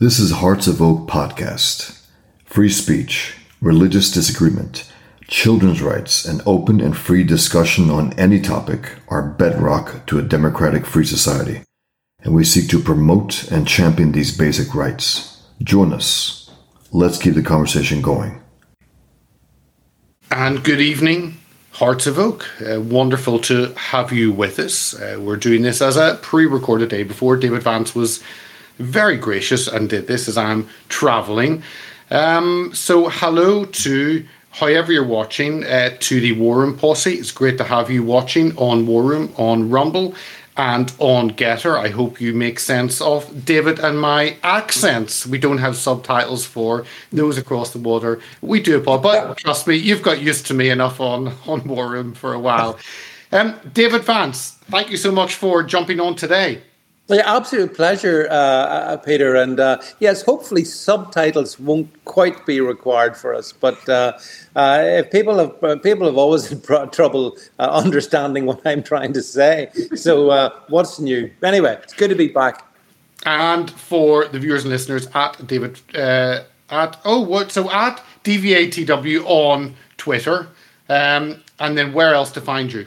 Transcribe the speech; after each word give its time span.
This 0.00 0.18
is 0.18 0.32
Hearts 0.32 0.66
of 0.66 0.82
Oak 0.82 1.06
podcast. 1.06 2.00
Free 2.44 2.68
speech, 2.68 3.36
religious 3.60 4.10
disagreement, 4.10 4.90
children's 5.28 5.80
rights, 5.80 6.24
and 6.24 6.42
open 6.44 6.80
and 6.80 6.96
free 6.96 7.22
discussion 7.22 7.90
on 7.90 8.12
any 8.18 8.40
topic 8.40 8.96
are 9.06 9.22
bedrock 9.22 10.04
to 10.06 10.18
a 10.18 10.22
democratic 10.22 10.84
free 10.84 11.04
society, 11.04 11.62
and 12.24 12.34
we 12.34 12.42
seek 12.42 12.68
to 12.70 12.80
promote 12.80 13.48
and 13.52 13.68
champion 13.68 14.10
these 14.10 14.36
basic 14.36 14.74
rights. 14.74 15.44
Join 15.62 15.92
us. 15.92 16.50
Let's 16.90 17.22
keep 17.22 17.34
the 17.34 17.42
conversation 17.42 18.02
going. 18.02 18.42
And 20.32 20.64
good 20.64 20.80
evening, 20.80 21.36
Hearts 21.70 22.08
of 22.08 22.18
Oak. 22.18 22.50
Uh, 22.60 22.80
wonderful 22.80 23.38
to 23.42 23.72
have 23.74 24.12
you 24.12 24.32
with 24.32 24.58
us. 24.58 25.00
Uh, 25.00 25.20
we're 25.20 25.36
doing 25.36 25.62
this 25.62 25.80
as 25.80 25.96
a 25.96 26.18
pre 26.20 26.46
recorded 26.46 26.88
day 26.88 27.04
before 27.04 27.36
David 27.36 27.62
Vance 27.62 27.94
was 27.94 28.20
very 28.78 29.16
gracious 29.16 29.68
and 29.68 29.88
did 29.88 30.06
this 30.06 30.28
as 30.28 30.36
I'm 30.36 30.68
traveling. 30.88 31.62
Um, 32.10 32.70
so, 32.74 33.08
hello 33.08 33.64
to 33.64 34.24
however 34.50 34.92
you're 34.92 35.04
watching 35.04 35.64
uh, 35.64 35.90
to 35.98 36.20
the 36.20 36.32
War 36.32 36.58
Room 36.58 36.76
posse. 36.78 37.14
It's 37.14 37.32
great 37.32 37.58
to 37.58 37.64
have 37.64 37.90
you 37.90 38.02
watching 38.02 38.56
on 38.56 38.86
War 38.86 39.02
Room 39.02 39.32
on 39.36 39.70
Rumble 39.70 40.14
and 40.56 40.92
on 40.98 41.32
Gettr. 41.32 41.76
I 41.76 41.88
hope 41.88 42.20
you 42.20 42.32
make 42.32 42.60
sense 42.60 43.00
of 43.00 43.44
David 43.44 43.80
and 43.80 44.00
my 44.00 44.36
accents. 44.42 45.26
We 45.26 45.38
don't 45.38 45.58
have 45.58 45.76
subtitles 45.76 46.46
for 46.46 46.84
those 47.12 47.38
across 47.38 47.72
the 47.72 47.80
water. 47.80 48.20
We 48.40 48.60
do, 48.60 48.80
Paul, 48.80 48.98
but 48.98 49.36
trust 49.38 49.66
me, 49.66 49.76
you've 49.76 50.02
got 50.02 50.20
used 50.22 50.46
to 50.46 50.54
me 50.54 50.70
enough 50.70 51.00
on 51.00 51.28
on 51.46 51.64
War 51.64 51.90
Room 51.90 52.14
for 52.14 52.32
a 52.32 52.38
while. 52.38 52.78
Um, 53.32 53.58
David 53.72 54.04
Vance, 54.04 54.50
thank 54.70 54.90
you 54.90 54.96
so 54.96 55.10
much 55.10 55.34
for 55.34 55.64
jumping 55.64 55.98
on 55.98 56.14
today. 56.14 56.62
Yeah, 57.06 57.36
absolute 57.36 57.74
pleasure, 57.74 58.26
uh, 58.30 58.34
uh, 58.34 58.96
Peter. 58.96 59.34
And 59.34 59.60
uh, 59.60 59.78
yes, 59.98 60.22
hopefully 60.22 60.64
subtitles 60.64 61.60
won't 61.60 61.90
quite 62.06 62.46
be 62.46 62.62
required 62.62 63.14
for 63.14 63.34
us. 63.34 63.52
But 63.52 63.86
uh, 63.88 64.18
uh 64.56 64.80
if 64.82 65.10
people 65.10 65.36
have 65.38 65.62
uh, 65.62 65.76
people 65.76 66.06
have 66.06 66.16
always 66.16 66.48
had 66.68 66.92
trouble 66.92 67.36
understanding 67.58 68.46
what 68.46 68.66
I'm 68.66 68.82
trying 68.82 69.12
to 69.12 69.22
say. 69.22 69.70
So 69.94 70.50
what's 70.68 70.98
new? 70.98 71.30
Anyway, 71.42 71.78
it's 71.82 71.92
good 71.92 72.08
to 72.08 72.16
be 72.16 72.28
back. 72.28 72.64
And 73.26 73.70
for 73.70 74.26
the 74.26 74.38
viewers 74.38 74.64
and 74.64 74.70
listeners, 74.70 75.06
at 75.14 75.46
David 75.46 75.80
at 75.94 76.98
oh 77.04 77.20
what 77.20 77.52
so 77.52 77.70
at 77.70 78.02
DVATW 78.24 79.24
on 79.26 79.74
Twitter, 79.98 80.48
um, 80.88 81.42
and 81.60 81.76
then 81.76 81.92
where 81.92 82.14
else 82.14 82.32
to 82.32 82.40
find 82.40 82.72
you? 82.72 82.86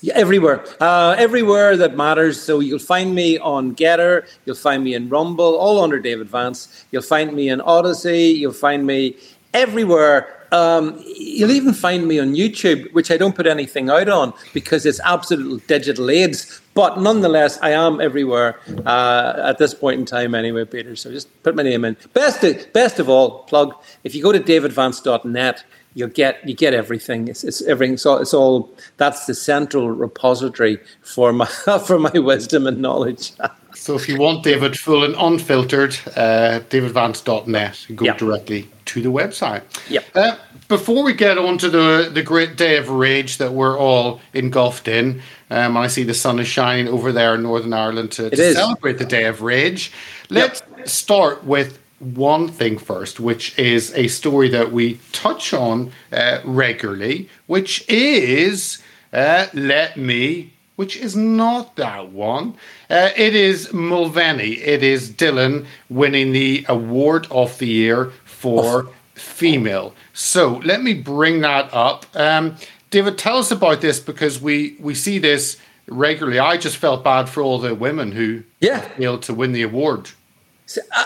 Yeah, 0.00 0.14
everywhere, 0.14 0.64
uh, 0.80 1.14
everywhere 1.18 1.76
that 1.76 1.96
matters. 1.96 2.40
So 2.40 2.60
you'll 2.60 2.78
find 2.78 3.14
me 3.14 3.38
on 3.38 3.74
Gettr, 3.74 4.26
you'll 4.44 4.56
find 4.56 4.82
me 4.82 4.94
in 4.94 5.08
Rumble, 5.08 5.56
all 5.56 5.82
under 5.82 5.98
David 5.98 6.28
Vance. 6.28 6.84
You'll 6.90 7.02
find 7.02 7.32
me 7.34 7.48
in 7.48 7.60
Odysee, 7.60 8.36
you'll 8.38 8.52
find 8.52 8.86
me 8.86 9.16
everywhere. 9.52 10.46
Um, 10.52 11.02
you'll 11.16 11.50
even 11.50 11.72
find 11.72 12.06
me 12.06 12.18
on 12.18 12.34
YouTube, 12.34 12.92
which 12.92 13.10
I 13.10 13.16
don't 13.16 13.34
put 13.34 13.46
anything 13.46 13.90
out 13.90 14.08
on 14.08 14.32
because 14.52 14.86
it's 14.86 15.00
absolute 15.00 15.66
digital 15.66 16.10
aids. 16.10 16.60
But 16.74 17.00
nonetheless, 17.00 17.58
I 17.60 17.70
am 17.70 18.00
everywhere 18.00 18.60
uh, 18.86 19.34
at 19.44 19.58
this 19.58 19.74
point 19.74 20.00
in 20.00 20.06
time, 20.06 20.34
anyway, 20.34 20.64
Peter. 20.64 20.96
So 20.96 21.10
just 21.10 21.28
put 21.42 21.56
my 21.56 21.62
name 21.62 21.84
in. 21.84 21.96
Best, 22.12 22.44
of, 22.44 22.72
best 22.72 22.98
of 22.98 23.08
all, 23.08 23.44
plug. 23.44 23.74
If 24.04 24.14
you 24.14 24.22
go 24.22 24.32
to 24.32 24.40
davidvance.net, 24.40 25.64
you 25.94 26.08
get 26.08 26.46
you 26.46 26.54
get 26.54 26.74
everything. 26.74 27.28
It's, 27.28 27.44
it's 27.44 27.62
everything. 27.62 27.96
So 27.96 28.16
it's 28.16 28.34
all 28.34 28.70
that's 28.96 29.26
the 29.26 29.34
central 29.34 29.90
repository 29.90 30.78
for 31.02 31.32
my 31.32 31.46
for 31.86 31.98
my 31.98 32.18
wisdom 32.18 32.66
and 32.66 32.78
knowledge. 32.78 33.32
so 33.74 33.94
if 33.94 34.08
you 34.08 34.18
want 34.18 34.42
David 34.42 34.78
full 34.78 35.04
and 35.04 35.14
unfiltered, 35.14 35.96
uh, 36.16 36.60
davidvance.net, 36.68 37.86
go 37.94 38.04
yep. 38.04 38.18
directly 38.18 38.68
to 38.86 39.00
the 39.00 39.10
website. 39.10 39.62
Yep. 39.88 40.04
Uh, 40.14 40.36
before 40.68 41.04
we 41.04 41.12
get 41.12 41.38
on 41.38 41.58
to 41.58 41.70
the 41.70 42.10
the 42.12 42.22
great 42.22 42.56
day 42.56 42.76
of 42.76 42.90
rage 42.90 43.38
that 43.38 43.52
we're 43.52 43.78
all 43.78 44.20
engulfed 44.32 44.88
in, 44.88 45.22
um, 45.50 45.76
I 45.76 45.86
see 45.86 46.02
the 46.02 46.14
sun 46.14 46.40
is 46.40 46.48
shining 46.48 46.88
over 46.88 47.12
there 47.12 47.36
in 47.36 47.42
Northern 47.42 47.72
Ireland 47.72 48.12
to, 48.12 48.30
to 48.30 48.54
celebrate 48.54 48.98
the 48.98 49.04
day 49.04 49.26
of 49.26 49.42
rage. 49.42 49.92
Let's 50.30 50.62
yep. 50.76 50.88
start 50.88 51.44
with 51.44 51.78
one 51.98 52.48
thing 52.48 52.78
first, 52.78 53.20
which 53.20 53.58
is 53.58 53.92
a 53.94 54.08
story 54.08 54.48
that 54.48 54.72
we 54.72 54.98
touch 55.12 55.52
on 55.52 55.92
uh, 56.12 56.40
regularly, 56.44 57.28
which 57.46 57.88
is 57.88 58.82
uh, 59.12 59.46
Let 59.54 59.96
Me, 59.96 60.52
which 60.76 60.96
is 60.96 61.14
not 61.16 61.76
that 61.76 62.10
one. 62.10 62.54
Uh, 62.90 63.10
it 63.16 63.34
is 63.34 63.72
Mulvaney. 63.72 64.54
It 64.54 64.82
is 64.82 65.10
Dylan 65.10 65.66
winning 65.88 66.32
the 66.32 66.66
award 66.68 67.26
of 67.30 67.58
the 67.58 67.68
year 67.68 68.12
for 68.24 68.88
female. 69.14 69.94
So 70.12 70.60
let 70.64 70.82
me 70.82 70.94
bring 70.94 71.40
that 71.40 71.72
up. 71.72 72.06
Um, 72.14 72.56
David, 72.90 73.18
tell 73.18 73.38
us 73.38 73.50
about 73.50 73.80
this 73.80 74.00
because 74.00 74.40
we, 74.40 74.76
we 74.80 74.94
see 74.94 75.18
this 75.18 75.56
regularly. 75.86 76.38
I 76.38 76.56
just 76.56 76.76
felt 76.76 77.04
bad 77.04 77.28
for 77.28 77.42
all 77.42 77.58
the 77.58 77.74
women 77.74 78.12
who 78.12 78.42
yeah. 78.60 78.80
failed 78.80 79.22
to 79.22 79.34
win 79.34 79.52
the 79.52 79.62
award. 79.62 80.10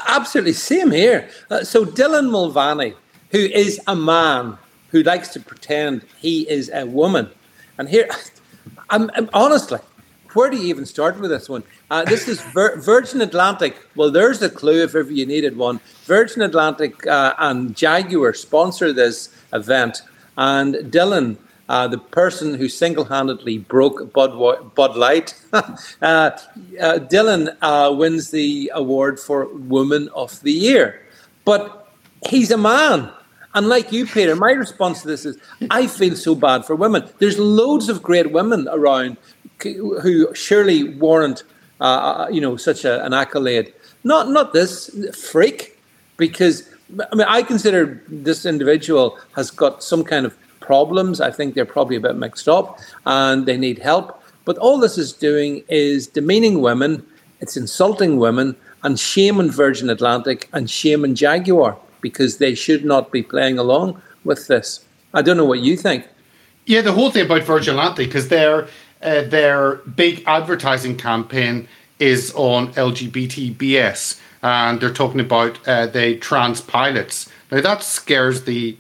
Absolutely, 0.07 0.53
same 0.53 0.91
here. 0.91 1.29
Uh, 1.51 1.65
so 1.65 1.85
Dylan 1.85 2.31
Mulvaney, 2.31 2.95
who 3.31 3.39
is 3.39 3.81
a 3.87 3.97
man 3.97 4.59
who 4.91 5.03
likes 5.03 5.29
to 5.29 5.41
pretend 5.41 6.05
he 6.19 6.49
is 6.49 6.71
a 6.73 6.87
woman, 6.87 7.31
and 7.77 7.89
here, 7.89 8.09
I'm, 8.91 9.11
I'm 9.15 9.29
honestly, 9.33 9.79
where 10.35 10.51
do 10.51 10.57
you 10.57 10.67
even 10.69 10.87
start 10.87 11.19
with 11.19 11.31
this 11.31 11.49
one? 11.49 11.63
Uh, 11.91 12.05
this 12.05 12.29
is 12.29 12.41
Vir- 12.41 12.77
Virgin 12.77 13.21
Atlantic. 13.23 13.77
Well, 13.97 14.11
there's 14.11 14.39
the 14.39 14.51
clue 14.51 14.83
if 14.83 14.95
ever 14.95 15.11
you 15.11 15.27
needed 15.27 15.57
one. 15.57 15.81
Virgin 16.05 16.43
Atlantic 16.43 17.07
uh, 17.07 17.35
and 17.39 17.75
Jaguar 17.75 18.35
sponsor 18.35 18.93
this 18.93 19.31
event, 19.53 20.03
and 20.37 20.75
Dylan 20.93 21.39
uh, 21.69 21.87
the 21.87 21.99
person 21.99 22.55
who 22.55 22.69
single-handedly 22.69 23.59
broke 23.59 24.13
Bud, 24.13 24.75
Bud 24.75 24.97
Light. 24.97 25.35
uh, 25.53 25.63
uh, 26.03 26.31
Dylan 26.81 27.57
uh, 27.61 27.93
wins 27.95 28.31
the 28.31 28.71
award 28.75 29.21
for 29.21 29.47
Woman 29.55 30.09
of 30.15 30.41
the 30.43 30.53
Year, 30.53 31.03
but 31.45 31.93
he's 32.29 32.51
a 32.51 32.57
man. 32.57 33.11
And 33.55 33.69
like 33.69 33.93
you, 33.93 34.07
Peter, 34.07 34.37
my 34.37 34.53
response 34.53 35.03
to 35.03 35.09
this 35.09 35.25
is 35.25 35.39
I 35.71 35.87
feel 35.87 36.17
so 36.17 36.35
bad 36.35 36.65
for 36.65 36.77
women. 36.77 37.09
There's 37.19 37.39
loads 37.39 37.89
of 37.89 38.03
great 38.03 38.31
women 38.31 38.69
around 38.71 39.17
who 39.63 40.33
surely 40.35 40.97
warrant, 40.97 41.43
uh, 41.81 41.85
uh, 41.85 42.29
you 42.31 42.41
know, 42.41 42.57
such 42.57 42.85
a, 42.85 43.05
an 43.05 43.13
accolade. 43.13 43.73
Not 44.05 44.29
not 44.29 44.53
this 44.53 44.91
freak, 45.17 45.79
because 46.17 46.69
I 47.11 47.15
mean 47.15 47.27
I 47.27 47.43
consider 47.43 48.03
this 48.09 48.47
individual 48.47 49.19
has 49.35 49.51
got 49.51 49.83
some 49.83 50.05
kind 50.05 50.25
of 50.25 50.37
problems. 50.69 51.21
I 51.29 51.31
think 51.31 51.55
they're 51.55 51.75
probably 51.77 51.97
a 51.97 52.01
bit 52.09 52.17
mixed 52.17 52.49
up 52.49 52.79
and 53.07 53.47
they 53.47 53.57
need 53.57 53.79
help. 53.79 54.07
But 54.45 54.59
all 54.59 54.79
this 54.79 54.97
is 54.99 55.13
doing 55.29 55.65
is 55.69 56.07
demeaning 56.07 56.61
women, 56.61 56.93
it's 57.41 57.57
insulting 57.57 58.19
women, 58.19 58.55
and 58.83 59.01
shaming 59.01 59.51
Virgin 59.51 59.89
Atlantic 59.91 60.49
and 60.53 60.71
shaming 60.71 61.15
Jaguar 61.15 61.77
because 62.01 62.39
they 62.39 62.55
should 62.55 62.85
not 62.85 63.11
be 63.11 63.23
playing 63.23 63.59
along 63.59 64.01
with 64.25 64.47
this. 64.47 64.85
I 65.15 65.23
don't 65.23 65.39
know 65.39 65.51
what 65.53 65.61
you 65.61 65.77
think. 65.77 66.07
Yeah, 66.67 66.83
the 66.83 66.93
whole 66.93 67.11
thing 67.11 67.25
about 67.25 67.45
Virgin 67.45 67.75
Atlantic, 67.75 68.09
because 68.09 68.29
their 68.29 68.69
uh, 69.01 69.23
their 69.37 69.77
big 70.05 70.23
advertising 70.27 70.97
campaign 70.99 71.67
is 71.99 72.33
on 72.35 72.73
LGBT 72.75 73.57
BS, 73.57 74.21
and 74.43 74.81
they're 74.81 74.93
talking 75.03 75.21
about 75.21 75.53
uh, 75.67 75.87
the 75.87 76.17
trans 76.19 76.61
pilots. 76.61 77.29
Now 77.51 77.61
that 77.63 77.83
scares 77.83 78.45
the 78.45 78.77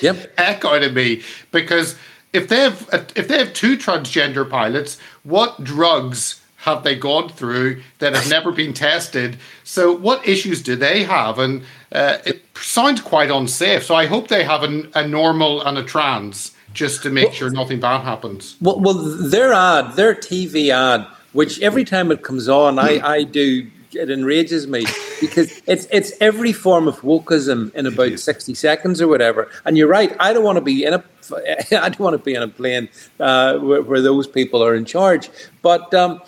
yep. 0.00 0.36
heck 0.38 0.64
out 0.64 0.82
of 0.82 0.94
me 0.94 1.22
because 1.50 1.96
if 2.32 2.48
they 2.48 2.60
have 2.60 3.10
if 3.14 3.28
they 3.28 3.38
have 3.38 3.52
two 3.52 3.76
transgender 3.76 4.48
pilots, 4.48 4.98
what 5.22 5.62
drugs 5.62 6.40
have 6.62 6.84
they 6.84 6.94
gone 6.94 7.28
through 7.28 7.82
that 7.98 8.14
have 8.14 8.30
never 8.30 8.52
been 8.52 8.72
tested? 8.72 9.36
So 9.64 9.92
what 9.92 10.26
issues 10.26 10.62
do 10.62 10.76
they 10.76 11.02
have? 11.02 11.38
And 11.38 11.64
uh, 11.90 12.18
it 12.24 12.44
sounds 12.56 13.00
quite 13.00 13.30
unsafe. 13.30 13.82
So 13.82 13.96
I 13.96 14.06
hope 14.06 14.28
they 14.28 14.44
have 14.44 14.62
a, 14.62 14.88
a 14.94 15.06
normal 15.06 15.60
and 15.62 15.76
a 15.76 15.82
trans 15.82 16.52
just 16.72 17.02
to 17.02 17.10
make 17.10 17.26
well, 17.26 17.34
sure 17.34 17.50
nothing 17.50 17.80
bad 17.80 18.02
happens. 18.02 18.56
Well, 18.60 18.80
well, 18.80 18.94
their 18.94 19.52
ad, 19.52 19.96
their 19.96 20.14
TV 20.14 20.70
ad, 20.70 21.06
which 21.32 21.60
every 21.60 21.84
time 21.84 22.12
it 22.12 22.22
comes 22.22 22.48
on, 22.48 22.78
I, 22.78 23.00
I 23.04 23.24
do 23.24 23.68
it 23.94 24.10
enrages 24.10 24.66
me 24.66 24.84
because 25.20 25.62
it's 25.66 25.86
it's 25.90 26.12
every 26.20 26.52
form 26.52 26.88
of 26.88 27.00
wokeism 27.02 27.74
in 27.74 27.86
about 27.86 28.18
sixty 28.18 28.54
seconds 28.54 29.00
or 29.00 29.08
whatever. 29.08 29.50
And 29.64 29.76
you're 29.76 29.88
right. 29.88 30.14
I 30.18 30.32
don't 30.32 30.44
want 30.44 30.56
to 30.56 30.62
be 30.62 30.84
in 30.84 30.94
a 30.94 31.04
I 31.72 31.88
don't 31.88 32.00
want 32.00 32.14
to 32.14 32.22
be 32.22 32.34
in 32.34 32.42
a 32.42 32.48
plane 32.48 32.88
uh, 33.20 33.58
where, 33.58 33.82
where, 33.82 34.00
those 34.00 34.26
people 34.26 34.62
are 34.62 34.74
in 34.74 34.84
charge. 34.84 35.30
But 35.62 35.94
um, 35.94 36.20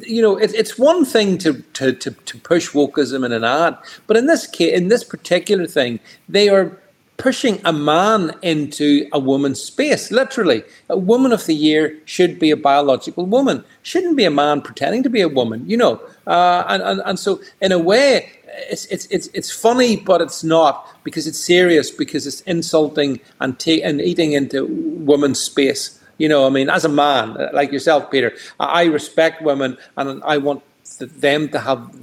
you 0.00 0.22
know, 0.22 0.36
it, 0.36 0.54
it's 0.54 0.78
one 0.78 1.04
thing 1.04 1.38
to, 1.38 1.62
to, 1.74 1.92
to, 1.92 2.10
to 2.10 2.38
push 2.38 2.70
wokeism 2.70 3.24
in 3.24 3.32
an 3.32 3.44
ad, 3.44 3.76
but 4.06 4.16
in 4.16 4.26
this 4.26 4.46
case, 4.46 4.76
in 4.76 4.88
this 4.88 5.04
particular 5.04 5.66
thing, 5.66 6.00
they 6.28 6.48
are 6.48 6.78
pushing 7.18 7.60
a 7.64 7.72
man 7.72 8.32
into 8.42 9.06
a 9.12 9.18
woman's 9.18 9.60
space, 9.60 10.10
literally. 10.10 10.62
A 10.88 10.96
woman 10.96 11.32
of 11.32 11.44
the 11.46 11.54
year 11.54 11.98
should 12.04 12.38
be 12.38 12.50
a 12.50 12.56
biological 12.56 13.26
woman, 13.26 13.64
shouldn't 13.82 14.16
be 14.16 14.24
a 14.24 14.30
man 14.30 14.62
pretending 14.62 15.02
to 15.02 15.10
be 15.10 15.20
a 15.20 15.28
woman, 15.28 15.68
you 15.68 15.76
know. 15.76 16.00
Uh, 16.26 16.64
and, 16.68 16.82
and, 16.82 17.02
and 17.04 17.18
so, 17.18 17.40
in 17.60 17.72
a 17.72 17.78
way, 17.78 18.30
it's, 18.70 18.86
it's, 18.86 19.06
it's, 19.06 19.26
it's 19.34 19.50
funny, 19.50 19.96
but 19.96 20.20
it's 20.20 20.42
not 20.42 20.86
because 21.04 21.26
it's 21.26 21.38
serious, 21.38 21.90
because 21.90 22.26
it's 22.26 22.40
insulting 22.42 23.20
and, 23.40 23.58
ta- 23.58 23.82
and 23.82 24.00
eating 24.00 24.32
into 24.32 24.66
women's 25.04 25.40
space. 25.40 26.00
You 26.18 26.28
know, 26.28 26.46
I 26.46 26.50
mean, 26.50 26.70
as 26.70 26.84
a 26.84 26.88
man, 26.88 27.36
like 27.52 27.72
yourself, 27.72 28.10
Peter, 28.10 28.32
I 28.58 28.84
respect 28.84 29.42
women 29.42 29.76
and 29.96 30.22
I 30.24 30.38
want 30.38 30.62
them 30.98 31.48
to 31.50 31.58
have 31.60 31.94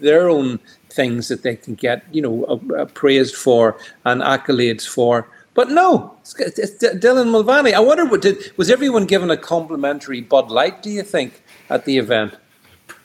their 0.00 0.28
own 0.28 0.58
things 0.94 1.28
that 1.28 1.42
they 1.42 1.56
can 1.56 1.74
get, 1.74 2.04
you 2.12 2.22
know, 2.22 2.44
uh, 2.44 2.82
uh, 2.82 2.84
praised 2.86 3.34
for 3.34 3.76
and 4.04 4.22
accolades 4.22 4.86
for. 4.86 5.28
But 5.54 5.70
no, 5.70 6.16
it's, 6.20 6.58
it's 6.58 6.82
Dylan 6.82 7.30
Mulvaney. 7.30 7.74
I 7.74 7.80
wonder, 7.80 8.04
what 8.04 8.22
did, 8.22 8.52
was 8.56 8.70
everyone 8.70 9.06
given 9.06 9.30
a 9.30 9.36
complimentary 9.36 10.20
Bud 10.20 10.50
Light? 10.50 10.82
Do 10.82 10.90
you 10.90 11.02
think 11.02 11.42
at 11.70 11.84
the 11.84 11.98
event 11.98 12.34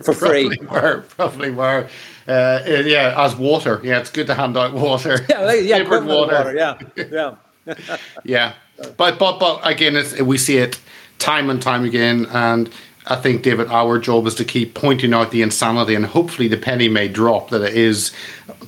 for 0.02 0.14
free. 0.14 0.48
probably 0.48 0.58
free? 0.58 0.68
Were, 0.68 1.02
probably 1.10 1.52
were. 1.52 1.90
Uh, 2.28 2.60
yeah, 2.66 3.16
as 3.18 3.36
water. 3.36 3.82
Yeah, 3.84 4.00
it's 4.00 4.12
good 4.12 4.28
to 4.28 4.36
hand 4.36 4.58
out 4.58 4.74
water. 4.74 5.20
Yeah, 5.30 5.42
like, 5.42 5.64
yeah, 5.64 5.84
water. 5.84 6.06
water. 6.06 6.56
Yeah, 6.56 7.36
yeah, 7.66 7.98
yeah. 8.24 8.54
But 8.98 9.20
but 9.20 9.40
but 9.40 9.60
again, 9.64 10.02
we 10.26 10.38
see 10.38 10.58
it 10.58 10.80
time 11.18 11.50
and 11.50 11.62
time 11.62 11.84
again, 11.84 12.28
and 12.32 12.70
I 13.10 13.16
think, 13.16 13.42
David, 13.42 13.68
our 13.70 13.98
job 13.98 14.28
is 14.28 14.36
to 14.36 14.46
keep 14.46 14.76
pointing 14.76 15.16
out 15.16 15.32
the 15.32 15.42
insanity, 15.42 15.96
and 15.96 16.06
hopefully 16.06 16.48
the 16.48 16.58
penny 16.58 16.88
may 16.88 17.08
drop 17.08 17.50
that 17.50 17.64
it 17.64 17.74
is 17.74 18.12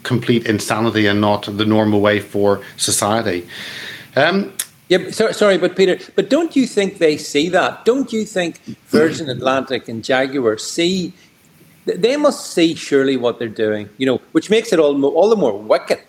complete 0.02 0.48
insanity 0.48 1.06
and 1.06 1.22
not 1.22 1.46
the 1.46 1.66
normal 1.66 2.02
way 2.02 2.20
for 2.20 2.62
society. 2.76 3.48
Um, 4.16 4.52
yeah, 4.90 5.12
so, 5.12 5.32
sorry, 5.32 5.58
but 5.58 5.78
Peter, 5.78 6.00
but 6.16 6.30
don't 6.30 6.56
you 6.56 6.66
think 6.66 6.98
they 6.98 7.18
see 7.18 7.50
that? 7.50 7.86
Don't 7.86 8.12
you 8.12 8.26
think 8.26 8.60
Virgin 8.88 9.30
Atlantic 9.30 9.88
and 9.88 10.04
Jaguar 10.04 10.58
see? 10.58 11.14
They 11.86 12.18
must 12.18 12.52
see 12.52 12.76
surely 12.76 13.16
what 13.16 13.40
they're 13.40 13.48
doing, 13.48 13.90
you 13.98 14.06
know, 14.06 14.20
which 14.34 14.50
makes 14.50 14.74
it 14.74 14.80
all 14.80 15.06
all 15.06 15.30
the 15.30 15.38
more 15.38 15.58
wicked. 15.58 16.00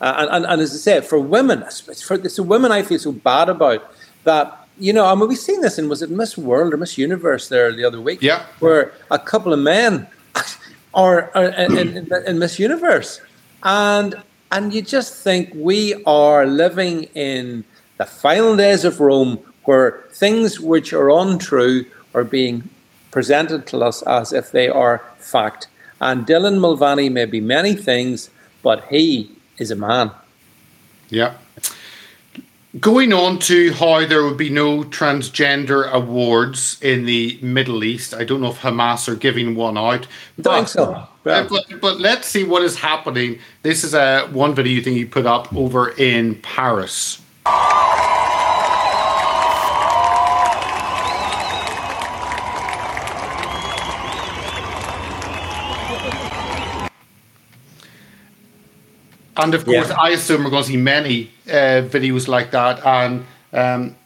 Uh, 0.00 0.14
and, 0.18 0.30
and, 0.30 0.46
and 0.46 0.60
as 0.60 0.72
I 0.72 0.76
say, 0.76 1.00
for 1.00 1.18
women, 1.18 1.64
for 2.06 2.16
the 2.16 2.42
women 2.42 2.70
I 2.70 2.82
feel 2.82 3.00
so 3.00 3.10
bad 3.10 3.48
about 3.48 3.92
that 4.22 4.67
you 4.78 4.92
know, 4.92 5.04
I 5.04 5.14
mean, 5.14 5.28
we've 5.28 5.38
seen 5.38 5.60
this 5.60 5.78
in 5.78 5.88
was 5.88 6.02
it 6.02 6.10
Miss 6.10 6.36
World 6.36 6.72
or 6.72 6.76
Miss 6.76 6.98
Universe 6.98 7.48
there 7.48 7.72
the 7.72 7.84
other 7.84 8.00
week? 8.00 8.22
Yeah, 8.22 8.44
where 8.60 8.92
a 9.10 9.18
couple 9.18 9.52
of 9.52 9.58
men 9.58 10.06
are, 10.94 11.30
are 11.34 11.44
in, 11.44 11.76
in, 11.76 12.12
in, 12.26 12.38
Miss 12.38 12.58
Universe, 12.58 13.20
and 13.62 14.14
and 14.52 14.72
you 14.72 14.82
just 14.82 15.14
think 15.22 15.50
we 15.54 16.02
are 16.04 16.46
living 16.46 17.04
in 17.14 17.64
the 17.98 18.06
final 18.06 18.56
days 18.56 18.84
of 18.84 19.00
Rome, 19.00 19.38
where 19.64 20.04
things 20.12 20.60
which 20.60 20.92
are 20.92 21.10
untrue 21.10 21.84
are 22.14 22.24
being 22.24 22.68
presented 23.10 23.66
to 23.66 23.78
us 23.78 24.02
as 24.02 24.32
if 24.32 24.52
they 24.52 24.68
are 24.68 25.04
fact. 25.18 25.68
And 26.00 26.26
Dylan 26.26 26.60
Mulvaney 26.60 27.08
may 27.08 27.24
be 27.24 27.40
many 27.40 27.74
things, 27.74 28.30
but 28.62 28.84
he 28.88 29.30
is 29.58 29.70
a 29.70 29.76
man. 29.76 30.12
Yeah. 31.10 31.34
Going 32.78 33.14
on 33.14 33.38
to 33.40 33.72
how 33.72 34.04
there 34.04 34.24
would 34.24 34.36
be 34.36 34.50
no 34.50 34.84
transgender 34.84 35.90
awards 35.90 36.78
in 36.82 37.06
the 37.06 37.38
Middle 37.40 37.82
East. 37.82 38.12
I 38.12 38.24
don't 38.24 38.42
know 38.42 38.50
if 38.50 38.60
Hamas 38.60 39.08
are 39.08 39.14
giving 39.14 39.54
one 39.54 39.78
out. 39.78 40.06
But, 40.36 40.66
so. 40.66 41.08
But, 41.22 41.48
but, 41.48 41.64
but, 41.80 41.98
let's 41.98 42.28
see 42.28 42.44
what 42.44 42.62
is 42.62 42.78
happening. 42.78 43.38
This 43.62 43.84
is 43.84 43.94
a 43.94 44.26
one 44.32 44.54
video 44.54 44.74
you 44.74 44.82
think 44.82 44.98
you 44.98 45.06
put 45.06 45.24
up 45.24 45.50
over 45.54 45.92
in 45.92 46.34
Paris. 46.42 47.22
And 59.38 59.54
of 59.54 59.64
course, 59.64 59.88
yeah. 59.88 59.96
I 59.98 60.10
assume 60.10 60.44
we're 60.44 60.50
going 60.50 60.64
to 60.64 60.68
see 60.68 60.76
many 60.76 61.30
uh, 61.48 61.86
videos 61.86 62.28
like 62.28 62.50
that. 62.50 62.84
And 62.84 63.24
um, 63.52 63.96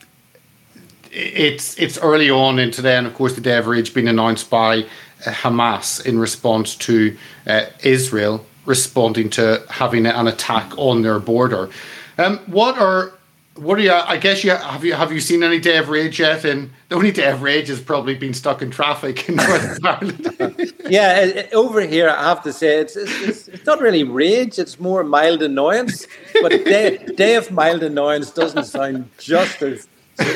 it's 1.10 1.78
it's 1.78 1.98
early 1.98 2.30
on 2.30 2.58
in 2.58 2.70
today, 2.70 2.96
and 2.96 3.06
of 3.06 3.14
course, 3.14 3.34
the 3.34 3.40
day 3.40 3.56
of 3.58 3.66
rage 3.66 3.94
being 3.94 4.08
announced 4.08 4.50
by 4.50 4.78
uh, 4.80 5.30
Hamas 5.30 6.04
in 6.04 6.18
response 6.18 6.76
to 6.76 7.16
uh, 7.46 7.64
Israel 7.82 8.44
responding 8.64 9.28
to 9.28 9.62
having 9.68 10.06
an 10.06 10.28
attack 10.28 10.72
on 10.78 11.02
their 11.02 11.18
border. 11.18 11.68
Um, 12.18 12.38
what 12.46 12.78
are 12.78 13.12
what 13.56 13.78
are 13.78 13.82
you? 13.82 13.92
I 13.92 14.16
guess 14.16 14.44
you 14.44 14.50
have 14.52 14.84
you 14.84 14.94
have 14.94 15.12
you 15.12 15.20
seen 15.20 15.42
any 15.42 15.58
day 15.58 15.76
of 15.76 15.88
rage 15.88 16.18
yet? 16.20 16.44
And 16.44 16.70
the 16.88 16.96
only 16.96 17.12
day 17.12 17.30
of 17.30 17.42
rage 17.42 17.68
has 17.68 17.80
probably 17.80 18.14
been 18.14 18.32
stuck 18.32 18.62
in 18.62 18.70
traffic 18.70 19.28
in 19.28 19.36
Northern 19.36 19.78
Ireland. 19.86 20.72
yeah, 20.88 21.20
it, 21.20 21.52
over 21.52 21.80
here 21.82 22.08
I 22.08 22.28
have 22.28 22.42
to 22.44 22.52
say 22.52 22.78
it's, 22.80 22.96
it's, 22.96 23.48
it's 23.48 23.66
not 23.66 23.80
really 23.80 24.04
rage; 24.04 24.58
it's 24.58 24.80
more 24.80 25.04
mild 25.04 25.42
annoyance. 25.42 26.06
But 26.40 26.50
day, 26.64 26.98
day 27.16 27.36
of 27.36 27.50
mild 27.50 27.82
annoyance 27.82 28.30
doesn't 28.30 28.64
sound 28.64 29.10
just 29.18 29.60
as 29.62 29.86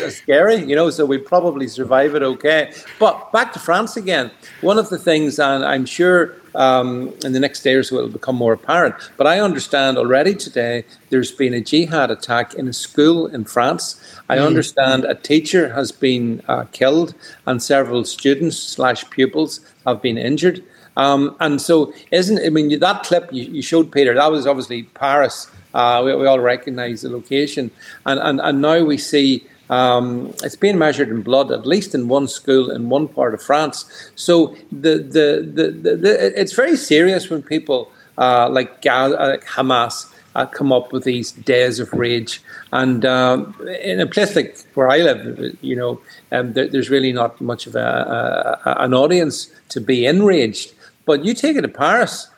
scary, 0.09 0.57
you 0.57 0.75
know, 0.75 0.91
so 0.91 1.05
we 1.05 1.19
probably 1.19 1.69
survive 1.69 2.15
it 2.15 2.23
okay. 2.23 2.73
But 2.99 3.33
back 3.33 3.53
to 3.55 3.59
France 3.59 3.97
again. 3.97 4.31
One 4.61 4.79
of 4.79 4.89
the 4.91 4.99
things, 4.99 5.39
and 5.39 5.65
I'm 5.65 5.87
sure 5.87 6.35
um, 6.57 7.15
in 7.25 7.33
the 7.33 7.41
next 7.41 7.63
day 7.63 7.75
or 7.75 7.83
so 7.83 7.97
it'll 7.97 8.09
become 8.09 8.37
more 8.37 8.55
apparent, 8.55 8.95
but 9.17 9.27
I 9.27 9.41
understand 9.41 9.99
already 9.99 10.35
today 10.35 10.85
there's 11.11 11.31
been 11.31 11.55
a 11.55 11.61
jihad 11.61 12.11
attack 12.11 12.55
in 12.55 12.67
a 12.67 12.73
school 12.73 13.27
in 13.27 13.45
France. 13.45 14.01
I 14.29 14.39
mm. 14.39 14.47
understand 14.47 15.05
a 15.05 15.15
teacher 15.15 15.73
has 15.75 15.93
been 15.93 16.43
uh, 16.49 16.65
killed 16.73 17.15
and 17.47 17.63
several 17.63 18.05
students 18.05 18.57
slash 18.57 19.09
pupils 19.11 19.61
have 19.87 20.03
been 20.03 20.19
injured. 20.19 20.65
Um, 20.97 21.37
and 21.41 21.61
so, 21.61 21.93
isn't 22.11 22.45
I 22.45 22.49
mean 22.49 22.79
that 22.79 23.03
clip 23.05 23.31
you, 23.33 23.45
you 23.45 23.63
showed, 23.63 23.93
Peter? 23.93 24.15
That 24.15 24.33
was 24.33 24.47
obviously 24.47 24.85
Paris. 24.85 25.51
Uh, 25.75 26.03
we, 26.03 26.17
we, 26.17 26.27
all 26.27 26.41
recognise 26.41 27.03
the 27.03 27.11
location, 27.11 27.71
and, 28.07 28.19
and 28.19 28.41
and 28.41 28.63
now 28.63 28.83
we 28.83 28.97
see 28.97 29.47
um, 29.71 30.33
it's 30.43 30.57
being 30.57 30.79
measured 30.79 31.09
in 31.09 31.23
blood, 31.23 31.51
at 31.51 31.67
least 31.67 31.95
in 31.95 32.09
one 32.09 32.29
school 32.29 32.71
in 32.71 32.89
one 32.89 33.09
part 33.09 33.35
of 33.35 33.43
France. 33.43 33.85
So 34.15 34.57
the 34.71 34.99
the, 34.99 35.29
the, 35.55 35.71
the, 35.71 35.97
the 35.97 36.41
it's 36.41 36.53
very 36.53 36.77
serious 36.77 37.31
when 37.31 37.43
people 37.43 37.91
uh, 38.19 38.49
like, 38.49 38.87
uh, 38.87 39.37
Hamas 39.39 40.07
uh, 40.35 40.47
come 40.47 40.73
up 40.73 40.93
with 40.93 41.05
these 41.05 41.33
days 41.33 41.79
of 41.81 41.93
rage. 41.93 42.43
And 42.73 43.05
um, 43.05 43.55
in 43.83 44.01
a 44.01 44.07
place 44.07 44.35
like 44.37 44.59
where 44.75 44.89
I 44.89 44.99
live, 44.99 45.57
you 45.61 45.77
know, 45.77 46.01
um, 46.33 46.53
there, 46.53 46.69
there's 46.69 46.91
really 46.91 47.13
not 47.13 47.41
much 47.41 47.67
of 47.67 47.75
a, 47.75 48.61
a, 48.65 48.83
an 48.83 48.95
audience 48.95 49.51
to 49.71 49.81
be 49.81 50.07
enraged. 50.07 50.75
But 51.05 51.25
you 51.25 51.35
take 51.35 51.57
it 51.57 51.63
to 51.63 51.69
Paris, 51.69 52.29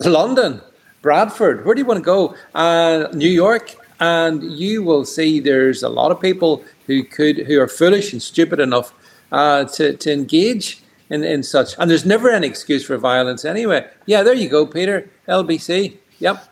London, 0.00 0.60
Bradford, 1.02 1.64
where 1.64 1.74
do 1.74 1.80
you 1.80 1.86
want 1.86 1.98
to 1.98 2.04
go? 2.04 2.34
Uh, 2.54 3.08
New 3.12 3.28
York, 3.28 3.76
and 4.00 4.42
you 4.42 4.82
will 4.82 5.04
see 5.04 5.40
there's 5.40 5.82
a 5.82 5.88
lot 5.88 6.10
of 6.10 6.20
people 6.20 6.64
who 6.86 7.02
could 7.04 7.38
who 7.38 7.60
are 7.60 7.68
foolish 7.68 8.12
and 8.12 8.22
stupid 8.22 8.60
enough 8.60 8.92
uh, 9.32 9.64
to 9.64 9.96
to 9.96 10.12
engage 10.12 10.82
in, 11.10 11.22
in 11.22 11.42
such. 11.42 11.74
And 11.78 11.90
there's 11.90 12.04
never 12.04 12.30
any 12.30 12.46
excuse 12.46 12.84
for 12.84 12.96
violence 12.96 13.44
anyway. 13.44 13.88
Yeah, 14.06 14.22
there 14.22 14.34
you 14.34 14.48
go, 14.48 14.66
Peter. 14.66 15.10
LBC. 15.28 15.96
Yep. 16.18 16.48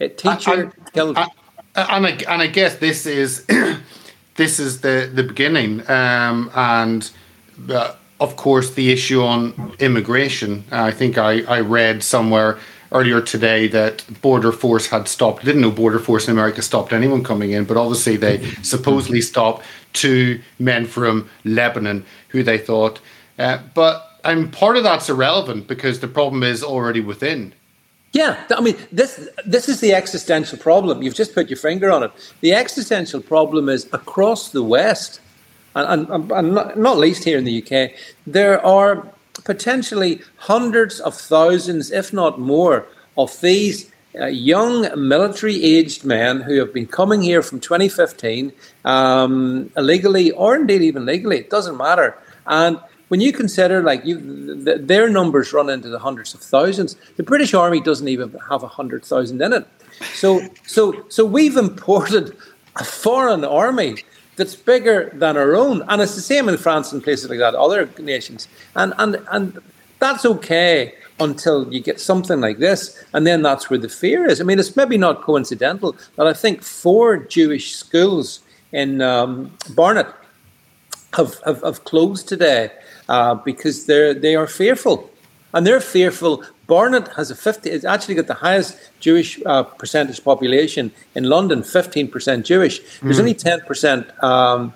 A 0.00 0.08
teacher 0.08 0.72
killed. 0.92 1.16
And 1.76 2.06
I, 2.06 2.10
and 2.28 2.42
I 2.42 2.46
guess 2.46 2.76
this 2.76 3.06
is 3.06 3.46
this 4.36 4.60
is 4.60 4.80
the 4.80 5.10
the 5.12 5.22
beginning, 5.22 5.88
um, 5.90 6.50
and. 6.54 7.10
Uh, 7.68 7.94
of 8.20 8.36
course, 8.36 8.70
the 8.70 8.92
issue 8.92 9.22
on 9.22 9.74
immigration. 9.80 10.64
I 10.70 10.92
think 10.92 11.18
I, 11.18 11.42
I 11.42 11.60
read 11.60 12.02
somewhere 12.02 12.58
earlier 12.94 13.20
today 13.20 13.66
that 13.66 14.04
Border 14.22 14.52
Force 14.52 14.86
had 14.86 15.08
stopped. 15.08 15.44
Didn't 15.44 15.60
know 15.60 15.70
Border 15.70 15.98
Force 15.98 16.28
in 16.28 16.32
America 16.32 16.62
stopped 16.62 16.92
anyone 16.92 17.24
coming 17.24 17.50
in, 17.50 17.64
but 17.64 17.76
obviously 17.76 18.16
they 18.16 18.42
supposedly 18.62 19.20
stopped 19.20 19.66
two 19.92 20.40
men 20.58 20.86
from 20.86 21.28
Lebanon 21.44 22.06
who 22.28 22.42
they 22.42 22.56
thought. 22.56 23.00
Uh, 23.38 23.58
but 23.74 24.20
I 24.24 24.34
mean, 24.34 24.50
part 24.50 24.76
of 24.76 24.84
that's 24.84 25.10
irrelevant 25.10 25.66
because 25.66 26.00
the 26.00 26.08
problem 26.08 26.44
is 26.44 26.62
already 26.62 27.00
within. 27.00 27.52
Yeah, 28.12 28.44
I 28.56 28.60
mean, 28.60 28.76
this 28.92 29.28
this 29.44 29.68
is 29.68 29.80
the 29.80 29.92
existential 29.92 30.56
problem. 30.56 31.02
You've 31.02 31.16
just 31.16 31.34
put 31.34 31.50
your 31.50 31.56
finger 31.56 31.90
on 31.90 32.04
it. 32.04 32.12
The 32.42 32.54
existential 32.54 33.20
problem 33.20 33.68
is 33.68 33.88
across 33.92 34.50
the 34.50 34.62
West, 34.62 35.20
and, 35.74 36.08
and, 36.08 36.30
and 36.30 36.54
not, 36.54 36.78
not 36.78 36.96
least 36.96 37.24
here 37.24 37.38
in 37.38 37.44
the 37.44 37.60
UK, 37.60 37.90
there 38.24 38.64
are 38.64 39.12
potentially 39.44 40.22
hundreds 40.36 41.00
of 41.00 41.14
thousands, 41.14 41.90
if 41.90 42.12
not 42.12 42.40
more, 42.40 42.86
of 43.16 43.40
these 43.40 43.90
uh, 44.18 44.26
young 44.26 44.88
military 45.08 45.62
aged 45.62 46.04
men 46.04 46.40
who 46.40 46.58
have 46.58 46.72
been 46.72 46.86
coming 46.86 47.22
here 47.22 47.42
from 47.42 47.60
2015 47.60 48.52
um, 48.84 49.70
illegally 49.76 50.30
or 50.32 50.56
indeed 50.56 50.82
even 50.82 51.04
legally, 51.04 51.38
it 51.38 51.50
doesn't 51.50 51.76
matter. 51.76 52.16
And 52.46 52.78
when 53.08 53.20
you 53.20 53.32
consider 53.32 53.82
like 53.82 54.04
you, 54.04 54.64
th- 54.64 54.82
their 54.82 55.08
numbers 55.08 55.52
run 55.52 55.68
into 55.68 55.88
the 55.88 55.98
hundreds 55.98 56.34
of 56.34 56.40
thousands, 56.40 56.96
the 57.16 57.22
British 57.22 57.54
Army 57.54 57.80
doesn't 57.80 58.08
even 58.08 58.34
have 58.48 58.62
a 58.62 58.68
hundred 58.68 59.04
thousand 59.04 59.42
in 59.42 59.52
it. 59.52 59.66
So, 60.14 60.48
so, 60.66 61.04
so 61.08 61.24
we've 61.24 61.56
imported 61.56 62.36
a 62.76 62.84
foreign 62.84 63.44
army 63.44 63.96
that's 64.36 64.56
bigger 64.56 65.10
than 65.14 65.36
our 65.36 65.54
own, 65.54 65.82
and 65.88 66.02
it's 66.02 66.14
the 66.14 66.20
same 66.20 66.48
in 66.48 66.56
France 66.56 66.92
and 66.92 67.02
places 67.02 67.30
like 67.30 67.38
that, 67.38 67.54
other 67.54 67.88
nations, 67.98 68.48
and 68.74 68.92
and 68.98 69.16
and 69.30 69.60
that's 69.98 70.24
okay 70.24 70.94
until 71.20 71.72
you 71.72 71.80
get 71.80 72.00
something 72.00 72.40
like 72.40 72.58
this, 72.58 73.04
and 73.12 73.26
then 73.26 73.42
that's 73.42 73.70
where 73.70 73.78
the 73.78 73.88
fear 73.88 74.26
is. 74.26 74.40
I 74.40 74.44
mean, 74.44 74.58
it's 74.58 74.76
maybe 74.76 74.98
not 74.98 75.22
coincidental 75.22 75.96
that 76.16 76.26
I 76.26 76.32
think 76.32 76.62
four 76.62 77.18
Jewish 77.18 77.76
schools 77.76 78.40
in 78.72 79.00
um, 79.00 79.52
Barnet 79.70 80.08
have, 81.12 81.38
have, 81.46 81.62
have 81.62 81.84
closed 81.84 82.28
today 82.28 82.70
uh, 83.08 83.36
because 83.36 83.86
they're 83.86 84.14
they 84.14 84.34
are 84.34 84.46
fearful, 84.46 85.10
and 85.52 85.66
they're 85.66 85.80
fearful. 85.80 86.44
Barnet 86.66 87.08
has 87.16 87.30
a 87.30 87.34
fifty. 87.34 87.70
It's 87.70 87.84
actually 87.84 88.14
got 88.14 88.26
the 88.26 88.34
highest 88.34 88.78
Jewish 89.00 89.40
uh, 89.44 89.64
percentage 89.64 90.22
population 90.24 90.92
in 91.14 91.24
London. 91.24 91.62
Fifteen 91.62 92.08
percent 92.08 92.46
Jewish. 92.46 92.80
There's 93.00 93.16
mm. 93.16 93.20
only 93.20 93.34
ten 93.34 93.60
percent. 93.60 94.06
Um, 94.22 94.72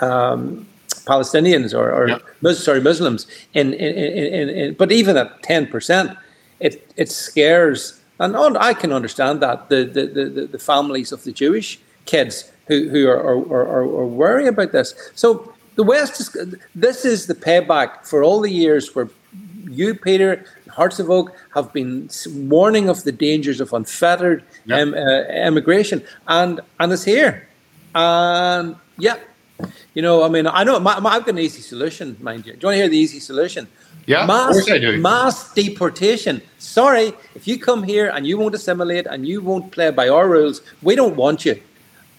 um, 0.00 0.66
Palestinians 1.06 1.72
or, 1.72 1.92
or. 1.92 2.20
Mus- 2.40 2.64
sorry 2.64 2.80
Muslims 2.80 3.28
in, 3.54 3.72
in, 3.74 3.94
in, 3.94 4.48
in, 4.48 4.74
but 4.74 4.90
even 4.90 5.16
at 5.16 5.40
ten 5.42 5.66
percent, 5.68 6.18
it 6.58 6.92
it 6.96 7.08
scares 7.10 8.00
and 8.18 8.56
I 8.56 8.74
can 8.74 8.92
understand 8.92 9.40
that 9.42 9.68
the, 9.68 9.84
the, 9.84 10.06
the, 10.06 10.46
the 10.46 10.58
families 10.58 11.12
of 11.12 11.24
the 11.24 11.32
Jewish 11.32 11.78
kids 12.06 12.50
who, 12.68 12.88
who 12.88 13.08
are, 13.08 13.18
are, 13.18 13.38
are, 13.38 13.82
are 13.82 14.06
worrying 14.06 14.48
about 14.48 14.72
this. 14.72 14.94
So 15.14 15.52
the 15.74 15.82
West 15.82 16.20
is 16.20 16.54
this 16.74 17.04
is 17.04 17.26
the 17.26 17.34
payback 17.34 18.06
for 18.06 18.22
all 18.22 18.40
the 18.40 18.50
years 18.50 18.94
where 18.94 19.08
you, 19.68 19.94
Peter, 19.94 20.44
Hearts 20.76 20.98
of 20.98 21.10
Oak 21.10 21.34
have 21.54 21.72
been 21.72 22.10
warning 22.54 22.90
of 22.90 23.02
the 23.02 23.12
dangers 23.12 23.62
of 23.62 23.72
unfettered 23.72 24.44
yep. 24.66 24.78
um, 24.78 24.94
uh, 24.94 25.22
immigration, 25.48 26.04
and 26.28 26.60
and 26.78 26.92
it's 26.92 27.04
here. 27.04 27.48
And 27.94 28.76
yeah, 28.98 29.16
you 29.94 30.02
know, 30.02 30.22
I 30.22 30.28
mean, 30.28 30.46
I 30.46 30.64
know 30.64 30.78
my, 30.78 31.00
my, 31.00 31.10
I've 31.14 31.24
got 31.24 31.30
an 31.30 31.38
easy 31.38 31.62
solution, 31.62 32.16
mind 32.20 32.44
you. 32.46 32.52
Do 32.52 32.58
you 32.58 32.66
want 32.66 32.74
to 32.74 32.80
hear 32.82 32.88
the 32.88 32.98
easy 32.98 33.20
solution? 33.20 33.66
Yeah, 34.06 34.26
mass, 34.26 34.58
of 34.58 34.70
I 34.70 34.78
do. 34.78 34.98
Mass 34.98 35.54
deportation. 35.54 36.42
Sorry, 36.58 37.14
if 37.34 37.48
you 37.48 37.58
come 37.58 37.82
here 37.82 38.10
and 38.10 38.26
you 38.26 38.36
won't 38.36 38.54
assimilate 38.54 39.06
and 39.06 39.26
you 39.26 39.40
won't 39.40 39.72
play 39.72 39.90
by 39.90 40.10
our 40.10 40.28
rules, 40.28 40.60
we 40.82 40.94
don't 40.94 41.16
want 41.16 41.46
you. 41.46 41.60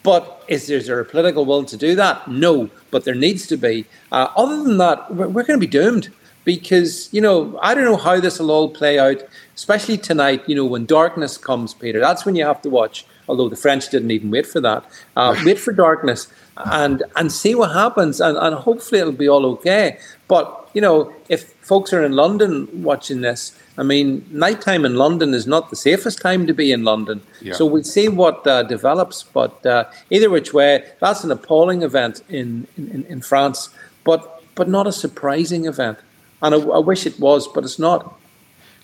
But 0.02 0.44
is 0.48 0.66
there, 0.66 0.78
is 0.78 0.88
there 0.88 1.00
a 1.00 1.06
political 1.06 1.46
will 1.46 1.64
to 1.66 1.78
do 1.78 1.94
that? 1.96 2.28
No, 2.28 2.72
but 2.90 3.06
there 3.06 3.16
needs 3.16 3.46
to 3.48 3.58
be. 3.58 3.86
Uh, 4.12 4.30
other 4.36 4.64
than 4.64 4.78
that, 4.80 5.14
we're, 5.14 5.28
we're 5.28 5.44
going 5.44 5.60
to 5.60 5.66
be 5.66 5.72
doomed 5.72 6.10
because, 6.48 7.10
you 7.12 7.20
know, 7.20 7.60
I 7.62 7.74
don't 7.74 7.84
know 7.84 7.98
how 7.98 8.22
this 8.22 8.40
will 8.40 8.52
all 8.52 8.70
play 8.70 8.98
out, 8.98 9.22
especially 9.54 9.98
tonight, 9.98 10.48
you 10.48 10.56
know, 10.56 10.64
when 10.64 10.86
darkness 10.86 11.38
comes, 11.38 11.74
Peter. 11.74 12.00
That's 12.00 12.26
when 12.26 12.38
you 12.38 12.46
have 12.46 12.62
to 12.62 12.70
watch, 12.70 13.06
although 13.28 13.50
the 13.50 13.58
French 13.58 13.90
didn't 13.90 14.12
even 14.12 14.32
wait 14.32 14.46
for 14.48 14.62
that. 14.62 14.86
Uh, 15.18 15.36
wait 15.46 15.60
for 15.60 15.74
darkness 15.74 16.30
and 16.56 17.04
and 17.18 17.34
see 17.34 17.54
what 17.54 17.74
happens, 17.74 18.22
and, 18.22 18.38
and 18.38 18.56
hopefully 18.56 19.02
it'll 19.02 19.12
be 19.12 19.28
all 19.28 19.46
okay. 19.46 20.00
But, 20.30 20.70
you 20.74 20.80
know, 20.80 21.14
if 21.28 21.52
folks 21.72 21.92
are 21.92 22.02
in 22.02 22.14
London 22.14 22.82
watching 22.82 23.20
this, 23.20 23.52
I 23.78 23.84
mean, 23.84 24.26
nighttime 24.32 24.86
in 24.86 24.96
London 24.96 25.34
is 25.34 25.48
not 25.48 25.70
the 25.70 25.76
safest 25.76 26.22
time 26.22 26.48
to 26.48 26.54
be 26.54 26.72
in 26.72 26.86
London. 26.86 27.24
Yeah. 27.42 27.56
So 27.56 27.66
we'll 27.66 27.84
see 27.84 28.08
what 28.08 28.48
uh, 28.48 28.64
develops. 28.64 29.22
But 29.22 29.66
uh, 29.66 29.84
either 30.10 30.30
which 30.30 30.54
way, 30.54 30.86
that's 31.02 31.26
an 31.26 31.32
appalling 31.32 31.82
event 31.82 32.24
in, 32.30 32.68
in, 32.78 33.06
in 33.10 33.20
France, 33.20 33.70
but 34.06 34.42
but 34.56 34.68
not 34.68 34.88
a 34.88 34.92
surprising 34.92 35.66
event. 35.66 36.00
And 36.42 36.56
I, 36.56 36.58
I 36.58 36.80
wish 36.80 37.06
it 37.06 37.20
was, 37.20 37.48
but 37.48 37.64
it's 37.64 37.80
not. 37.80 38.18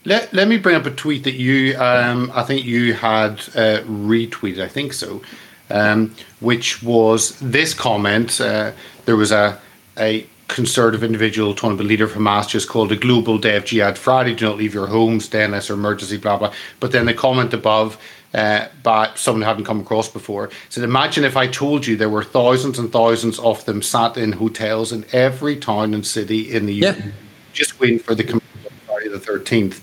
Let, 0.06 0.34
let 0.34 0.48
me 0.48 0.58
bring 0.58 0.76
up 0.76 0.86
a 0.86 0.92
tweet 0.92 1.24
that 1.24 1.36
you, 1.36 1.78
um, 1.78 2.32
I 2.34 2.44
think 2.44 2.66
you 2.66 2.94
had 2.94 3.34
uh, 3.56 3.82
retweeted, 3.84 4.62
I 4.62 4.68
think 4.68 4.92
so, 4.94 5.22
um, 5.70 6.14
which 6.42 6.84
was 6.84 7.40
this 7.40 7.74
comment. 7.74 8.42
Uh, 8.42 8.74
there 9.06 9.16
was 9.16 9.32
a, 9.32 9.60
a 9.98 10.28
conservative 10.50 11.04
individual, 11.04 11.56
Tony, 11.56 11.78
the 11.78 11.84
leader 11.84 12.08
from 12.08 12.24
Hamas, 12.24 12.48
just 12.50 12.68
called 12.68 12.92
a 12.92 12.96
global 12.96 13.38
day 13.38 13.56
of 13.56 13.66
jihad 13.66 13.98
Friday. 13.98 14.36
Do 14.36 14.46
not 14.46 14.58
leave 14.58 14.74
your 14.74 14.88
homes, 14.88 15.26
stay 15.26 15.44
unless 15.44 15.70
or 15.70 15.74
emergency, 15.74 16.18
blah, 16.18 16.38
blah. 16.38 16.54
But 16.80 16.92
then 16.92 17.06
the 17.06 17.14
comment 17.14 17.54
above, 17.54 17.98
uh, 18.34 18.68
by 18.82 19.12
someone 19.16 19.44
I 19.44 19.48
hadn't 19.48 19.66
come 19.66 19.80
across 19.80 20.10
before, 20.10 20.50
said, 20.70 20.84
Imagine 20.84 21.24
if 21.24 21.38
I 21.38 21.48
told 21.48 21.88
you 21.88 21.96
there 21.96 22.10
were 22.10 22.24
thousands 22.24 22.78
and 22.78 22.92
thousands 22.92 23.40
of 23.40 23.64
them 23.66 23.82
sat 23.82 24.18
in 24.18 24.34
hotels 24.34 24.92
in 24.92 25.06
every 25.14 25.56
town 25.56 25.94
and 25.94 26.06
city 26.06 26.54
in 26.54 26.66
the 26.66 26.86
UK, 26.86 26.98
yeah. 26.98 27.12
Just 27.54 27.80
waiting 27.80 28.00
for 28.00 28.16
the 28.16 28.24
Friday 28.86 29.10
the 29.10 29.20
13th. 29.20 29.82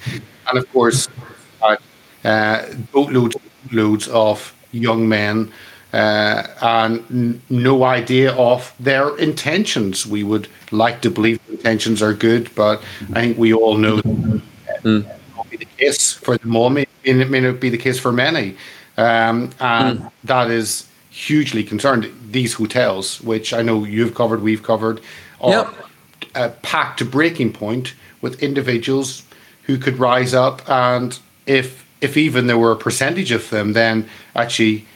And 0.48 0.58
of 0.58 0.70
course, 0.72 1.08
uh, 1.62 1.76
uh, 2.24 2.66
boatloads 2.92 3.36
loads 3.72 4.08
of 4.08 4.54
young 4.72 5.08
men 5.08 5.52
uh, 5.92 6.46
and 6.62 7.04
n- 7.10 7.42
no 7.50 7.84
idea 7.84 8.32
of 8.34 8.72
their 8.80 9.16
intentions. 9.18 10.06
We 10.06 10.24
would 10.24 10.48
like 10.70 11.02
to 11.02 11.10
believe 11.10 11.40
intentions 11.48 12.02
are 12.02 12.14
good, 12.14 12.54
but 12.54 12.82
I 13.14 13.20
think 13.20 13.38
we 13.38 13.52
all 13.52 13.76
know 13.76 13.96
that 13.96 14.42
mm. 14.82 15.06
not 15.36 15.50
be 15.50 15.56
the 15.56 15.64
case 15.64 16.12
for 16.12 16.36
the 16.38 16.46
moment. 16.46 16.88
It 17.04 17.30
may 17.30 17.40
not 17.40 17.60
be 17.60 17.70
the 17.70 17.78
case 17.78 17.98
for 17.98 18.12
many, 18.12 18.56
um, 18.96 19.50
and 19.60 20.00
mm. 20.00 20.10
that 20.24 20.50
is 20.50 20.86
hugely 21.10 21.64
concerned. 21.64 22.12
These 22.30 22.54
hotels, 22.54 23.20
which 23.22 23.52
I 23.52 23.62
know 23.62 23.84
you've 23.84 24.14
covered, 24.14 24.42
we've 24.42 24.62
covered, 24.62 25.00
are 25.40 25.50
yep. 25.50 25.89
Uh, 26.34 26.50
packed 26.62 27.08
breaking 27.10 27.52
point 27.52 27.94
with 28.20 28.42
individuals 28.42 29.22
who 29.64 29.78
could 29.78 29.98
rise 29.98 30.34
up, 30.34 30.68
and 30.68 31.18
if 31.46 31.86
if 32.00 32.16
even 32.16 32.46
there 32.46 32.58
were 32.58 32.72
a 32.72 32.76
percentage 32.76 33.30
of 33.30 33.50
them, 33.50 33.72
then 33.74 34.08
actually 34.34 34.86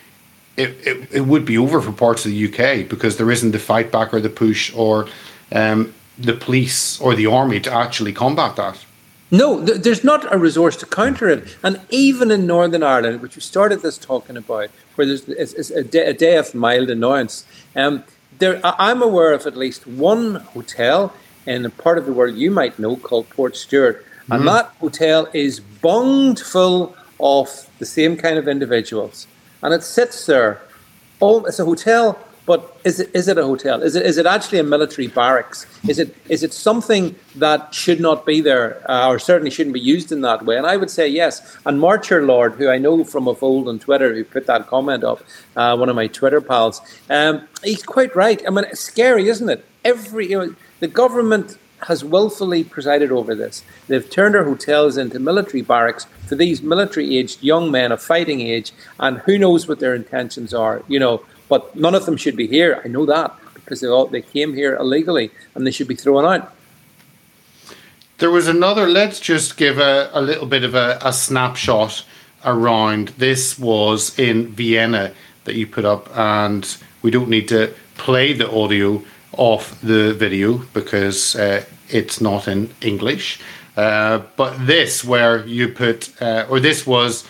it, 0.57 0.71
it, 0.87 1.09
it 1.13 1.21
would 1.23 1.45
be 1.45 1.59
over 1.59 1.81
for 1.81 1.93
parts 1.93 2.25
of 2.25 2.31
the 2.31 2.49
UK 2.49 2.89
because 2.89 3.17
there 3.17 3.31
isn't 3.31 3.51
the 3.51 3.59
fight 3.59 3.91
back 3.91 4.15
or 4.15 4.21
the 4.21 4.31
push 4.31 4.75
or 4.75 5.09
um, 5.53 5.93
the 6.19 6.33
police 6.33 7.01
or 7.01 7.15
the 7.15 7.27
army 7.27 7.61
to 7.61 7.73
actually 7.73 8.13
combat 8.13 8.57
that. 8.57 8.85
No, 9.31 9.65
th- 9.65 9.83
there's 9.83 10.05
not 10.05 10.33
a 10.33 10.39
resource 10.39 10.77
to 10.77 10.87
counter 10.87 11.29
it. 11.29 11.57
And 11.63 11.81
even 11.91 12.31
in 12.31 12.47
Northern 12.47 12.83
Ireland, 12.83 13.21
which 13.21 13.35
we 13.35 13.43
started 13.43 13.83
this 13.83 13.99
talking 13.99 14.37
about, 14.37 14.71
where 14.95 15.07
there's 15.07 15.29
it's, 15.29 15.55
it's 15.55 15.71
a, 15.71 15.83
day, 15.83 16.07
a, 16.07 16.13
day, 16.13 16.37
of 16.37 16.55
mild 16.55 16.89
annoyance, 16.89 17.45
um, 17.75 18.05
there, 18.39 18.61
I'm 18.65 19.03
aware 19.03 19.33
of 19.33 19.47
at 19.47 19.57
least 19.57 19.87
one 19.87 20.37
hotel 20.37 21.13
in 21.47 21.65
a 21.65 21.71
part 21.71 21.99
of 21.99 22.07
the 22.07 22.13
world 22.13 22.35
you 22.35 22.51
might 22.51 22.79
know 22.79 22.97
called 22.97 23.29
Portstewart. 23.31 23.97
Mm-hmm. 23.97 24.33
And 24.33 24.49
that 24.49 24.67
hotel 24.81 25.29
is 25.33 25.61
bunged 25.61 26.41
full 26.41 26.97
of 27.21 27.69
the 27.79 27.87
same 27.87 28.17
kind 28.17 28.39
of 28.39 28.49
individuals 28.49 29.27
and 29.65 29.73
it 29.73 29.83
sits 29.83 30.27
there. 30.27 30.61
Oh, 31.23 31.45
it's 31.47 31.59
a 31.59 31.65
hotel, 31.65 32.19
but 32.47 32.77
is 32.85 33.01
it 33.01 33.11
is 33.15 33.27
it 33.29 33.39
a 33.39 33.45
hotel? 33.45 33.83
Is 33.83 33.97
it 33.97 34.05
is 34.05 34.19
it 34.19 34.27
actually 34.27 34.59
a 34.59 34.65
military 34.65 35.07
barracks? 35.07 35.67
Is 35.89 35.99
it 35.99 36.15
is 36.29 36.43
it 36.43 36.53
something 36.53 37.17
that 37.37 37.75
should 37.75 38.01
not 38.01 38.27
be 38.27 38.41
there, 38.43 38.83
uh, 38.91 39.09
or 39.09 39.19
certainly 39.19 39.51
shouldn't 39.51 39.73
be 39.73 39.81
used 39.81 40.13
in 40.13 40.21
that 40.23 40.45
way? 40.45 40.59
And 40.59 40.67
I 40.67 40.77
would 40.77 40.91
say 40.91 41.09
yes. 41.09 41.57
And 41.65 41.81
Marcher 41.81 42.23
Lord, 42.23 42.55
who 42.55 42.69
I 42.69 42.77
know 42.77 43.03
from 43.05 43.29
of 43.29 43.43
old 43.43 43.67
on 43.69 43.79
Twitter, 43.79 44.15
who 44.15 44.25
put 44.25 44.47
that 44.47 44.67
comment 44.67 45.05
up, 45.05 45.25
uh, 45.57 45.77
one 45.77 45.89
of 45.89 45.97
my 45.97 46.07
Twitter 46.07 46.41
pals, 46.41 46.83
um, 47.09 47.49
he's 47.63 47.83
quite 47.83 48.15
right. 48.15 48.43
I 48.47 48.51
mean, 48.51 48.65
it's 48.65 48.81
scary, 48.81 49.29
isn't 49.29 49.49
it? 49.49 49.65
Every 49.83 50.31
you 50.31 50.39
know, 50.39 50.55
the 50.81 50.89
government 50.89 51.57
has 51.87 52.05
willfully 52.05 52.65
presided 52.65 53.11
over 53.13 53.35
this. 53.35 53.63
They've 53.89 54.09
turned 54.09 54.37
our 54.37 54.45
hotels 54.45 54.97
into 54.97 55.19
military 55.19 55.63
barracks 55.63 56.07
for 56.27 56.35
these 56.35 56.63
military 56.63 57.19
aged 57.19 57.43
young 57.43 57.71
men 57.71 57.93
of 57.93 58.03
fighting 58.03 58.41
age, 58.41 58.73
and 58.99 59.19
who 59.19 59.39
knows 59.39 59.67
what 59.67 59.81
their 59.81 59.95
intentions 59.95 60.53
are, 60.53 60.83
you 60.89 60.99
know. 60.99 61.25
But 61.49 61.77
none 61.77 61.95
of 61.95 62.07
them 62.07 62.17
should 62.17 62.37
be 62.37 62.47
here. 62.47 62.81
I 62.85 62.89
know 62.89 63.07
that 63.07 63.35
because 63.55 63.81
they 63.81 63.89
all 63.89 64.07
they 64.07 64.23
came 64.23 64.55
here 64.55 64.77
illegally 64.77 65.31
and 65.55 65.67
they 65.67 65.71
should 65.71 65.89
be 65.89 65.95
thrown 65.95 66.25
out. 66.25 66.53
There 68.19 68.31
was 68.31 68.47
another. 68.47 68.87
Let's 68.87 69.21
just 69.21 69.57
give 69.57 69.79
a, 69.79 70.11
a 70.13 70.23
little 70.23 70.47
bit 70.47 70.65
of 70.65 70.75
a, 70.75 70.99
a 71.03 71.13
snapshot 71.13 72.05
around. 72.45 73.09
This 73.19 73.59
was 73.59 74.17
in 74.19 74.49
Vienna 74.49 75.13
that 75.45 75.57
you 75.57 75.67
put 75.67 75.85
up, 75.85 76.09
and 76.17 76.77
we 77.03 77.11
don't 77.11 77.29
need 77.29 77.49
to 77.49 77.75
play 77.97 78.33
the 78.33 78.51
audio 78.51 79.03
of 79.37 79.79
the 79.83 80.15
video 80.15 80.59
because 80.73 81.37
uh, 81.37 81.65
it's 81.89 82.21
not 82.21 82.47
in 82.49 82.71
English. 82.81 83.41
Uh, 83.77 84.23
but 84.37 84.67
this, 84.67 85.05
where 85.05 85.45
you 85.47 85.69
put, 85.69 86.11
uh, 86.23 86.47
or 86.49 86.61
this 86.61 86.87
was 86.87 87.25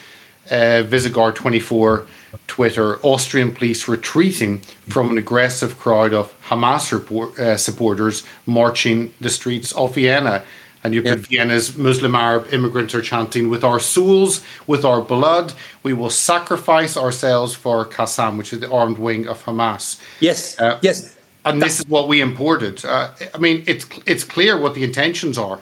uh, 0.51 0.85
Visegrad 0.85 1.35
24 1.35 2.07
Twitter, 2.47 2.99
Austrian 3.05 3.55
police 3.55 3.89
retreating 3.89 4.61
from 4.89 5.11
an 5.11 5.19
aggressive 5.19 5.79
crowd 5.79 6.13
of 6.13 6.35
Hamas 6.43 6.93
report, 6.93 7.39
uh, 7.39 7.57
supporters 7.57 8.25
marching 8.47 9.13
the 9.21 9.31
streets 9.31 9.73
of 9.73 9.95
Vienna. 9.95 10.45
And 10.83 10.93
you 10.93 11.01
put 11.03 11.21
Vienna's 11.21 11.79
Muslim 11.79 12.15
Arab 12.15 12.53
immigrants 12.53 12.95
are 12.95 13.01
chanting, 13.01 13.49
with 13.49 13.65
our 13.65 13.81
souls, 13.81 14.43
with 14.67 14.85
our 14.85 15.01
blood, 15.01 15.55
we 15.83 15.95
will 15.95 16.11
sacrifice 16.11 16.95
ourselves 16.95 17.55
for 17.55 17.87
Qassam, 17.87 18.37
which 18.37 18.53
is 18.53 18.61
the 18.61 18.71
armed 18.71 18.99
wing 18.99 19.27
of 19.27 19.43
Hamas. 19.45 19.99
Yes, 20.21 20.61
uh, 20.61 20.79
yes 20.83 21.15
and 21.45 21.61
this 21.61 21.81
is 21.81 21.87
what 21.87 22.09
we 22.09 22.21
imported. 22.21 22.85
Uh, 22.85 23.11
I 23.35 23.39
mean, 23.39 23.65
it's 23.67 23.87
it's 24.07 24.25
clear 24.25 24.59
what 24.59 24.75
the 24.75 24.85
intentions 24.85 25.39
are. 25.39 25.61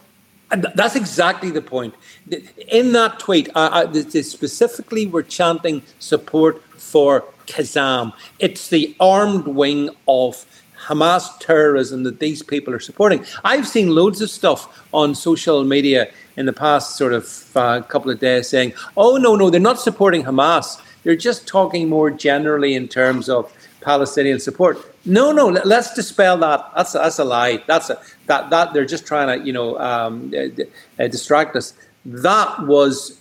And 0.53 0.67
that's 0.75 0.97
exactly 0.97 1.51
the 1.51 1.63
point. 1.63 1.95
In 2.69 2.93
that 2.93 3.19
tweet, 3.19 3.49
uh, 3.55 3.87
they 3.87 4.23
specifically 4.23 5.07
were 5.07 5.23
chanting 5.23 5.83
support 5.99 6.63
for 6.75 7.25
Qassam. 7.47 8.13
It's 8.39 8.69
the 8.69 8.95
armed 9.01 9.47
wing 9.47 9.89
of 10.07 10.45
Hamas 10.87 11.39
terrorism 11.39 12.03
that 12.03 12.21
these 12.21 12.43
people 12.43 12.75
are 12.75 12.81
supporting. 12.81 13.25
I've 13.45 13.67
seen 13.67 13.95
loads 13.95 14.21
of 14.21 14.29
stuff 14.29 14.85
on 14.93 15.15
social 15.15 15.65
media 15.65 16.13
in 16.37 16.47
the 16.47 16.53
past 16.53 16.97
sort 16.97 17.15
of 17.15 17.57
uh, 17.57 17.81
couple 17.83 18.11
of 18.11 18.21
days 18.21 18.49
saying, 18.49 18.75
oh, 18.97 19.17
no, 19.17 19.37
no, 19.37 19.49
they're 19.49 19.61
not 19.61 19.81
supporting 19.81 20.25
Hamas. 20.25 20.81
They're 21.03 21.17
just 21.17 21.49
talking 21.49 21.89
more 21.89 22.11
generally 22.11 22.75
in 22.75 22.89
terms 22.89 23.29
of 23.29 23.53
Palestinian 23.83 24.41
support. 24.41 24.79
No, 25.05 25.33
no, 25.33 25.49
let's 25.49 25.95
dispel 25.95 26.37
that. 26.39 26.71
That's 26.77 26.95
a, 26.95 26.99
that's 26.99 27.19
a 27.19 27.25
lie. 27.25 27.63
That's 27.67 27.91
a, 27.91 28.01
that 28.27 28.51
that 28.51 28.73
they're 28.73 28.87
just 28.87 29.07
trying 29.07 29.29
to 29.39 29.47
you 29.47 29.53
know 29.53 29.79
um, 29.79 30.33
uh, 30.35 31.09
distract 31.09 31.57
us. 31.57 31.75
That 32.05 32.67
was 32.67 33.21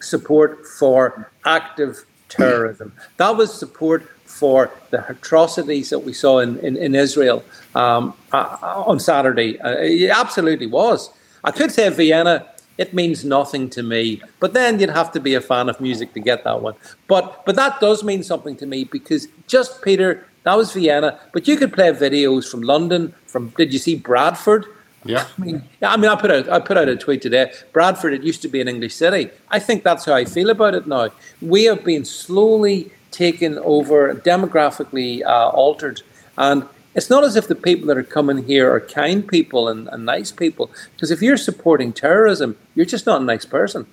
support 0.00 0.66
for 0.66 1.30
active 1.44 2.04
terrorism. 2.28 2.92
That 3.16 3.36
was 3.36 3.52
support 3.52 4.08
for 4.24 4.70
the 4.90 5.08
atrocities 5.08 5.90
that 5.90 6.00
we 6.00 6.12
saw 6.12 6.40
in, 6.40 6.58
in, 6.58 6.76
in 6.76 6.94
Israel 6.94 7.44
um, 7.74 8.14
uh, 8.32 8.82
on 8.86 8.98
Saturday. 8.98 9.60
Uh, 9.60 9.76
it 9.78 10.10
absolutely 10.10 10.66
was. 10.66 11.10
I 11.44 11.50
could 11.52 11.70
say 11.70 11.88
Vienna, 11.90 12.46
it 12.76 12.92
means 12.92 13.24
nothing 13.24 13.70
to 13.70 13.82
me, 13.82 14.20
but 14.40 14.52
then 14.52 14.80
you'd 14.80 14.90
have 14.90 15.12
to 15.12 15.20
be 15.20 15.34
a 15.34 15.40
fan 15.40 15.68
of 15.68 15.80
music 15.80 16.12
to 16.14 16.20
get 16.20 16.44
that 16.44 16.60
one. 16.60 16.74
But 17.06 17.44
but 17.46 17.56
that 17.56 17.80
does 17.80 18.02
mean 18.02 18.22
something 18.22 18.56
to 18.56 18.66
me 18.66 18.84
because 18.84 19.28
just 19.46 19.82
Peter, 19.82 20.26
that 20.42 20.54
was 20.56 20.72
Vienna, 20.72 21.18
but 21.32 21.46
you 21.46 21.56
could 21.56 21.72
play 21.72 21.92
videos 21.92 22.50
from 22.50 22.62
London. 22.62 23.14
From 23.26 23.48
did 23.56 23.72
you 23.72 23.78
see 23.78 23.96
Bradford? 23.96 24.66
Yeah. 25.04 25.26
I 25.38 25.40
mean, 25.40 25.62
I 25.82 25.96
mean, 25.96 26.10
I 26.10 26.16
put 26.16 26.30
out 26.30 26.48
I 26.48 26.58
put 26.60 26.76
out 26.76 26.88
a 26.88 26.96
tweet 26.96 27.22
today. 27.22 27.52
Bradford, 27.72 28.14
it 28.14 28.22
used 28.22 28.42
to 28.42 28.48
be 28.48 28.60
an 28.60 28.68
English 28.68 28.94
city. 28.94 29.30
I 29.50 29.58
think 29.58 29.84
that's 29.84 30.04
how 30.06 30.14
I 30.14 30.24
feel 30.24 30.50
about 30.50 30.74
it 30.74 30.86
now. 30.86 31.10
We 31.42 31.64
have 31.64 31.84
been 31.84 32.04
slowly 32.04 32.90
taken 33.10 33.58
over, 33.58 34.14
demographically 34.14 35.22
uh, 35.24 35.50
altered. 35.50 36.02
And 36.36 36.66
it's 36.94 37.10
not 37.10 37.24
as 37.24 37.36
if 37.36 37.48
the 37.48 37.54
people 37.54 37.86
that 37.88 37.98
are 37.98 38.04
coming 38.04 38.44
here 38.44 38.72
are 38.72 38.80
kind 38.80 39.26
people 39.26 39.68
and, 39.68 39.88
and 39.88 40.04
nice 40.04 40.30
people. 40.30 40.70
Because 40.92 41.10
if 41.10 41.20
you're 41.22 41.36
supporting 41.36 41.92
terrorism, 41.92 42.56
you're 42.74 42.86
just 42.86 43.06
not 43.06 43.20
a 43.20 43.24
nice 43.24 43.44
person. 43.44 43.86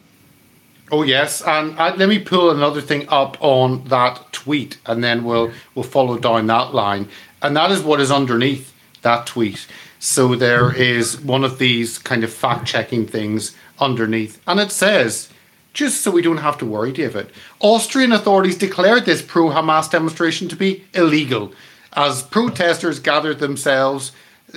Oh 0.91 1.03
yes, 1.03 1.41
and 1.41 1.77
uh, 1.79 1.95
let 1.95 2.09
me 2.09 2.19
pull 2.19 2.51
another 2.51 2.81
thing 2.81 3.07
up 3.07 3.37
on 3.39 3.85
that 3.85 4.33
tweet, 4.33 4.77
and 4.85 5.01
then 5.01 5.23
we'll 5.23 5.51
we'll 5.73 5.83
follow 5.83 6.17
down 6.17 6.47
that 6.47 6.73
line, 6.73 7.07
and 7.41 7.55
that 7.55 7.71
is 7.71 7.81
what 7.81 8.01
is 8.01 8.11
underneath 8.11 8.73
that 9.01 9.25
tweet. 9.25 9.67
So 9.99 10.35
there 10.35 10.75
is 10.75 11.21
one 11.21 11.45
of 11.45 11.59
these 11.59 11.97
kind 11.97 12.25
of 12.25 12.33
fact 12.33 12.67
checking 12.67 13.07
things 13.07 13.55
underneath, 13.79 14.41
and 14.45 14.59
it 14.59 14.69
says 14.71 15.29
just 15.73 16.01
so 16.01 16.11
we 16.11 16.21
don't 16.21 16.37
have 16.37 16.57
to 16.57 16.65
worry, 16.65 16.91
David. 16.91 17.31
Austrian 17.61 18.11
authorities 18.11 18.57
declared 18.57 19.05
this 19.05 19.21
pro 19.21 19.45
Hamas 19.45 19.89
demonstration 19.89 20.49
to 20.49 20.57
be 20.57 20.83
illegal. 20.93 21.53
As 21.93 22.23
protesters 22.23 22.99
gathered 22.99 23.39
themselves, 23.39 24.11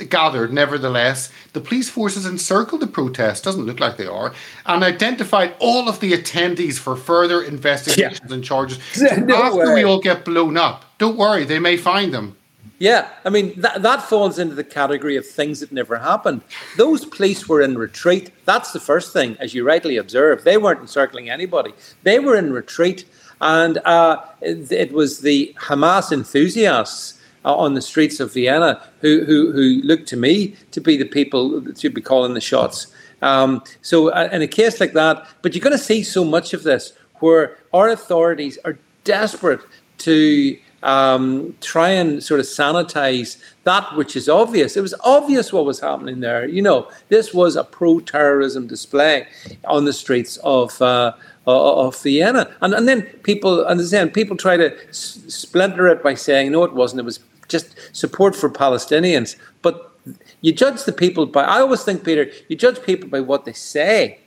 gathered 0.09 0.53
nevertheless, 0.53 1.31
the 1.53 1.61
police 1.61 1.89
forces 1.89 2.27
encircled 2.27 2.81
the 2.81 2.87
protest, 2.87 3.45
doesn't 3.45 3.67
look 3.67 3.81
like 3.81 3.97
they 3.97 4.07
are, 4.07 4.33
and 4.67 4.83
identified 4.83 5.55
all 5.59 5.89
of 5.89 6.01
the 6.01 6.13
attendees 6.13 6.79
for 6.79 6.97
further 6.97 7.43
investigations 7.43 8.21
yeah. 8.29 8.35
and 8.35 8.45
charges. 8.45 8.79
No 9.17 9.43
after 9.43 9.59
way. 9.59 9.75
we 9.75 9.85
all 9.85 10.01
get 10.01 10.25
blown 10.25 10.57
up, 10.57 10.85
don't 10.99 11.17
worry, 11.17 11.45
they 11.45 11.59
may 11.59 11.77
find 11.77 12.13
them. 12.13 12.37
Yeah, 12.79 13.09
I 13.25 13.31
mean 13.31 13.55
that 13.61 13.83
that 13.83 14.03
falls 14.03 14.39
into 14.39 14.57
the 14.57 14.65
category 14.65 15.17
of 15.17 15.27
things 15.27 15.61
that 15.61 15.71
never 15.71 15.97
happened. 15.97 16.43
Those 16.77 17.05
police 17.05 17.49
were 17.49 17.63
in 17.63 17.79
retreat. 17.79 18.33
That's 18.47 18.73
the 18.73 18.81
first 18.81 19.13
thing, 19.13 19.37
as 19.39 19.55
you 19.55 19.65
rightly 19.65 19.97
observed. 19.97 20.45
They 20.45 20.57
weren't 20.57 20.81
encircling 20.81 21.31
anybody. 21.31 21.73
They 22.03 22.19
were 22.19 22.37
in 22.37 22.53
retreat, 22.53 23.05
and 23.41 23.79
uh, 23.79 24.23
it, 24.41 24.93
was 24.93 25.21
the 25.21 25.55
Hamas 25.61 26.11
enthusiasts 26.11 27.21
on 27.45 27.75
the 27.75 27.83
streets 27.83 28.21
of 28.21 28.33
Vienna 28.33 28.81
who, 29.01 29.25
who 29.25 29.53
who 29.53 29.83
looked 29.83 30.09
to 30.09 30.17
me 30.17 30.57
to 30.71 30.81
be 30.81 30.97
the 30.97 31.05
people 31.05 31.63
should 31.77 31.95
be 31.95 32.01
calling 32.01 32.35
the 32.35 32.41
shots. 32.41 32.87
Um, 33.23 33.63
so, 33.81 34.09
uh, 34.09 34.29
in 34.33 34.43
a 34.43 34.47
case 34.47 34.81
like 34.81 34.93
that, 34.93 35.27
but 35.43 35.55
you're 35.55 35.63
going 35.63 35.77
to 35.77 35.83
see 35.83 36.03
so 36.03 36.25
much 36.25 36.53
of 36.53 36.63
this 36.63 36.93
where 37.21 37.57
our 37.73 37.89
authorities 37.89 38.59
are 38.65 38.79
desperate 39.05 39.61
to 39.99 40.59
um, 40.83 41.55
try 41.63 41.89
and 41.89 42.23
sort 42.23 42.41
of 42.41 42.47
sanitize 42.47 43.39
that 43.65 43.97
which 43.97 44.17
is 44.17 44.29
obvious. 44.29 44.77
It 44.77 44.83
was 44.83 44.95
obvious 45.03 45.53
what 45.53 45.65
was 45.65 45.81
happening 45.81 46.21
there. 46.21 46.47
You 46.47 46.61
know, 46.61 46.91
this 47.09 47.33
was 47.33 47.57
a 47.57 47.65
pro-terrorism 47.65 48.67
display 48.67 49.27
on 49.65 49.85
the 49.85 49.93
streets 49.93 50.39
of. 50.45 50.81
Uh, 50.81 51.13
of 51.47 52.03
Vienna, 52.03 52.51
and 52.63 52.73
and 52.73 52.89
then 52.89 53.03
people, 53.23 53.67
and 53.67 53.79
then 53.79 54.09
people 54.09 54.35
try 54.35 54.57
to 54.57 54.75
splinter 54.91 55.87
it 55.89 56.03
by 56.03 56.15
saying, 56.15 56.53
no, 56.53 56.65
it 56.65 56.73
wasn't. 56.73 57.01
It 57.01 57.05
was 57.05 57.21
just 57.49 57.75
support 57.95 58.35
for 58.35 58.51
Palestinians. 58.51 59.37
But 59.63 59.93
you 60.41 60.53
judge 60.53 60.85
the 60.85 60.93
people 60.93 61.27
by. 61.27 61.45
I 61.45 61.61
always 61.61 61.83
think, 61.83 62.05
Peter, 62.05 62.31
you 62.49 62.57
judge 62.57 62.83
people 62.83 63.09
by 63.09 63.21
what 63.21 63.45
they 63.45 63.53
say 63.53 64.21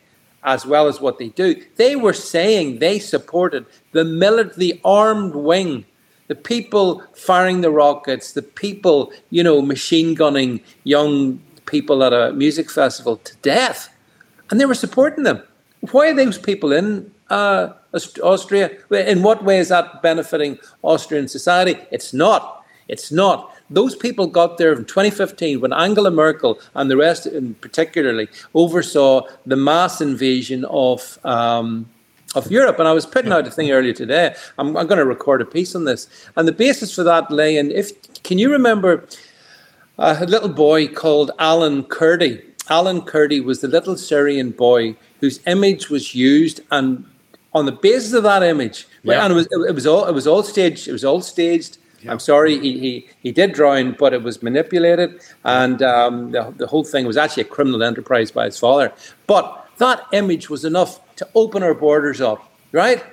as 0.43 0.65
well 0.65 0.87
as 0.87 1.01
what 1.01 1.17
they 1.17 1.29
do. 1.29 1.61
They 1.75 1.95
were 1.95 2.13
saying 2.13 2.79
they 2.79 2.99
supported 2.99 3.65
the 3.91 4.05
military, 4.05 4.55
the 4.57 4.81
armed 4.83 5.35
wing 5.35 5.85
the 6.27 6.35
people 6.35 7.03
firing 7.13 7.61
the 7.61 7.71
rockets, 7.71 8.33
the 8.33 8.41
people, 8.41 9.11
you 9.29 9.43
know, 9.43 9.61
machine 9.61 10.13
gunning 10.13 10.61
young 10.83 11.39
people 11.65 12.03
at 12.03 12.13
a 12.13 12.33
music 12.33 12.69
festival 12.69 13.17
to 13.17 13.35
death. 13.37 13.89
And 14.49 14.59
they 14.59 14.65
were 14.65 14.75
supporting 14.75 15.23
them. 15.23 15.41
Why 15.91 16.09
are 16.09 16.13
those 16.13 16.37
people 16.37 16.71
in 16.71 17.11
uh, 17.29 17.69
Austria? 18.23 18.71
In 18.91 19.23
what 19.23 19.43
way 19.43 19.59
is 19.59 19.69
that 19.69 20.01
benefiting 20.01 20.59
Austrian 20.81 21.27
society? 21.27 21.77
It's 21.91 22.13
not. 22.13 22.56
It's 22.87 23.11
not. 23.11 23.53
Those 23.69 23.95
people 23.95 24.27
got 24.27 24.57
there 24.57 24.71
in 24.71 24.85
2015 24.85 25.59
when 25.59 25.73
Angela 25.73 26.11
Merkel 26.11 26.59
and 26.73 26.89
the 26.89 26.97
rest, 26.97 27.25
in 27.25 27.53
particularly, 27.55 28.27
oversaw 28.53 29.21
the 29.45 29.57
mass 29.57 29.99
invasion 29.99 30.65
of 30.65 31.19
um, 31.25 31.89
of 32.35 32.51
Europe. 32.51 32.79
And 32.79 32.87
I 32.87 32.93
was 32.93 33.05
putting 33.05 33.31
out 33.31 33.47
a 33.47 33.51
thing 33.51 33.71
earlier 33.71 33.93
today. 33.93 34.35
I'm, 34.57 34.77
I'm 34.77 34.87
going 34.87 34.99
to 34.99 35.05
record 35.05 35.41
a 35.41 35.45
piece 35.45 35.75
on 35.75 35.85
this, 35.85 36.07
and 36.35 36.47
the 36.47 36.53
basis 36.53 36.93
for 36.93 37.03
that 37.03 37.29
lay 37.29 37.57
in 37.57 37.71
if 37.71 37.91
can 38.23 38.37
you 38.37 38.51
remember 38.51 39.05
a 39.97 40.25
little 40.25 40.49
boy 40.49 40.87
called 40.87 41.31
Alan 41.39 41.83
Kurdi? 41.83 42.43
Alan 42.69 43.01
Kurdi 43.01 43.43
was 43.43 43.61
the 43.61 43.67
little 43.67 43.97
Syrian 43.97 44.51
boy 44.51 44.95
whose 45.19 45.39
image 45.45 45.89
was 45.89 46.13
used, 46.15 46.61
and 46.71 47.05
on 47.53 47.65
the 47.65 47.71
basis 47.71 48.13
of 48.13 48.23
that 48.23 48.43
image, 48.43 48.87
yeah. 49.03 49.23
and 49.23 49.33
it 49.33 49.35
was 49.35 49.47
it 49.51 49.75
was 49.75 49.87
all 49.87 50.05
it 50.05 50.13
was 50.13 50.27
all 50.27 50.43
staged. 50.43 50.87
It 50.87 50.93
was 50.93 51.03
all 51.03 51.21
staged. 51.21 51.79
Yeah. 52.01 52.11
I'm 52.11 52.19
sorry, 52.19 52.59
he, 52.59 52.79
he 52.79 53.09
he 53.19 53.31
did 53.31 53.53
drown, 53.53 53.95
but 53.97 54.13
it 54.13 54.21
was 54.21 54.43
manipulated, 54.43 55.19
and 55.43 55.81
um, 55.81 56.31
the, 56.31 56.53
the 56.55 56.67
whole 56.67 56.83
thing 56.83 57.07
was 57.07 57.17
actually 57.17 57.41
a 57.41 57.47
criminal 57.47 57.81
enterprise 57.81 58.29
by 58.29 58.45
his 58.45 58.59
father. 58.59 58.93
But 59.25 59.67
that 59.77 60.05
image 60.11 60.49
was 60.49 60.63
enough 60.63 60.99
to 61.15 61.27
open 61.33 61.63
our 61.63 61.73
borders 61.73 62.21
up, 62.21 62.51
right? 62.71 63.03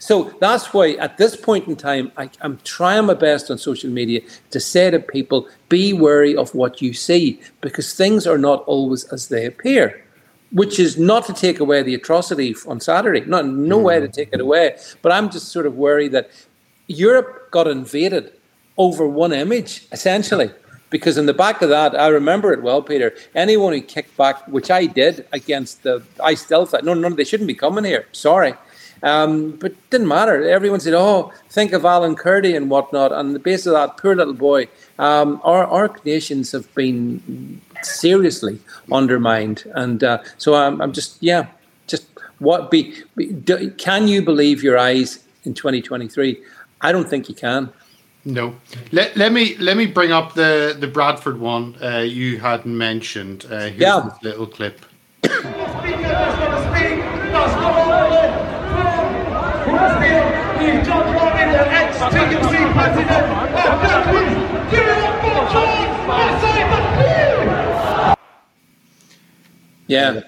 So 0.00 0.34
that's 0.40 0.72
why 0.72 0.92
at 0.92 1.18
this 1.18 1.36
point 1.36 1.68
in 1.68 1.76
time, 1.76 2.10
I, 2.16 2.30
am 2.40 2.58
trying 2.64 3.04
my 3.04 3.14
best 3.14 3.50
on 3.50 3.58
social 3.58 3.90
media 3.90 4.22
to 4.50 4.58
say 4.58 4.90
to 4.90 4.98
people, 4.98 5.46
be 5.68 5.92
wary 5.92 6.34
of 6.34 6.54
what 6.54 6.80
you 6.80 6.94
see, 6.94 7.38
because 7.60 7.92
things 7.92 8.26
are 8.26 8.38
not 8.38 8.64
always 8.64 9.04
as 9.12 9.28
they 9.28 9.44
appear. 9.44 10.02
Which 10.52 10.80
is 10.80 10.98
not 10.98 11.26
to 11.26 11.32
take 11.32 11.60
away 11.60 11.82
the 11.82 11.94
atrocity 11.94 12.56
on 12.66 12.80
Saturday, 12.80 13.20
not 13.20 13.46
no 13.46 13.78
mm. 13.78 13.84
way 13.84 14.00
to 14.00 14.08
take 14.08 14.30
it 14.32 14.40
away. 14.40 14.76
But 15.00 15.12
I'm 15.12 15.30
just 15.30 15.48
sort 15.48 15.66
of 15.66 15.76
worried 15.76 16.10
that 16.12 16.30
Europe 16.90 17.50
got 17.50 17.68
invaded 17.68 18.32
over 18.76 19.06
one 19.06 19.32
image, 19.32 19.86
essentially. 19.92 20.50
Because 20.90 21.16
in 21.16 21.26
the 21.26 21.34
back 21.34 21.62
of 21.62 21.68
that, 21.68 21.98
I 21.98 22.08
remember 22.08 22.52
it 22.52 22.62
well, 22.62 22.82
Peter. 22.82 23.14
Anyone 23.34 23.74
who 23.74 23.80
kicked 23.80 24.16
back, 24.16 24.46
which 24.48 24.72
I 24.72 24.86
did 24.86 25.24
against 25.32 25.84
the, 25.84 26.02
I 26.22 26.34
still 26.34 26.66
thought, 26.66 26.84
no, 26.84 26.94
no, 26.94 27.10
they 27.10 27.22
shouldn't 27.22 27.46
be 27.46 27.54
coming 27.54 27.84
here. 27.84 28.06
Sorry. 28.10 28.54
Um, 29.04 29.52
but 29.52 29.72
didn't 29.90 30.08
matter. 30.08 30.42
Everyone 30.50 30.80
said, 30.80 30.94
oh, 30.94 31.32
think 31.48 31.72
of 31.72 31.84
Alan 31.84 32.16
Kurdi 32.16 32.56
and 32.56 32.68
whatnot. 32.68 33.12
And 33.12 33.36
the 33.36 33.38
base 33.38 33.66
of 33.66 33.72
that 33.74 33.98
poor 33.98 34.16
little 34.16 34.34
boy, 34.34 34.68
um, 34.98 35.40
our, 35.44 35.64
our 35.64 35.96
nations 36.04 36.50
have 36.50 36.74
been 36.74 37.60
seriously 37.82 38.58
undermined. 38.90 39.62
And 39.74 40.02
uh, 40.02 40.22
so 40.38 40.54
I'm, 40.54 40.82
I'm 40.82 40.92
just, 40.92 41.22
yeah, 41.22 41.46
just 41.86 42.08
what 42.40 42.70
be, 42.70 42.94
be 43.14 43.26
do, 43.26 43.70
can 43.72 44.08
you 44.08 44.22
believe 44.22 44.62
your 44.62 44.76
eyes 44.76 45.24
in 45.44 45.54
2023? 45.54 46.42
I 46.80 46.92
don't 46.92 47.08
think 47.08 47.28
you 47.28 47.34
can. 47.34 47.72
No. 48.24 48.56
Let, 48.92 49.16
let 49.16 49.32
me 49.32 49.56
let 49.58 49.76
me 49.76 49.86
bring 49.86 50.12
up 50.12 50.34
the, 50.34 50.76
the 50.78 50.86
Bradford 50.86 51.40
one 51.40 51.76
uh, 51.82 51.98
you 51.98 52.38
hadn't 52.38 52.76
mentioned. 52.76 53.46
Uh, 53.50 53.60
here's 53.60 53.80
yeah. 53.80 54.00
this 54.00 54.22
little 54.22 54.46
clip. 54.46 54.80
Yeah, 69.86 70.20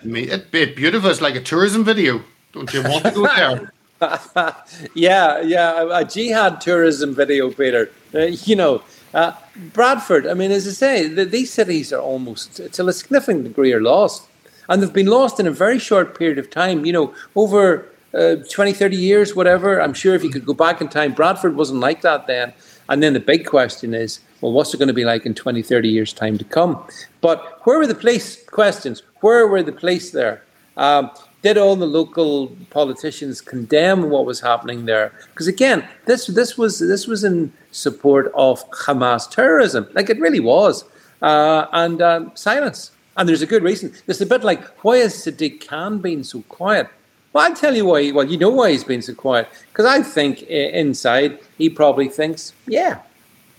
be 0.50 0.64
beautiful. 0.64 1.08
It's 1.08 1.20
like 1.20 1.36
a 1.36 1.40
tourism 1.40 1.84
video. 1.84 2.24
Don't 2.52 2.72
you 2.74 2.82
want 2.82 3.04
to 3.04 3.10
go 3.12 3.26
there? 3.26 3.72
yeah, 4.94 5.40
yeah, 5.40 5.98
a 5.98 6.04
jihad 6.04 6.60
tourism 6.60 7.14
video, 7.14 7.50
Peter. 7.50 7.90
Uh, 8.14 8.26
you 8.44 8.56
know, 8.56 8.82
uh, 9.14 9.32
Bradford. 9.72 10.26
I 10.26 10.34
mean, 10.34 10.50
as 10.50 10.66
I 10.66 10.70
say, 10.70 11.08
the, 11.08 11.24
these 11.24 11.52
cities 11.52 11.92
are 11.92 12.00
almost 12.00 12.56
to 12.56 12.86
a 12.86 12.92
significant 12.92 13.44
degree 13.44 13.72
are 13.72 13.80
lost, 13.80 14.26
and 14.68 14.82
they've 14.82 14.92
been 14.92 15.06
lost 15.06 15.38
in 15.38 15.46
a 15.46 15.52
very 15.52 15.78
short 15.78 16.18
period 16.18 16.38
of 16.38 16.50
time. 16.50 16.84
You 16.84 16.92
know, 16.92 17.14
over 17.36 17.86
uh, 18.14 18.36
20, 18.50 18.72
30 18.72 18.96
years, 18.96 19.36
whatever. 19.36 19.80
I'm 19.80 19.94
sure 19.94 20.14
if 20.14 20.24
you 20.24 20.30
could 20.30 20.46
go 20.46 20.54
back 20.54 20.80
in 20.80 20.88
time, 20.88 21.12
Bradford 21.12 21.54
wasn't 21.54 21.80
like 21.80 22.02
that 22.02 22.26
then. 22.26 22.52
And 22.88 23.02
then 23.02 23.12
the 23.12 23.20
big 23.20 23.46
question 23.46 23.94
is, 23.94 24.20
well, 24.40 24.52
what's 24.52 24.74
it 24.74 24.78
going 24.78 24.88
to 24.88 24.94
be 24.94 25.04
like 25.04 25.24
in 25.24 25.34
20, 25.34 25.62
30 25.62 25.88
years' 25.88 26.12
time 26.12 26.36
to 26.38 26.44
come? 26.44 26.84
But 27.20 27.64
where 27.64 27.78
were 27.78 27.86
the 27.86 27.94
police 27.94 28.44
questions? 28.44 29.02
Where 29.20 29.46
were 29.46 29.62
the 29.62 29.72
police 29.72 30.10
there? 30.10 30.42
Um, 30.76 31.10
did 31.42 31.58
all 31.58 31.76
the 31.76 31.86
local 31.86 32.56
politicians 32.70 33.40
condemn 33.40 34.10
what 34.10 34.24
was 34.24 34.40
happening 34.40 34.86
there? 34.86 35.12
Because 35.30 35.48
again, 35.48 35.86
this 36.06 36.26
this 36.28 36.56
was 36.56 36.78
this 36.78 37.06
was 37.06 37.24
in 37.24 37.52
support 37.72 38.32
of 38.34 38.68
Hamas 38.70 39.28
terrorism, 39.30 39.88
like 39.92 40.08
it 40.08 40.20
really 40.20 40.40
was, 40.40 40.84
uh, 41.20 41.66
and 41.72 42.00
um, 42.00 42.32
silence. 42.34 42.92
And 43.16 43.28
there's 43.28 43.42
a 43.42 43.46
good 43.46 43.62
reason. 43.62 43.92
It's 44.06 44.20
a 44.20 44.26
bit 44.26 44.44
like 44.44 44.64
why 44.84 44.96
is 44.96 45.14
Sadiq 45.14 45.66
Khan 45.66 45.98
been 45.98 46.24
so 46.24 46.42
quiet? 46.42 46.88
Well, 47.32 47.44
I'll 47.44 47.56
tell 47.56 47.74
you 47.74 47.86
why. 47.86 48.10
Well, 48.12 48.26
you 48.26 48.38
know 48.38 48.50
why 48.50 48.70
he's 48.70 48.84
been 48.84 49.02
so 49.02 49.14
quiet. 49.14 49.48
Because 49.68 49.86
I 49.86 50.02
think 50.02 50.42
inside 50.42 51.40
he 51.58 51.68
probably 51.68 52.08
thinks, 52.08 52.52
yeah, 52.66 53.00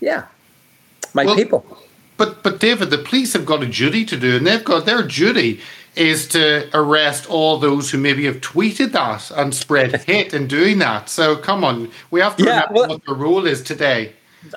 yeah, 0.00 0.24
my 1.12 1.24
well, 1.24 1.36
people. 1.36 1.66
But 2.16 2.42
but 2.42 2.60
David, 2.60 2.90
the 2.90 2.98
police 2.98 3.34
have 3.34 3.44
got 3.44 3.62
a 3.62 3.66
duty 3.66 4.04
to 4.06 4.16
do, 4.16 4.36
and 4.36 4.46
they've 4.46 4.64
got 4.64 4.86
their 4.86 5.02
duty 5.02 5.60
is 5.96 6.28
to 6.28 6.68
arrest 6.74 7.28
all 7.30 7.58
those 7.58 7.90
who 7.90 7.98
maybe 7.98 8.24
have 8.24 8.40
tweeted 8.40 8.92
that 8.92 9.30
and 9.32 9.54
spread 9.54 9.94
hate 10.06 10.34
in 10.34 10.46
doing 10.46 10.78
that. 10.78 11.08
So 11.08 11.36
come 11.36 11.64
on, 11.64 11.90
we 12.10 12.20
have 12.20 12.36
to 12.36 12.44
yeah, 12.44 12.62
remember 12.62 12.74
well, 12.74 12.88
what 12.88 13.04
the 13.04 13.14
rule 13.14 13.46
is 13.46 13.62
today. 13.62 14.12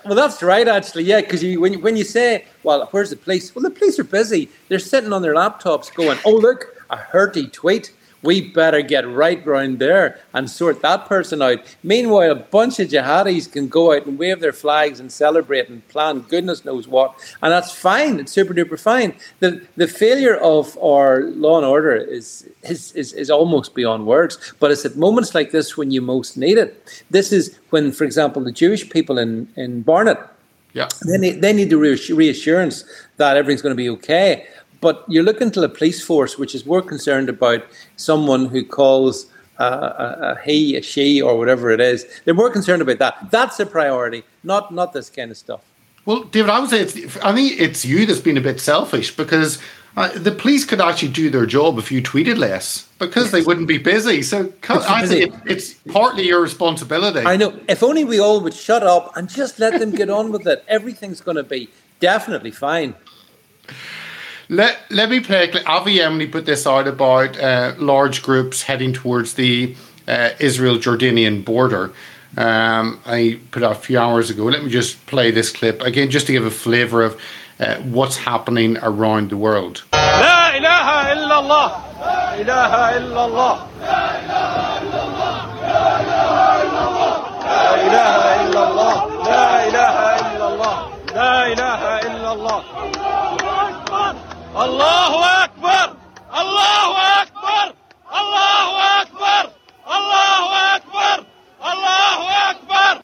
Well, 0.06 0.16
that's 0.16 0.44
right, 0.44 0.68
actually. 0.68 1.04
Yeah, 1.04 1.22
because 1.22 1.42
you, 1.44 1.62
when, 1.62 1.82
when 1.82 1.96
you 1.96 2.04
say, 2.04 2.46
well, 2.64 2.88
where's 2.92 3.10
the 3.10 3.16
police? 3.16 3.56
Well, 3.56 3.64
the 3.64 3.70
police 3.70 3.98
are 4.00 4.04
busy. 4.04 4.50
They're 4.68 4.80
sitting 4.80 5.14
on 5.14 5.22
their 5.22 5.34
laptops 5.34 5.94
going, 5.94 6.20
oh, 6.26 6.36
look, 6.36 6.76
a 6.90 6.98
hurty 6.98 7.52
tweet 7.52 7.94
we 8.22 8.50
better 8.50 8.82
get 8.82 9.08
right 9.08 9.46
round 9.46 9.80
there 9.80 10.20
and 10.34 10.50
sort 10.50 10.82
that 10.82 11.06
person 11.06 11.42
out. 11.42 11.60
Meanwhile, 11.84 12.32
a 12.32 12.36
bunch 12.36 12.80
of 12.80 12.90
jihadis 12.90 13.52
can 13.52 13.68
go 13.68 13.94
out 13.94 14.06
and 14.06 14.18
wave 14.18 14.40
their 14.40 14.54
flags 14.54 15.00
and 15.00 15.12
celebrate 15.12 15.70
and 15.70 15.88
plan 15.88 16.20
goodness 16.22 16.66
knows 16.66 16.88
what, 16.88 17.16
and 17.42 17.52
that's 17.52 17.72
fine. 17.72 18.20
It's 18.20 18.32
super 18.32 18.54
duper 18.54 18.80
fine. 18.80 19.16
The 19.40 19.66
the 19.76 19.88
failure 19.88 20.36
of 20.36 20.78
our 20.78 21.22
law 21.22 21.58
and 21.58 21.66
order 21.66 21.96
is 21.96 22.48
is, 22.64 22.92
is, 22.94 23.14
is 23.14 23.30
almost 23.30 23.76
beyond 23.76 24.06
words. 24.06 24.38
But 24.60 24.72
it's 24.72 24.86
at 24.86 24.96
moments 24.96 25.34
like 25.36 25.52
this 25.52 25.78
when 25.78 25.92
you 25.92 26.02
most 26.02 26.38
need 26.38 26.58
it. 26.58 27.04
This 27.10 27.32
is 27.32 27.58
when, 27.70 27.92
for 27.92 28.04
example, 28.04 28.44
the 28.44 28.52
Jewish 28.52 28.90
people 28.90 29.18
in 29.18 29.48
in 29.56 29.82
Barnet. 29.82 30.20
Yeah. 30.74 30.88
They 31.08 31.18
need, 31.18 31.42
they 31.42 31.54
need 31.54 31.72
the 31.72 31.78
reassurance 31.78 32.84
that 33.16 33.36
everything's 33.36 33.64
going 33.64 33.72
to 33.72 33.76
be 33.76 33.90
okay. 33.90 34.46
But 34.80 35.04
you're 35.08 35.24
looking 35.24 35.52
to 35.52 35.62
the 35.62 35.70
police 35.70 36.04
force, 36.04 36.38
which 36.38 36.54
is 36.54 36.66
more 36.66 36.82
concerned 36.82 37.30
about 37.30 37.66
someone 37.96 38.46
who 38.46 38.64
calls 38.64 39.28
uh, 39.60 39.64
a, 39.64 40.32
a, 40.34 40.42
he, 40.44 40.76
a 40.76 40.82
she, 40.82 41.22
or 41.22 41.38
whatever 41.38 41.72
it 41.72 41.80
is. 41.80 42.06
They're 42.26 42.34
more 42.34 42.52
concerned 42.52 42.82
about 42.82 43.00
that. 43.00 43.32
That's 43.32 43.60
a 43.60 43.66
priority, 43.66 44.24
not 44.44 44.74
not 44.74 44.94
this 44.94 45.10
kind 45.10 45.32
of 45.32 45.38
stuff. 45.38 45.62
Well, 46.06 46.24
David, 46.24 46.50
I 46.52 46.60
would 46.60 46.70
say 46.70 46.82
it's, 46.82 47.18
I 47.18 47.34
think 47.34 47.60
it's 47.60 47.84
you 47.84 48.06
that's 48.06 48.22
been 48.22 48.38
a 48.38 48.42
bit 48.42 48.62
selfish 48.62 49.16
because 49.16 49.60
uh, 49.98 50.10
the 50.16 50.32
police 50.32 50.64
could 50.64 50.80
actually 50.80 51.10
do 51.10 51.30
their 51.30 51.46
job 51.46 51.80
if 51.80 51.92
you 51.92 52.02
tweeted 52.02 52.38
less 52.38 52.88
because 53.00 53.32
they 53.32 53.42
wouldn't 53.42 53.68
be 53.68 53.80
busy. 53.80 54.22
So 54.22 54.54
I 54.70 55.06
think 55.06 55.34
it, 55.34 55.40
it's 55.46 55.74
partly 55.74 56.28
your 56.28 56.40
responsibility. 56.40 57.26
I 57.26 57.36
know. 57.36 57.60
If 57.68 57.82
only 57.82 58.06
we 58.06 58.20
all 58.20 58.40
would 58.42 58.54
shut 58.54 58.84
up 58.84 59.18
and 59.18 59.28
just 59.28 59.60
let 59.60 59.80
them 59.80 59.92
get 59.92 60.10
on 60.10 60.32
with 60.32 60.48
it, 60.48 60.64
everything's 60.68 61.20
going 61.20 61.38
to 61.38 61.44
be 61.44 61.70
definitely 62.00 62.52
fine. 62.52 62.94
Let 64.50 64.80
let 64.90 65.10
me 65.10 65.20
play. 65.20 65.52
Avi 65.66 65.98
Yemini 65.98 66.32
put 66.32 66.46
this 66.46 66.66
out 66.66 66.88
about 66.88 67.38
uh, 67.38 67.74
large 67.78 68.24
groups 68.24 68.62
heading 68.64 68.94
towards 68.94 69.34
the 69.34 69.76
uh, 70.08 70.30
Israel 70.40 70.78
Jordanian 70.78 71.44
border. 71.44 71.92
Um, 72.38 73.00
I 73.06 73.40
put 73.52 73.64
out 73.64 73.74
a 73.74 73.80
few 73.80 74.00
hours 74.00 74.30
ago. 74.30 74.46
Let 74.46 74.64
me 74.64 74.70
just 74.70 75.06
play 75.06 75.32
this 75.32 75.52
clip 75.52 75.82
again, 75.82 76.10
just 76.10 76.28
to 76.28 76.32
give 76.32 76.46
a 76.46 76.52
flavour 76.52 77.04
of 77.04 77.20
uh, 77.60 77.78
what's 77.78 78.18
happening 78.18 78.78
around 78.78 79.32
the 79.32 79.38
world. 79.38 79.84
La 79.92 80.56
ilaha 80.56 81.14
illallah. 81.14 81.70
La 82.00 82.34
ilaha 82.36 83.00
illallah. 83.00 83.68
La 83.82 84.20
ilaha 84.22 84.80
illallah. 84.80 85.58
La 85.62 85.92
ilaha 87.84 88.44
illallah. 88.46 88.96
La 89.26 89.68
ilaha 89.68 90.10
illallah. 90.36 90.76
La 91.16 91.48
ilaha 91.52 92.00
illallah. 92.08 92.77
Allahu 94.58 95.18
Akbar! 95.44 95.96
Allahu 96.32 96.94
Akbar! 97.22 97.74
Allahu 98.12 98.74
Akbar! 98.98 99.54
Allahu 99.86 100.48
Akbar! 100.74 101.26
Allahu 101.62 102.26
Akbar! 102.50 103.04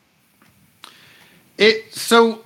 It 1.59 1.93
so, 1.93 2.43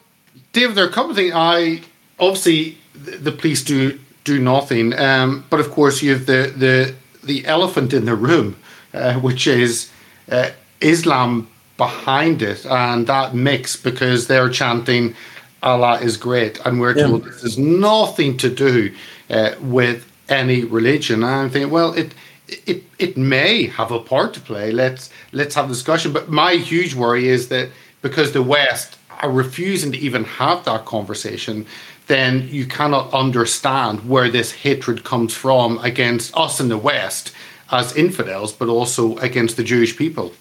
Dave, 0.51 0.75
there 0.75 0.83
are 0.83 0.89
a 0.89 0.91
couple 0.91 1.11
of 1.11 1.15
things. 1.15 1.31
I 1.33 1.81
obviously 2.19 2.79
the 2.95 3.31
police 3.31 3.63
do 3.63 3.97
do 4.25 4.39
nothing, 4.39 4.93
um, 4.99 5.45
but 5.49 5.61
of 5.61 5.71
course 5.71 6.01
you 6.01 6.11
have 6.11 6.25
the 6.25 6.53
the 6.57 6.93
the 7.23 7.45
elephant 7.45 7.93
in 7.93 8.03
the 8.03 8.15
room, 8.15 8.57
uh, 8.93 9.13
which 9.13 9.47
is 9.47 9.89
uh, 10.29 10.49
Islam 10.81 11.47
behind 11.77 12.41
it, 12.41 12.65
and 12.65 13.07
that 13.07 13.33
mix 13.33 13.77
because 13.77 14.27
they're 14.27 14.49
chanting 14.49 15.15
Allah 15.63 15.99
is 15.99 16.17
great, 16.17 16.59
and 16.65 16.79
we're 16.79 16.93
told 16.93 17.23
this 17.25 17.41
has 17.41 17.57
nothing 17.57 18.37
to 18.37 18.49
do 18.49 18.93
uh, 19.29 19.51
with 19.61 20.11
any 20.29 20.63
religion. 20.63 21.23
And 21.23 21.31
I'm 21.31 21.49
thinking, 21.49 21.71
well, 21.71 21.93
it 21.93 22.13
it 22.47 22.83
it 22.99 23.17
may 23.17 23.67
have 23.67 23.91
a 23.91 23.99
part 23.99 24.33
to 24.35 24.39
play. 24.39 24.71
Let's 24.71 25.09
let's 25.31 25.55
have 25.55 25.65
a 25.65 25.69
discussion. 25.69 26.13
But 26.13 26.29
my 26.29 26.53
huge 26.53 26.93
worry 26.93 27.27
is 27.27 27.49
that 27.49 27.69
because 28.01 28.31
the 28.31 28.43
West 28.43 28.97
are 29.21 29.31
refusing 29.31 29.91
to 29.91 29.97
even 29.97 30.23
have 30.23 30.63
that 30.65 30.85
conversation, 30.85 31.65
then 32.05 32.47
you 32.49 32.65
cannot 32.65 33.11
understand 33.13 34.07
where 34.07 34.29
this 34.29 34.51
hatred 34.51 35.03
comes 35.03 35.33
from 35.33 35.79
against 35.79 36.35
us 36.37 36.59
in 36.59 36.69
the 36.69 36.77
West 36.77 37.33
as 37.71 37.95
infidels, 37.95 38.53
but 38.53 38.69
also 38.69 39.17
against 39.17 39.57
the 39.57 39.63
Jewish 39.63 39.97
people. 39.97 40.31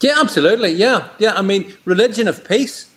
Yeah, 0.00 0.16
absolutely. 0.18 0.72
Yeah, 0.72 1.08
yeah. 1.18 1.34
I 1.34 1.42
mean, 1.42 1.74
religion 1.84 2.28
of 2.28 2.46
peace 2.46 2.90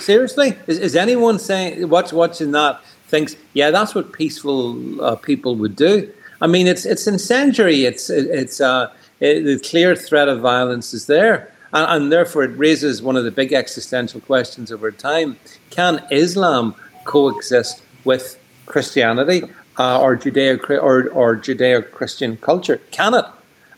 Seriously, 0.00 0.56
is, 0.66 0.78
is 0.78 0.96
anyone 0.96 1.38
saying 1.38 1.88
watch 1.88 2.12
watching 2.12 2.52
that 2.52 2.80
thinks 3.08 3.36
yeah 3.52 3.70
that's 3.70 3.94
what 3.94 4.12
peaceful 4.12 5.02
uh, 5.02 5.16
people 5.16 5.56
would 5.56 5.76
do? 5.76 6.12
I 6.40 6.46
mean, 6.46 6.66
it's 6.66 6.84
it's 6.84 7.06
incendiary. 7.06 7.84
It's 7.84 8.10
it's 8.10 8.60
uh, 8.60 8.92
it, 9.20 9.44
the 9.44 9.58
clear 9.58 9.96
threat 9.96 10.28
of 10.28 10.40
violence 10.40 10.92
is 10.92 11.06
there, 11.06 11.52
and, 11.72 11.86
and 11.90 12.12
therefore 12.12 12.44
it 12.44 12.56
raises 12.58 13.02
one 13.02 13.16
of 13.16 13.24
the 13.24 13.30
big 13.30 13.52
existential 13.52 14.20
questions 14.20 14.70
over 14.70 14.90
time: 14.90 15.36
Can 15.70 16.04
Islam 16.10 16.74
coexist 17.04 17.82
with 18.04 18.38
Christianity 18.66 19.44
uh, 19.78 20.00
or 20.00 20.16
Judeo 20.16 20.58
or, 20.70 21.08
or 21.10 21.36
Judeo 21.36 21.90
Christian 21.90 22.36
culture? 22.36 22.78
Can 22.90 23.14
it? 23.14 23.24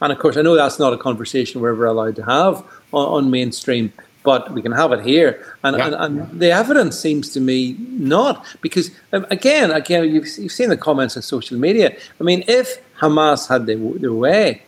And 0.01 0.12
of 0.12 0.19
course, 0.19 0.37
I 0.37 0.42
know 0.42 0.57
that's 0.57 0.79
not 0.79 0.92
a 0.92 0.99
conversation 0.99 1.61
we're 1.61 1.71
ever 1.73 1.87
allowed 1.87 2.16
to 2.16 2.25
have 2.25 2.64
on, 2.92 3.25
on 3.25 3.31
mainstream 3.31 3.92
but 4.27 4.51
we 4.53 4.61
can 4.61 4.73
have 4.73 4.91
it 4.91 5.03
here. 5.07 5.31
And, 5.62 5.77
yeah. 5.77 5.87
and, 5.87 5.95
and, 5.95 6.41
the 6.41 6.51
evidence 6.51 6.99
seems 6.99 7.33
to 7.35 7.41
me 7.41 7.77
not, 7.79 8.45
because 8.61 8.91
um, 9.12 9.25
again, 9.31 9.71
again, 9.71 10.03
you've, 10.12 10.27
you've 10.37 10.51
seen 10.61 10.69
the 10.69 10.77
comments 10.77 11.17
on 11.17 11.23
social 11.23 11.57
media. 11.57 11.97
I 12.21 12.25
mean, 12.25 12.43
if 12.49 12.67
Hamas 12.99 13.49
had 13.49 13.67
their, 13.67 13.79
their 14.03 14.12
way, 14.12 14.62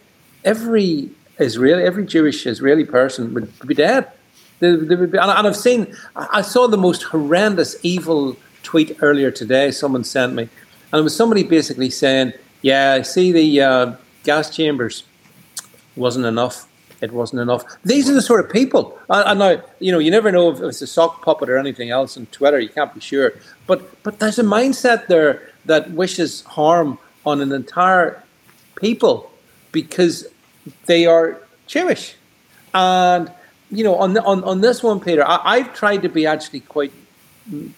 every 0.45 1.11
Israeli, 1.39 1.83
every 1.83 2.07
Jewish 2.07 2.47
Israeli 2.47 2.85
person 2.85 3.35
would 3.35 3.51
be 3.67 3.75
dead. 3.75 4.13
They, 4.61 4.77
they 4.77 4.95
would 4.95 5.11
be, 5.11 5.19
and, 5.19 5.31
and 5.31 5.47
I've 5.49 5.57
seen, 5.57 5.93
I 6.15 6.43
saw 6.43 6.69
the 6.69 6.79
most 6.89 7.03
horrendous, 7.03 7.77
evil 7.83 8.37
tweet 8.63 8.97
earlier 9.01 9.33
today. 9.33 9.73
Someone 9.73 10.05
sent 10.05 10.35
me, 10.35 10.45
and 10.93 11.01
it 11.01 11.03
was 11.03 11.17
somebody 11.17 11.43
basically 11.43 11.91
saying, 11.91 12.33
"Yeah, 12.63 12.93
I 12.93 13.03
see 13.03 13.33
the 13.33 13.61
uh, 13.61 13.93
gas 14.25 14.55
chambers 14.55 15.05
wasn't 15.97 16.27
enough." 16.27 16.69
It 17.01 17.13
wasn't 17.13 17.41
enough. 17.41 17.65
These 17.85 18.11
are 18.11 18.15
the 18.15 18.23
sort 18.23 18.45
of 18.45 18.51
people. 18.51 18.99
And 19.09 19.39
now, 19.39 19.63
you 19.79 19.93
know, 19.93 19.99
you 19.99 20.11
never 20.11 20.33
know 20.33 20.51
if 20.51 20.61
it's 20.61 20.83
a 20.83 20.87
sock 20.87 21.23
puppet 21.23 21.49
or 21.49 21.57
anything 21.57 21.91
else 21.91 22.17
on 22.17 22.27
Twitter. 22.27 22.59
You 22.59 22.69
can't 22.69 22.93
be 22.93 23.01
sure. 23.01 23.35
But 23.67 24.03
but 24.03 24.19
there's 24.19 24.39
a 24.39 24.45
mindset 24.45 25.07
there 25.07 25.43
that 25.67 25.91
wishes 25.91 26.43
harm 26.43 26.99
on 27.25 27.41
an 27.41 27.53
entire 27.53 28.23
people 28.75 29.31
because 29.71 30.27
they 30.87 31.07
are 31.07 31.41
Jewish. 31.67 32.17
And 32.75 33.31
you 33.71 33.85
know, 33.85 33.97
on 33.97 34.17
on 34.19 34.43
on 34.45 34.61
this 34.61 34.83
one, 34.83 35.01
Peter, 35.01 35.25
I, 35.27 35.59
have 35.59 35.75
tried 35.75 36.03
to 36.03 36.09
be 36.09 36.27
actually 36.27 36.61
quite 36.61 36.93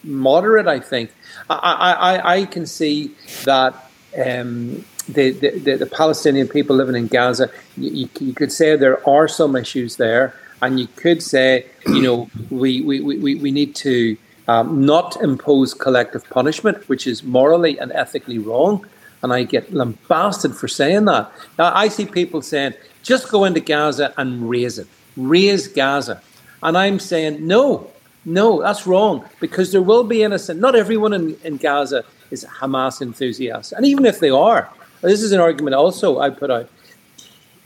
moderate. 0.03 0.67
I 0.67 0.79
think 0.79 1.11
I 1.49 1.93
I, 1.93 2.35
I 2.37 2.45
can 2.45 2.65
see 2.65 3.15
that. 3.43 3.73
Um, 4.13 4.83
the, 5.03 5.31
the, 5.31 5.75
the, 5.75 5.85
Palestinian 5.85 6.47
people 6.47 6.75
living 6.75 6.95
in 6.95 7.07
Gaza, 7.07 7.49
you, 7.77 8.09
you, 8.19 8.33
could 8.33 8.51
say 8.51 8.75
there 8.75 9.07
are 9.07 9.27
some 9.27 9.55
issues 9.55 9.97
there, 9.97 10.33
and 10.61 10.79
you 10.79 10.87
could 10.95 11.23
say, 11.23 11.65
you 11.87 12.01
know, 12.01 12.29
we, 12.49 12.81
we, 12.81 12.99
we, 13.01 13.35
we 13.35 13.51
need 13.51 13.75
to 13.75 14.17
um, 14.47 14.85
not 14.85 15.15
impose 15.21 15.73
collective 15.73 16.27
punishment, 16.29 16.87
which 16.89 17.07
is 17.07 17.23
morally 17.23 17.79
and 17.79 17.91
ethically 17.91 18.37
wrong. 18.37 18.85
And 19.23 19.31
I 19.31 19.43
get 19.43 19.73
lambasted 19.73 20.55
for 20.55 20.67
saying 20.67 21.05
that. 21.05 21.31
Now, 21.57 21.71
I 21.75 21.89
see 21.89 22.05
people 22.05 22.41
saying, 22.41 22.73
just 23.03 23.29
go 23.29 23.45
into 23.45 23.59
Gaza 23.59 24.13
and 24.17 24.49
raze 24.49 24.79
it, 24.79 24.87
raze 25.15 25.67
Gaza. 25.67 26.21
And 26.63 26.77
I'm 26.77 26.99
saying, 26.99 27.45
no, 27.45 27.91
no, 28.25 28.61
that's 28.61 28.85
wrong, 28.85 29.25
because 29.39 29.71
there 29.71 29.81
will 29.81 30.03
be 30.03 30.23
innocent. 30.23 30.59
Not 30.59 30.75
everyone 30.75 31.13
in, 31.13 31.37
in 31.43 31.57
Gaza 31.57 32.03
is 32.29 32.45
Hamas 32.45 33.01
enthusiast. 33.01 33.73
And 33.73 33.85
even 33.85 34.05
if 34.05 34.19
they 34.19 34.29
are, 34.29 34.69
this 35.07 35.21
is 35.21 35.31
an 35.31 35.39
argument 35.39 35.75
also 35.75 36.19
I 36.19 36.29
put 36.29 36.51
out. 36.51 36.69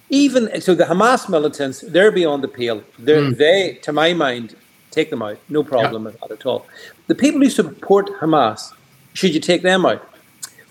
Even 0.10 0.62
so, 0.62 0.76
the 0.76 0.86
Hamas 0.86 1.28
militants, 1.28 1.82
they're 1.82 2.12
beyond 2.12 2.44
the 2.44 2.48
pale. 2.48 2.82
Mm. 3.00 3.38
They, 3.38 3.80
to 3.82 3.92
my 3.92 4.14
mind, 4.14 4.56
take 4.92 5.10
them 5.10 5.22
out. 5.22 5.40
No 5.50 5.64
problem 5.64 6.04
yeah. 6.04 6.12
with 6.12 6.20
that 6.22 6.32
at 6.32 6.46
all. 6.46 6.68
The 7.08 7.16
people 7.16 7.42
who 7.42 7.50
support 7.50 8.08
Hamas, 8.20 8.72
should 9.14 9.34
you 9.34 9.40
take 9.40 9.64
them 9.64 9.86
out? 9.86 10.08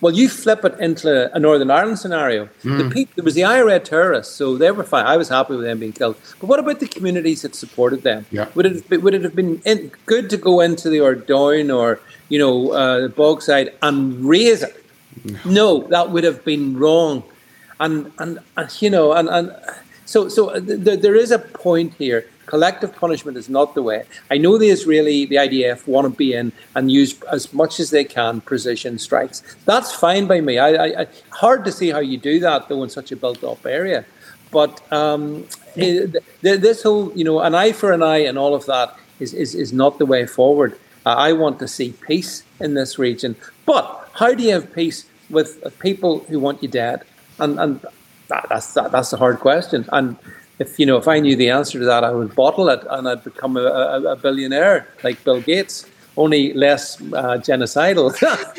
Well, 0.00 0.12
you 0.12 0.28
flip 0.28 0.64
it 0.66 0.78
into 0.80 1.34
a 1.34 1.38
Northern 1.38 1.70
Ireland 1.70 1.98
scenario. 1.98 2.50
Mm. 2.62 2.76
The 2.76 2.90
people, 2.90 3.12
there 3.16 3.24
was 3.24 3.34
the 3.34 3.44
IRA 3.44 3.80
terrorists, 3.80 4.34
so 4.34 4.56
they 4.56 4.70
were 4.70 4.84
fine. 4.84 5.06
I 5.06 5.16
was 5.16 5.30
happy 5.30 5.56
with 5.56 5.64
them 5.64 5.78
being 5.78 5.92
killed. 5.92 6.16
But 6.40 6.48
what 6.48 6.58
about 6.60 6.80
the 6.80 6.86
communities 6.86 7.40
that 7.40 7.54
supported 7.54 8.02
them? 8.02 8.26
Yeah. 8.30 8.48
Would 8.54 8.66
it 8.66 9.02
would 9.02 9.14
it 9.14 9.22
have 9.22 9.34
been 9.34 9.62
in, 9.64 9.92
good 10.04 10.28
to 10.30 10.36
go 10.36 10.60
into 10.60 10.90
the 10.90 11.00
Ardoyne 11.00 11.70
or 11.70 12.00
you 12.28 12.38
know 12.38 12.72
uh, 12.72 13.00
the 13.00 13.08
Bogside 13.08 13.72
and 13.80 14.22
raze 14.24 14.62
it? 14.62 14.83
No. 15.44 15.86
that 15.88 16.10
would 16.10 16.24
have 16.24 16.44
been 16.44 16.76
wrong. 16.76 17.22
And 17.80 18.12
and, 18.18 18.38
and 18.56 18.82
you 18.82 18.90
know 18.90 19.12
and, 19.12 19.28
and 19.28 19.54
so 20.04 20.28
so 20.28 20.58
th- 20.60 21.00
there 21.00 21.16
is 21.16 21.30
a 21.30 21.38
point 21.38 21.94
here 21.94 22.26
Collective 22.46 22.94
punishment 22.94 23.38
is 23.38 23.48
not 23.48 23.74
the 23.74 23.82
way. 23.82 24.04
I 24.30 24.36
know 24.36 24.58
the 24.58 24.68
Israeli, 24.68 25.24
the 25.24 25.36
IDF, 25.36 25.86
want 25.86 26.04
to 26.04 26.10
be 26.10 26.34
in 26.34 26.52
and 26.74 26.90
use 26.90 27.20
as 27.24 27.52
much 27.54 27.80
as 27.80 27.90
they 27.90 28.04
can 28.04 28.40
precision 28.42 28.98
strikes. 28.98 29.42
That's 29.64 29.92
fine 29.94 30.26
by 30.26 30.40
me. 30.40 30.58
I, 30.58 30.68
I, 30.68 31.00
I 31.02 31.06
hard 31.30 31.64
to 31.64 31.72
see 31.72 31.90
how 31.90 32.00
you 32.00 32.18
do 32.18 32.40
that 32.40 32.68
though 32.68 32.82
in 32.82 32.90
such 32.90 33.12
a 33.12 33.16
built-up 33.16 33.64
area. 33.64 34.04
But 34.50 34.80
um, 34.92 35.46
it, 35.74 36.22
this 36.42 36.82
whole, 36.82 37.12
you 37.16 37.24
know, 37.24 37.40
an 37.40 37.54
eye 37.54 37.72
for 37.72 37.92
an 37.92 38.02
eye 38.02 38.24
and 38.28 38.36
all 38.36 38.54
of 38.54 38.66
that 38.66 38.96
is 39.20 39.32
is, 39.32 39.54
is 39.54 39.72
not 39.72 39.98
the 39.98 40.06
way 40.06 40.26
forward. 40.26 40.78
Uh, 41.06 41.10
I 41.10 41.32
want 41.32 41.58
to 41.60 41.68
see 41.68 41.92
peace 41.92 42.42
in 42.60 42.74
this 42.74 42.98
region. 42.98 43.36
But 43.64 44.03
how 44.14 44.32
do 44.34 44.42
you 44.42 44.52
have 44.52 44.72
peace 44.72 45.06
with 45.30 45.78
people 45.80 46.20
who 46.20 46.38
want 46.40 46.62
you 46.62 46.68
dead? 46.68 47.02
And 47.38 47.58
and 47.58 47.80
that, 48.28 48.46
that's 48.48 48.72
that, 48.74 48.92
that's 48.92 49.12
a 49.12 49.16
hard 49.16 49.40
question. 49.40 49.86
And 49.92 50.16
if 50.58 50.78
you 50.78 50.86
know 50.86 50.96
if 50.96 51.08
I 51.08 51.18
knew 51.20 51.36
the 51.36 51.50
answer 51.50 51.78
to 51.78 51.84
that, 51.84 52.04
I 52.04 52.12
would 52.12 52.34
bottle 52.34 52.68
it 52.68 52.80
and 52.88 53.08
I'd 53.08 53.24
become 53.24 53.56
a, 53.56 53.62
a, 53.62 54.12
a 54.12 54.16
billionaire 54.16 54.88
like 55.02 55.22
Bill 55.24 55.40
Gates. 55.40 55.86
Only 56.16 56.52
less 56.52 57.00
uh, 57.00 57.38
genocidal, 57.42 58.14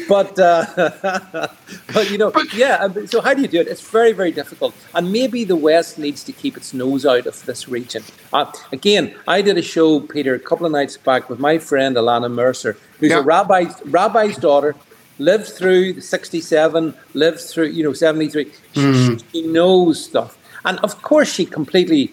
but 0.10 0.38
uh, 0.38 1.48
but 1.94 2.12
you 2.12 2.18
know, 2.18 2.34
yeah. 2.54 2.90
So 3.06 3.22
how 3.22 3.34
do 3.34 3.42
you 3.42 3.48
do 3.48 3.62
it? 3.62 3.70
It's 3.70 3.80
very 3.80 4.12
very 4.12 4.34
difficult, 4.34 4.76
and 4.94 5.10
maybe 5.10 5.46
the 5.46 5.56
West 5.56 5.98
needs 5.98 6.22
to 6.26 6.34
keep 6.34 6.58
its 6.58 6.74
nose 6.74 7.06
out 7.06 7.26
of 7.26 7.46
this 7.46 7.70
region. 7.70 8.04
Uh, 8.34 8.52
again, 8.74 9.16
I 9.26 9.42
did 9.42 9.58
a 9.58 9.62
show, 9.62 10.02
Peter, 10.02 10.36
a 10.36 10.40
couple 10.40 10.66
of 10.66 10.74
nights 10.74 10.98
back 10.98 11.30
with 11.30 11.40
my 11.40 11.58
friend 11.58 11.96
Ilana 11.96 12.30
Mercer, 12.30 12.76
who's 13.00 13.12
yeah. 13.12 13.20
a 13.20 13.22
rabbi 13.22 13.68
rabbi's 13.86 14.36
daughter, 14.36 14.76
lived 15.18 15.48
through 15.48 16.02
67, 16.02 16.94
lived 17.14 17.40
through, 17.40 17.68
you 17.68 17.84
know, 17.84 17.94
73. 17.94 18.46
Mm. 18.74 19.20
She, 19.20 19.26
she, 19.32 19.48
knows 19.48 20.04
stuff. 20.04 20.38
And 20.66 20.80
of 20.80 21.02
course, 21.02 21.32
she 21.32 21.46
completely 21.46 22.12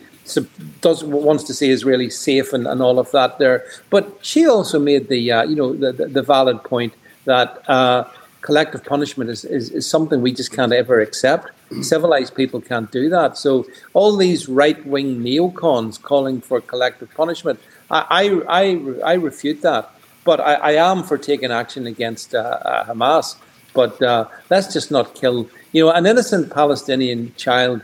does 0.80 1.02
wants 1.02 1.44
to 1.44 1.54
say 1.54 1.66
see 1.66 1.72
Israeli 1.72 2.08
safe 2.08 2.52
and, 2.52 2.66
and 2.66 2.80
all 2.80 2.98
of 2.98 3.10
that 3.12 3.38
there. 3.38 3.64
But 3.90 4.18
she 4.22 4.46
also 4.46 4.78
made 4.78 5.08
the 5.08 5.32
uh, 5.32 5.42
you 5.44 5.56
know 5.56 5.72
the, 5.72 5.92
the, 5.92 6.06
the, 6.06 6.22
valid 6.22 6.62
point 6.62 6.94
that 7.24 7.68
uh, 7.68 8.04
collective 8.40 8.84
punishment 8.84 9.30
is, 9.30 9.44
is, 9.44 9.70
is, 9.70 9.86
something 9.86 10.20
we 10.20 10.32
just 10.32 10.52
can't 10.52 10.72
ever 10.72 11.00
accept. 11.00 11.50
Civilized 11.80 12.34
people 12.34 12.60
can't 12.60 12.90
do 12.92 13.08
that. 13.08 13.36
So 13.36 13.66
all 13.94 14.16
these 14.16 14.48
right 14.48 14.84
wing 14.86 15.20
neocons 15.20 16.00
calling 16.00 16.40
for 16.40 16.60
collective 16.60 17.12
punishment, 17.14 17.58
I 17.90 18.04
I, 18.10 18.62
I, 18.62 19.12
I 19.12 19.14
refute 19.14 19.62
that. 19.62 19.90
But 20.24 20.40
I, 20.40 20.54
I, 20.54 20.72
am 20.90 21.02
for 21.02 21.18
taking 21.18 21.50
action 21.50 21.86
against 21.86 22.34
uh, 22.34 22.38
uh 22.38 22.84
Hamas. 22.84 23.36
But 23.74 24.00
uh, 24.02 24.28
let's 24.50 24.72
just 24.72 24.90
not 24.90 25.14
kill 25.14 25.48
you 25.72 25.84
know 25.84 25.92
an 25.92 26.06
innocent 26.06 26.52
Palestinian 26.52 27.34
child 27.36 27.82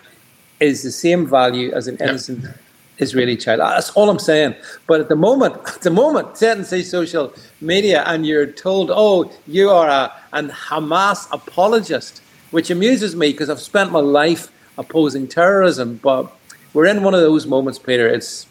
is 0.61 0.83
the 0.83 0.91
same 0.91 1.27
value 1.27 1.73
as 1.73 1.89
an 1.89 1.97
innocent 2.01 2.43
yep. 2.43 2.59
Israeli 2.99 3.37
child. 3.37 3.61
That's 3.61 3.91
all 3.91 4.11
I'm 4.11 4.19
saying. 4.19 4.55
But 4.87 5.01
at 5.01 5.09
the 5.09 5.17
moment, 5.17 5.57
at 5.67 5.83
the 5.83 5.91
moment, 5.91 6.37
set 6.37 6.57
and 6.57 6.67
say 6.67 6.83
social 6.83 7.33
media, 7.61 8.03
and 8.07 8.27
you're 8.27 8.47
told, 8.47 8.91
"Oh, 8.93 9.31
you 9.47 9.71
are 9.71 9.89
a 9.89 10.13
an 10.33 10.51
Hamas 10.51 11.29
apologist," 11.33 12.23
which 12.51 12.71
amuses 12.71 13.15
me 13.15 13.33
because 13.33 13.51
I've 13.51 13.61
spent 13.61 13.93
my 13.93 14.01
life 14.01 14.51
opposing 14.77 15.27
terrorism. 15.27 16.01
But 16.03 16.31
we're 16.75 16.87
in 16.87 17.03
one 17.03 17.15
of 17.15 17.21
those 17.21 17.47
moments, 17.47 17.79
Peter. 17.79 18.09
It's 18.09 18.47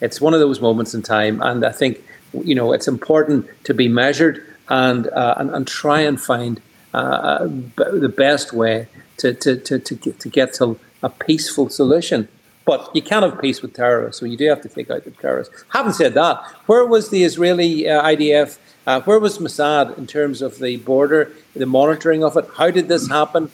it's 0.00 0.20
one 0.20 0.34
of 0.34 0.40
those 0.40 0.60
moments 0.60 0.94
in 0.94 1.02
time, 1.02 1.42
and 1.42 1.64
I 1.64 1.72
think 1.72 2.02
you 2.32 2.54
know 2.54 2.72
it's 2.72 2.88
important 2.88 3.46
to 3.64 3.74
be 3.74 3.88
measured 3.88 4.44
and 4.68 5.08
uh, 5.08 5.34
and, 5.38 5.50
and 5.50 5.66
try 5.66 6.00
and 6.00 6.20
find 6.20 6.60
uh, 6.94 7.46
the 7.76 8.12
best 8.14 8.52
way 8.52 8.88
to 9.18 9.34
to 9.34 9.56
to 9.56 9.78
to 9.78 9.94
get 9.94 10.20
to, 10.20 10.28
get 10.28 10.54
to 10.54 10.78
a 11.02 11.10
peaceful 11.10 11.68
solution. 11.68 12.28
But 12.64 12.90
you 12.94 13.00
can't 13.00 13.24
have 13.24 13.40
peace 13.40 13.62
with 13.62 13.72
terrorists, 13.72 14.20
so 14.20 14.26
you 14.26 14.36
do 14.36 14.46
have 14.48 14.60
to 14.60 14.68
take 14.68 14.90
out 14.90 15.04
the 15.04 15.10
terrorists. 15.10 15.64
Having 15.70 15.92
said 15.94 16.14
that, 16.14 16.36
where 16.66 16.84
was 16.84 17.08
the 17.08 17.24
Israeli 17.24 17.88
uh, 17.88 18.02
IDF? 18.02 18.58
Uh, 18.86 19.00
where 19.02 19.18
was 19.18 19.38
Mossad 19.38 19.96
in 19.96 20.06
terms 20.06 20.42
of 20.42 20.58
the 20.58 20.76
border, 20.76 21.32
the 21.56 21.66
monitoring 21.66 22.22
of 22.22 22.36
it? 22.36 22.46
How 22.56 22.70
did 22.70 22.88
this 22.88 23.08
happen? 23.08 23.50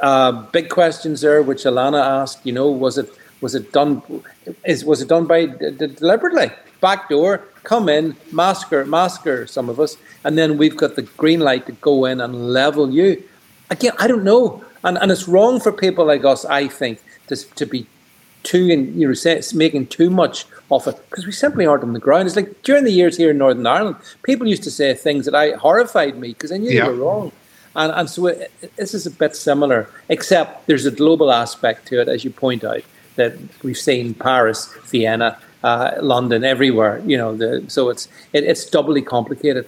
Uh, 0.00 0.32
big 0.50 0.68
questions 0.68 1.20
there, 1.20 1.42
which 1.42 1.62
Ilana 1.62 2.00
asked. 2.00 2.44
You 2.44 2.52
know, 2.52 2.68
was 2.68 2.98
it 2.98 3.08
was 3.40 3.54
it 3.54 3.72
done? 3.72 4.02
Is 4.64 4.84
was 4.84 5.00
it 5.00 5.08
done 5.08 5.26
by 5.26 5.46
deliberately? 5.46 6.50
Back 6.80 7.08
door, 7.08 7.44
come 7.62 7.88
in, 7.88 8.16
massacre, 8.32 8.84
massacre 8.84 9.46
some 9.46 9.68
of 9.68 9.78
us, 9.78 9.96
and 10.24 10.36
then 10.36 10.58
we've 10.58 10.76
got 10.76 10.96
the 10.96 11.02
green 11.02 11.40
light 11.40 11.66
to 11.66 11.72
go 11.72 12.04
in 12.04 12.20
and 12.20 12.52
level 12.52 12.90
you. 12.90 13.22
Again, 13.70 13.92
I 13.98 14.06
don't 14.06 14.24
know. 14.24 14.64
And, 14.82 14.96
and 14.98 15.12
it's 15.12 15.28
wrong 15.28 15.60
for 15.60 15.72
people 15.72 16.06
like 16.06 16.24
us, 16.24 16.44
I 16.44 16.68
think, 16.68 17.02
to, 17.28 17.36
to 17.36 17.66
be 17.66 17.86
too, 18.42 18.68
in, 18.68 18.98
you 18.98 19.08
know, 19.08 19.40
making 19.54 19.86
too 19.88 20.10
much 20.10 20.46
of 20.70 20.86
it 20.86 20.96
because 21.10 21.26
we 21.26 21.32
simply 21.32 21.66
aren't 21.66 21.82
on 21.82 21.92
the 21.92 22.00
ground. 22.00 22.26
It's 22.26 22.36
like 22.36 22.62
during 22.62 22.84
the 22.84 22.92
years 22.92 23.16
here 23.16 23.30
in 23.30 23.38
Northern 23.38 23.66
Ireland, 23.66 23.96
people 24.22 24.46
used 24.46 24.62
to 24.64 24.70
say 24.70 24.94
things 24.94 25.26
that 25.26 25.34
I 25.34 25.52
horrified 25.52 26.16
me 26.16 26.28
because 26.28 26.52
I 26.52 26.56
knew 26.56 26.70
yeah. 26.70 26.84
they 26.84 26.90
were 26.90 27.04
wrong. 27.04 27.32
And, 27.76 27.92
and 27.92 28.10
so 28.10 28.26
it, 28.28 28.50
it, 28.62 28.74
this 28.76 28.94
is 28.94 29.06
a 29.06 29.10
bit 29.10 29.36
similar, 29.36 29.88
except 30.08 30.66
there's 30.66 30.86
a 30.86 30.90
global 30.90 31.30
aspect 31.30 31.86
to 31.88 32.00
it, 32.00 32.08
as 32.08 32.24
you 32.24 32.30
point 32.30 32.64
out, 32.64 32.82
that 33.16 33.34
we've 33.62 33.78
seen 33.78 34.14
Paris, 34.14 34.74
Vienna, 34.86 35.38
uh, 35.62 35.92
London, 36.00 36.44
everywhere. 36.44 37.02
You 37.04 37.16
know, 37.16 37.36
the, 37.36 37.64
so 37.68 37.88
it's 37.90 38.08
it, 38.32 38.44
it's 38.44 38.64
doubly 38.68 39.02
complicated. 39.02 39.66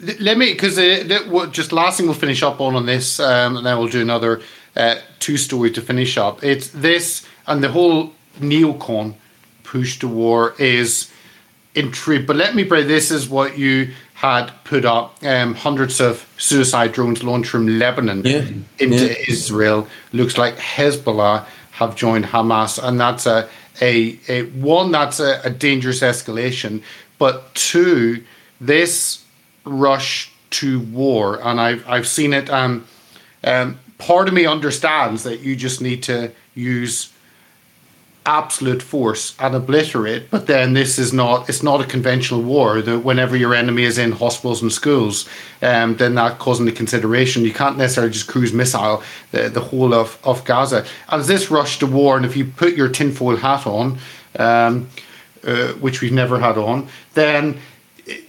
Let 0.00 0.36
me, 0.36 0.52
because 0.52 0.76
uh, 0.78 1.46
just 1.52 1.72
last 1.72 1.96
thing 1.96 2.06
we'll 2.06 2.16
finish 2.16 2.42
up 2.42 2.60
on 2.60 2.74
on 2.74 2.86
this, 2.86 3.20
um, 3.20 3.56
and 3.56 3.64
then 3.64 3.78
we'll 3.78 3.88
do 3.88 4.02
another 4.02 4.42
uh, 4.76 4.96
two 5.20 5.36
story 5.36 5.70
to 5.70 5.80
finish 5.80 6.18
up. 6.18 6.42
It's 6.42 6.68
this 6.68 7.26
and 7.46 7.62
the 7.62 7.68
whole 7.68 8.12
neocon 8.40 9.14
push 9.62 9.98
to 10.00 10.08
war 10.08 10.54
is 10.58 11.10
intrigued. 11.74 12.26
But 12.26 12.36
let 12.36 12.54
me 12.54 12.64
break. 12.64 12.86
This 12.86 13.10
is 13.10 13.28
what 13.28 13.58
you 13.58 13.92
had 14.14 14.50
put 14.64 14.84
up: 14.84 15.22
um, 15.24 15.54
hundreds 15.54 16.00
of 16.00 16.28
suicide 16.38 16.92
drones 16.92 17.22
launched 17.22 17.50
from 17.50 17.78
Lebanon 17.78 18.22
yeah. 18.24 18.46
into 18.78 19.06
yeah. 19.06 19.14
Israel. 19.28 19.88
Looks 20.12 20.38
like 20.38 20.56
Hezbollah 20.56 21.46
have 21.72 21.96
joined 21.96 22.26
Hamas, 22.26 22.82
and 22.82 23.00
that's 23.00 23.26
a 23.26 23.48
a, 23.80 24.18
a 24.28 24.42
one 24.42 24.92
that's 24.92 25.20
a, 25.20 25.40
a 25.44 25.50
dangerous 25.50 26.00
escalation. 26.00 26.82
But 27.18 27.54
two, 27.54 28.24
this 28.60 29.24
rush 29.64 30.32
to 30.50 30.80
war, 30.80 31.40
and 31.42 31.60
I've 31.60 31.88
I've 31.88 32.06
seen 32.06 32.32
it. 32.32 32.50
Um, 32.50 32.86
um, 33.42 33.78
part 33.98 34.28
of 34.28 34.34
me 34.34 34.46
understands 34.46 35.22
that 35.24 35.40
you 35.40 35.56
just 35.56 35.80
need 35.80 36.02
to 36.04 36.32
use 36.54 37.12
absolute 38.26 38.82
force 38.82 39.34
and 39.38 39.54
obliterate 39.54 40.30
but 40.30 40.46
then 40.46 40.72
this 40.72 40.98
is 40.98 41.12
not 41.12 41.46
it's 41.48 41.62
not 41.62 41.80
a 41.80 41.84
conventional 41.84 42.40
war 42.40 42.80
that 42.80 43.00
whenever 43.00 43.36
your 43.36 43.54
enemy 43.54 43.82
is 43.82 43.98
in 43.98 44.12
hospitals 44.12 44.62
and 44.62 44.72
schools 44.72 45.28
um, 45.60 45.96
then 45.96 46.14
that 46.14 46.38
calls 46.38 46.60
into 46.60 46.72
consideration. 46.72 47.44
You 47.44 47.52
can't 47.52 47.78
necessarily 47.78 48.12
just 48.12 48.26
cruise 48.26 48.52
missile 48.52 49.02
the, 49.30 49.48
the 49.48 49.60
whole 49.60 49.94
of, 49.94 50.18
of 50.24 50.44
gaza. 50.44 50.84
As 51.08 51.26
this 51.26 51.50
rush 51.50 51.78
to 51.78 51.86
war 51.86 52.16
and 52.16 52.24
if 52.26 52.36
you 52.36 52.44
put 52.44 52.74
your 52.74 52.88
tinfoil 52.88 53.36
hat 53.36 53.66
on 53.66 53.98
um, 54.38 54.88
uh, 55.42 55.68
which 55.74 56.00
we've 56.00 56.12
never 56.12 56.38
had 56.38 56.56
on 56.56 56.88
then 57.14 57.58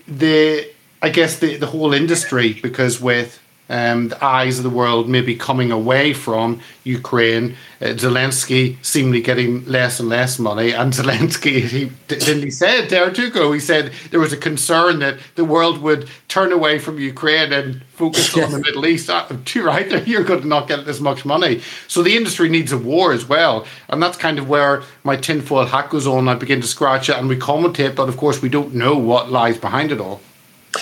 the 0.08 0.70
I 1.06 1.10
guess 1.10 1.38
the, 1.38 1.58
the 1.58 1.68
whole 1.68 1.94
industry, 1.94 2.54
because 2.54 3.00
with 3.00 3.40
um, 3.70 4.10
the 4.10 4.24
eyes 4.24 4.58
of 4.58 4.64
the 4.64 4.70
world 4.70 5.10
maybe 5.10 5.36
coming 5.36 5.72
away 5.72 6.14
from 6.14 6.60
Ukraine. 6.84 7.56
Uh, 7.82 7.88
Zelensky 7.88 8.78
seemingly 8.84 9.22
getting 9.22 9.66
less 9.66 10.00
and 10.00 10.08
less 10.08 10.38
money, 10.40 10.72
and 10.72 10.94
Zelensky, 11.00 11.62
he 11.62 11.92
didn't 12.08 12.44
he 12.44 12.52
said 12.52 12.90
there 12.90 13.12
to 13.12 13.30
go. 13.30 13.52
He 13.52 13.60
said 13.60 13.92
there 14.12 14.20
was 14.20 14.34
a 14.34 14.38
concern 14.38 15.00
that 15.00 15.18
the 15.36 15.46
world 15.46 15.80
would 15.80 16.08
turn 16.28 16.52
away 16.52 16.80
from 16.80 17.00
Ukraine 17.00 17.52
and 17.52 17.84
focus 17.94 18.36
on 18.38 18.52
the 18.52 18.60
Middle 18.66 18.86
East. 18.86 19.10
Uh, 19.10 19.28
too 19.46 19.64
right 19.64 19.90
there, 19.90 20.04
you're 20.04 20.24
going 20.24 20.42
to 20.42 20.48
not 20.48 20.68
get 20.68 20.88
as 20.88 21.02
much 21.02 21.26
money. 21.26 21.62
So 21.88 22.04
the 22.04 22.16
industry 22.16 22.50
needs 22.50 22.72
a 22.72 22.78
war 22.78 23.14
as 23.14 23.28
well, 23.28 23.66
and 23.90 24.02
that's 24.02 24.18
kind 24.18 24.38
of 24.40 24.48
where 24.48 24.84
my 25.04 25.16
tinfoil 25.16 25.66
hat 25.66 25.90
goes 25.90 26.08
on. 26.08 26.28
I 26.28 26.36
begin 26.36 26.62
to 26.62 26.68
scratch 26.68 27.10
it, 27.10 27.18
and 27.18 27.28
we 27.28 27.38
commentate, 27.38 27.96
but 27.96 28.10
of 28.10 28.18
course 28.18 28.42
we 28.42 28.50
don't 28.50 28.76
know 28.76 28.96
what 28.96 29.32
lies 29.32 29.58
behind 29.58 29.92
it 29.92 30.00
all. 30.00 30.22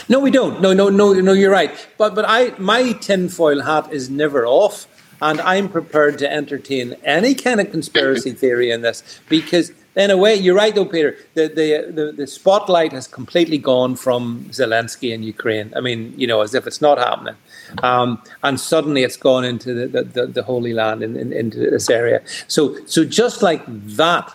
No, 0.09 0.19
we 0.19 0.31
don't. 0.31 0.61
No, 0.61 0.73
no, 0.73 0.89
no, 0.89 1.13
no. 1.13 1.33
You're 1.33 1.51
right. 1.51 1.71
But 1.97 2.15
but 2.15 2.25
I 2.27 2.53
my 2.57 2.93
tinfoil 2.93 3.61
hat 3.61 3.91
is 3.91 4.09
never 4.09 4.45
off, 4.45 4.87
and 5.21 5.39
I'm 5.41 5.69
prepared 5.69 6.17
to 6.19 6.31
entertain 6.31 6.95
any 7.03 7.35
kind 7.35 7.59
of 7.59 7.71
conspiracy 7.71 8.31
theory 8.43 8.71
in 8.71 8.81
this 8.81 9.19
because. 9.29 9.71
In 9.95 10.09
a 10.09 10.17
way, 10.17 10.33
you're 10.33 10.55
right, 10.55 10.73
though, 10.73 10.85
Peter. 10.85 11.15
The, 11.35 11.47
the, 11.49 11.91
the 11.91 12.11
the 12.13 12.25
spotlight 12.25 12.93
has 12.93 13.07
completely 13.07 13.59
gone 13.59 13.95
from 13.95 14.45
Zelensky 14.49 15.13
and 15.13 15.23
Ukraine. 15.23 15.71
I 15.75 15.81
mean, 15.81 16.15
you 16.17 16.25
know, 16.25 16.41
as 16.41 16.55
if 16.55 16.65
it's 16.65 16.81
not 16.81 16.97
happening, 16.97 17.35
um, 17.83 18.19
and 18.41 18.59
suddenly 18.59 19.03
it's 19.03 19.17
gone 19.17 19.45
into 19.45 19.87
the, 19.87 20.03
the, 20.03 20.25
the 20.25 20.41
Holy 20.41 20.73
Land, 20.73 21.03
in, 21.03 21.15
in, 21.15 21.31
into 21.31 21.59
this 21.59 21.91
area. 21.91 22.23
So, 22.47 22.75
so 22.85 23.05
just 23.05 23.43
like 23.43 23.61
that, 23.67 24.33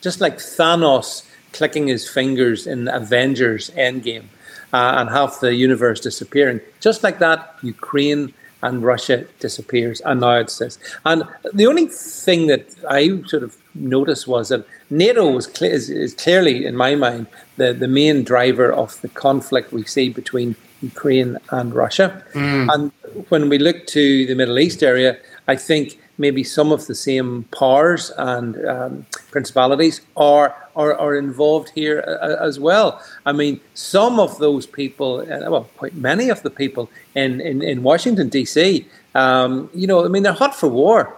just 0.00 0.20
like 0.20 0.38
Thanos 0.38 1.26
clicking 1.52 1.88
his 1.88 2.08
fingers 2.08 2.66
in 2.66 2.88
Avengers 2.88 3.70
Endgame, 3.70 4.26
uh, 4.72 4.94
and 4.98 5.10
half 5.10 5.40
the 5.40 5.54
universe 5.54 6.00
disappearing. 6.00 6.60
Just 6.80 7.02
like 7.02 7.18
that, 7.18 7.56
Ukraine 7.62 8.32
and 8.62 8.82
Russia 8.82 9.24
disappears, 9.38 10.00
and 10.02 10.20
now 10.20 10.36
it's 10.36 10.58
this. 10.58 10.78
And 11.06 11.24
the 11.52 11.66
only 11.66 11.86
thing 11.86 12.46
that 12.48 12.66
I 12.88 13.22
sort 13.26 13.42
of 13.42 13.56
noticed 13.74 14.28
was 14.28 14.50
that 14.50 14.66
NATO 14.90 15.30
was 15.30 15.46
cl- 15.46 15.72
is, 15.72 15.88
is, 15.88 16.14
clearly, 16.14 16.66
in 16.66 16.76
my 16.76 16.94
mind, 16.94 17.26
the, 17.56 17.72
the 17.72 17.88
main 17.88 18.22
driver 18.22 18.70
of 18.72 19.00
the 19.00 19.08
conflict 19.08 19.72
we 19.72 19.84
see 19.84 20.10
between 20.10 20.56
Ukraine 20.82 21.38
and 21.50 21.74
Russia. 21.74 22.22
Mm. 22.34 22.68
And 22.72 22.92
when 23.30 23.48
we 23.48 23.58
look 23.58 23.86
to 23.88 24.26
the 24.26 24.34
Middle 24.34 24.58
East 24.58 24.82
area, 24.82 25.16
I 25.48 25.56
think 25.56 25.98
maybe 26.18 26.44
some 26.44 26.70
of 26.70 26.86
the 26.86 26.94
same 26.94 27.44
powers 27.44 28.12
and 28.18 28.64
um, 28.66 29.06
principalities 29.30 30.02
are, 30.16 30.54
are, 30.76 30.94
are 30.96 31.16
involved 31.16 31.70
here 31.74 32.04
uh, 32.06 32.36
as 32.44 32.58
well. 32.58 33.02
I 33.26 33.32
mean, 33.32 33.60
some 33.74 34.18
of 34.20 34.38
those 34.38 34.66
people, 34.66 35.20
uh, 35.20 35.50
well, 35.50 35.68
quite 35.76 35.94
many 35.94 36.28
of 36.28 36.42
the 36.42 36.50
people 36.50 36.90
in, 37.14 37.40
in, 37.40 37.62
in 37.62 37.82
Washington, 37.82 38.28
D.C., 38.28 38.86
um, 39.14 39.70
you 39.74 39.86
know, 39.86 40.04
I 40.04 40.08
mean, 40.08 40.22
they're 40.22 40.32
hot 40.32 40.54
for 40.54 40.68
war. 40.68 41.16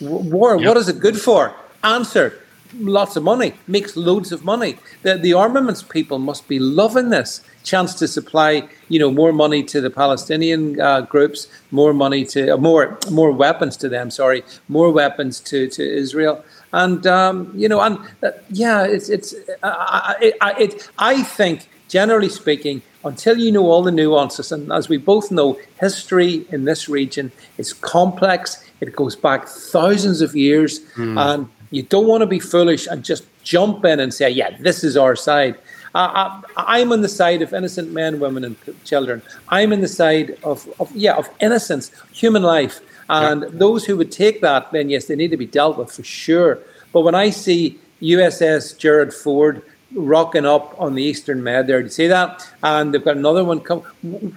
War, 0.00 0.56
yep. 0.56 0.66
what 0.66 0.76
is 0.76 0.88
it 0.88 1.00
good 1.00 1.20
for? 1.20 1.54
Answer 1.82 2.40
lots 2.78 3.16
of 3.16 3.22
money, 3.22 3.54
makes 3.66 3.96
loads 3.96 4.32
of 4.32 4.44
money. 4.44 4.76
The, 5.02 5.16
the 5.16 5.32
armaments 5.32 5.82
people 5.82 6.18
must 6.18 6.48
be 6.48 6.58
loving 6.58 7.10
this 7.10 7.42
chance 7.62 7.94
to 7.94 8.08
supply, 8.08 8.68
you 8.88 8.98
know, 8.98 9.10
more 9.10 9.32
money 9.32 9.62
to 9.64 9.80
the 9.80 9.90
Palestinian 9.90 10.80
uh, 10.80 11.02
groups, 11.02 11.46
more 11.70 11.92
money 11.92 12.24
to 12.26 12.54
uh, 12.54 12.56
more 12.56 12.98
more 13.10 13.32
weapons 13.32 13.76
to 13.78 13.88
them. 13.88 14.10
Sorry, 14.10 14.44
more 14.68 14.90
weapons 14.90 15.40
to 15.40 15.68
to 15.68 15.82
Israel. 15.82 16.44
And 16.72 17.06
um, 17.06 17.52
you 17.54 17.68
know, 17.68 17.80
and 17.80 17.98
uh, 18.22 18.30
yeah, 18.50 18.84
it's 18.84 19.08
it's 19.08 19.34
uh, 19.62 20.14
it, 20.20 20.36
it, 20.58 20.90
I 20.98 21.22
think 21.22 21.68
generally 21.88 22.28
speaking, 22.28 22.82
until 23.04 23.38
you 23.38 23.50
know 23.50 23.66
all 23.66 23.82
the 23.82 23.90
nuances, 23.90 24.52
and 24.52 24.72
as 24.72 24.88
we 24.88 24.96
both 24.96 25.30
know, 25.30 25.58
history 25.80 26.46
in 26.50 26.64
this 26.64 26.88
region 26.88 27.32
is 27.58 27.72
complex. 27.72 28.64
It 28.80 28.96
goes 28.96 29.16
back 29.16 29.46
thousands 29.46 30.22
of 30.22 30.34
years, 30.34 30.80
mm. 30.94 31.18
and 31.20 31.48
you 31.70 31.82
don't 31.82 32.06
want 32.06 32.22
to 32.22 32.26
be 32.26 32.38
foolish 32.38 32.86
and 32.86 33.04
just 33.04 33.24
jump 33.42 33.84
in 33.84 34.00
and 34.00 34.14
say, 34.14 34.30
"Yeah, 34.30 34.56
this 34.60 34.84
is 34.84 34.96
our 34.96 35.16
side." 35.16 35.56
Uh, 35.94 36.40
I, 36.56 36.78
am 36.78 36.92
on 36.92 37.00
the 37.00 37.08
side 37.08 37.42
of 37.42 37.52
innocent 37.52 37.92
men, 37.92 38.20
women, 38.20 38.44
and 38.44 38.56
children. 38.84 39.22
I'm 39.48 39.72
in 39.72 39.80
the 39.80 39.88
side 39.88 40.38
of, 40.44 40.68
of 40.78 40.94
yeah, 40.94 41.14
of 41.14 41.28
innocence, 41.40 41.90
human 42.12 42.42
life. 42.42 42.80
And 43.10 43.42
yeah. 43.42 43.48
those 43.52 43.84
who 43.84 43.96
would 43.96 44.12
take 44.12 44.40
that, 44.40 44.70
then 44.70 44.88
yes, 44.88 45.06
they 45.06 45.16
need 45.16 45.32
to 45.32 45.36
be 45.36 45.46
dealt 45.46 45.76
with 45.76 45.90
for 45.92 46.04
sure. 46.04 46.60
But 46.92 47.00
when 47.00 47.16
I 47.16 47.30
see 47.30 47.78
USS 48.00 48.78
Gerald 48.78 49.12
Ford 49.12 49.62
rocking 49.92 50.46
up 50.46 50.80
on 50.80 50.94
the 50.94 51.02
Eastern 51.02 51.42
Med 51.42 51.66
there, 51.66 51.80
you 51.80 51.88
see 51.88 52.06
that? 52.06 52.48
And 52.62 52.94
they've 52.94 53.04
got 53.04 53.16
another 53.16 53.42
one 53.44 53.60
coming. 53.60 53.84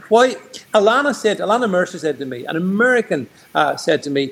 Why? 0.09 0.33
Ilana 0.73 1.13
said, 1.13 1.37
Ilana 1.37 1.69
Mercer 1.69 1.99
said 1.99 2.17
to 2.17 2.25
me, 2.25 2.45
an 2.45 2.55
American 2.55 3.27
uh, 3.53 3.75
said 3.77 4.01
to 4.03 4.09
me, 4.09 4.31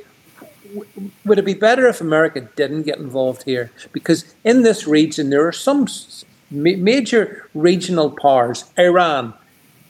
would 1.23 1.38
it 1.38 1.45
be 1.45 1.54
better 1.54 1.88
if 1.88 2.01
America 2.01 2.41
didn't 2.41 2.84
get 2.84 2.97
involved 2.97 3.43
here? 3.43 3.71
Because 3.91 4.34
in 4.43 4.63
this 4.63 4.88
region, 4.88 5.30
there 5.30 5.45
are 5.47 5.51
some 5.51 5.88
major 6.49 7.47
regional 7.54 8.10
powers, 8.10 8.65
Iran, 8.80 9.36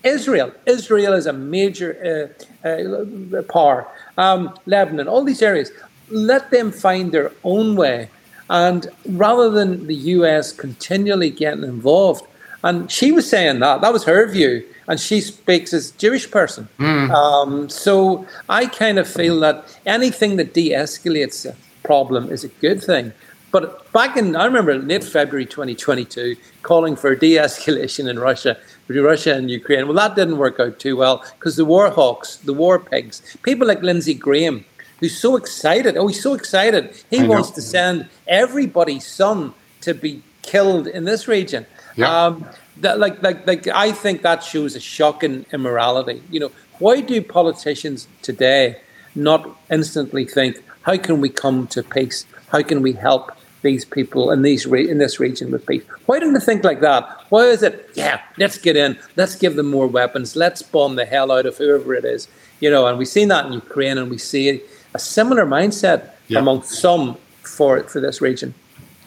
Israel. 0.04 0.52
Israel 0.66 1.14
is 1.14 1.26
a 1.26 1.34
major 1.34 2.34
uh, 2.66 2.68
uh, 2.68 3.42
power. 3.44 3.88
Um, 4.18 4.56
Lebanon, 4.66 5.08
all 5.08 5.24
these 5.24 5.42
areas. 5.42 5.72
Let 6.10 6.52
them 6.52 6.72
find 6.72 7.12
their 7.12 7.32
own 7.44 7.76
way. 7.76 8.10
And 8.50 8.88
rather 9.06 9.50
than 9.50 9.88
the 9.88 9.96
US 9.96 10.52
continually 10.52 11.30
getting 11.30 11.64
involved, 11.64 12.26
and 12.64 12.92
she 12.92 13.12
was 13.12 13.30
saying 13.30 13.60
that, 13.60 13.82
that 13.82 13.94
was 13.94 14.04
her 14.04 14.28
view, 14.28 14.68
and 14.88 15.00
she 15.00 15.22
speaks 15.22 15.74
as 15.74 15.92
Jewish 15.92 16.30
person. 16.30 16.68
Mm. 16.78 17.10
Um, 17.12 17.70
so 17.70 18.28
I 18.50 18.66
kind 18.66 19.00
of 19.00 19.08
feel 19.08 19.40
that 19.40 19.80
anything 19.86 20.36
that 20.36 20.54
de 20.54 20.72
escalates 20.72 21.46
a 21.50 21.56
problem 21.88 22.30
is 22.30 22.44
a 22.44 22.50
good 22.50 22.84
thing. 22.84 23.14
But 23.52 23.92
back 23.92 24.16
in, 24.16 24.36
I 24.36 24.46
remember 24.46 24.76
late 24.78 25.04
February 25.04 25.46
2022, 25.46 26.36
calling 26.62 26.96
for 26.96 27.16
de 27.16 27.36
escalation 27.36 28.10
in 28.10 28.20
Russia, 28.20 28.58
between 28.92 29.06
Russia 29.06 29.34
and 29.36 29.50
Ukraine. 29.50 29.88
Well, 29.88 29.96
that 29.96 30.16
didn't 30.16 30.38
work 30.38 30.60
out 30.60 30.80
too 30.80 30.96
well 30.98 31.24
because 31.38 31.56
the 31.56 31.66
war 31.66 31.90
hawks, 31.90 32.38
the 32.38 32.54
war 32.54 32.80
pigs, 32.80 33.22
people 33.44 33.68
like 33.68 33.82
Lindsey 33.82 34.14
Graham, 34.14 34.66
who's 35.00 35.18
so 35.18 35.36
excited. 35.36 35.98
Oh, 35.98 36.08
he's 36.08 36.22
so 36.22 36.34
excited. 36.34 36.84
He 37.10 37.24
wants 37.24 37.52
to 37.52 37.62
send 37.62 38.10
everybody's 38.28 39.08
son 39.08 39.54
to 39.82 39.94
be 39.94 40.24
killed 40.42 40.88
in 40.88 41.06
this 41.06 41.28
region. 41.28 41.66
Yeah. 41.96 42.26
Um, 42.26 42.50
that, 42.78 43.00
like, 43.00 43.22
like, 43.22 43.46
like, 43.46 43.68
I 43.68 43.92
think 43.92 44.22
that 44.22 44.44
shows 44.44 44.76
a 44.76 44.80
shocking 44.80 45.46
immorality. 45.52 46.24
You 46.32 46.40
know, 46.42 46.52
why 46.80 47.02
do 47.02 47.22
politicians 47.22 48.08
today 48.22 48.78
not 49.14 49.42
instantly 49.70 50.26
think, 50.26 50.64
how 50.84 50.98
can 50.98 51.22
we 51.22 51.30
come 51.30 51.68
to 51.68 51.84
peace? 51.84 52.26
How 52.48 52.62
can 52.64 52.82
we 52.82 52.94
help 52.94 53.32
these 53.62 53.86
people 53.86 54.32
in 54.32 54.42
these 54.42 54.66
re- 54.66 54.90
in 54.90 54.98
this 54.98 55.20
region 55.20 55.52
with 55.52 55.66
peace. 55.66 55.84
Why 56.06 56.20
didn't 56.20 56.34
they 56.34 56.40
think 56.40 56.64
like 56.64 56.82
that? 56.82 57.26
Why 57.30 57.46
is 57.46 57.64
it? 57.64 57.90
Yeah, 57.94 58.22
let's 58.38 58.58
get 58.58 58.76
in. 58.76 58.98
Let's 59.16 59.36
give 59.36 59.56
them 59.56 59.70
more 59.70 59.88
weapons. 59.88 60.36
Let's 60.36 60.62
bomb 60.62 60.96
the 60.96 61.06
hell 61.06 61.32
out 61.32 61.46
of 61.46 61.58
whoever 61.58 61.94
it 61.94 62.06
is. 62.06 62.28
You 62.60 62.70
know, 62.70 62.88
and 62.88 62.98
we've 62.98 63.08
seen 63.08 63.28
that 63.30 63.46
in 63.46 63.54
Ukraine, 63.54 63.98
and 63.98 64.10
we 64.10 64.18
see 64.18 64.62
a 64.94 65.00
similar 65.00 65.46
mindset 65.46 66.12
yeah. 66.28 66.40
among 66.40 66.64
some 66.64 67.18
for 67.44 67.84
for 67.84 68.00
this 68.00 68.22
region. 68.22 68.54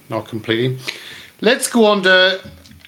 Not 0.09 0.29
completely. 0.29 0.79
Let's 1.41 1.69
go 1.69 1.87
on 1.87 2.03
to 2.03 2.41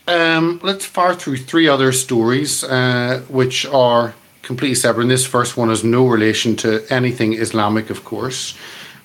um, 0.09 0.61
let's 0.63 0.85
fire 0.85 1.15
through 1.15 1.39
three 1.39 1.69
other 1.69 1.93
stories, 1.93 2.63
uh, 2.65 3.23
which 3.29 3.67
are 3.67 4.15
completely 4.43 4.77
separate. 4.77 5.03
And 5.03 5.11
this 5.11 5.27
first 5.27 5.57
one 5.57 5.69
has 5.69 5.83
no 5.83 6.07
relation 6.07 6.57
to 6.57 6.87
anything 6.91 7.35
Islamic, 7.35 7.91
of 7.91 8.05
course. 8.05 8.57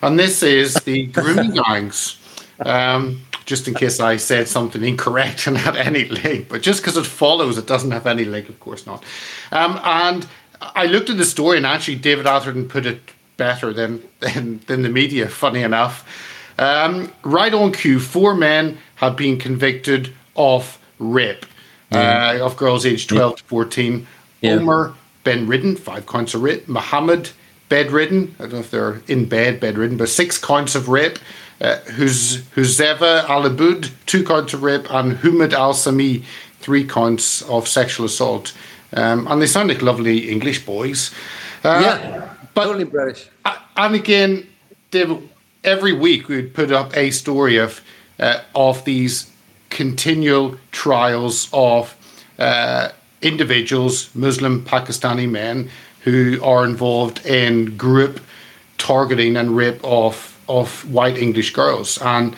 And 0.01 0.17
this 0.17 0.43
is 0.43 0.75
the 0.75 1.05
grooming 1.17 1.51
gangs. 1.51 2.17
Um, 2.65 3.21
just 3.45 3.67
in 3.67 3.73
case 3.73 3.99
I 3.99 4.17
said 4.17 4.47
something 4.47 4.83
incorrect 4.83 5.47
and 5.47 5.57
had 5.67 5.75
any 5.75 6.05
link, 6.05 6.47
but 6.49 6.61
just 6.61 6.81
because 6.81 6.97
it 6.97 7.05
follows, 7.05 7.57
it 7.57 7.67
doesn't 7.67 7.91
have 7.91 8.07
any 8.07 8.25
link, 8.25 8.49
of 8.49 8.59
course 8.59 8.85
not. 8.85 9.03
Um, 9.51 9.79
and 9.83 10.27
I 10.61 10.85
looked 10.85 11.09
at 11.09 11.17
the 11.17 11.25
story, 11.25 11.57
and 11.57 11.65
actually, 11.65 11.95
David 11.95 12.27
Atherton 12.27 12.67
put 12.67 12.85
it 12.85 13.01
better 13.37 13.73
than 13.73 14.03
than, 14.19 14.59
than 14.67 14.83
the 14.83 14.89
media. 14.89 15.27
Funny 15.27 15.63
enough, 15.63 16.05
um, 16.59 17.11
right 17.23 17.53
on 17.53 17.71
cue, 17.71 17.99
four 17.99 18.35
men 18.35 18.77
have 18.95 19.15
been 19.15 19.37
convicted 19.37 20.13
of 20.35 20.77
rape 20.99 21.45
uh, 21.91 22.37
of 22.41 22.55
girls 22.55 22.85
aged 22.85 23.09
twelve 23.09 23.33
yeah. 23.33 23.37
to 23.37 23.43
fourteen. 23.43 24.07
Yeah. 24.41 24.53
Omar 24.53 24.93
Benridden, 25.23 25.77
five 25.77 26.05
counts 26.07 26.33
of 26.33 26.41
rape. 26.41 26.67
Mohammed, 26.67 27.29
bedridden. 27.69 28.35
I 28.39 28.43
don't 28.43 28.53
know 28.53 28.59
if 28.59 28.71
they're 28.71 29.01
in 29.07 29.25
bed 29.25 29.59
bedridden, 29.59 29.97
but 29.97 30.09
six 30.09 30.37
counts 30.37 30.75
of 30.75 30.89
rape 30.89 31.19
uh, 31.61 31.77
Huzeva 31.85 33.29
Al 33.29 33.43
Abud, 33.43 33.91
two 34.05 34.23
counts 34.23 34.53
of 34.53 34.63
rape, 34.63 34.91
and 34.91 35.17
Humad 35.17 35.53
Al 35.53 35.73
Sami, 35.73 36.23
three 36.59 36.85
counts 36.85 37.41
of 37.43 37.67
sexual 37.67 38.05
assault. 38.05 38.53
Um, 38.93 39.27
and 39.27 39.41
they 39.41 39.47
sound 39.47 39.69
like 39.69 39.81
lovely 39.81 40.29
English 40.29 40.65
boys. 40.65 41.13
Uh, 41.63 41.81
yeah, 41.83 42.29
but, 42.53 42.65
totally 42.65 42.83
British. 42.83 43.29
Uh, 43.45 43.55
and 43.77 43.95
again, 43.95 44.47
David, 44.89 45.29
every 45.63 45.93
week 45.93 46.27
we 46.27 46.37
would 46.37 46.53
put 46.53 46.71
up 46.71 46.95
a 46.97 47.11
story 47.11 47.57
of 47.57 47.81
uh, 48.19 48.41
of 48.53 48.83
these 48.85 49.31
continual 49.69 50.57
trials 50.71 51.49
of 51.53 51.95
uh, 52.37 52.89
individuals, 53.21 54.13
Muslim 54.15 54.65
Pakistani 54.65 55.29
men, 55.29 55.69
who 56.01 56.43
are 56.43 56.65
involved 56.65 57.25
in 57.25 57.77
group 57.77 58.19
targeting 58.77 59.37
and 59.37 59.55
rape 59.55 59.79
of 59.83 60.30
of 60.59 60.91
white 60.91 61.17
English 61.17 61.53
girls. 61.53 61.99
And 62.01 62.35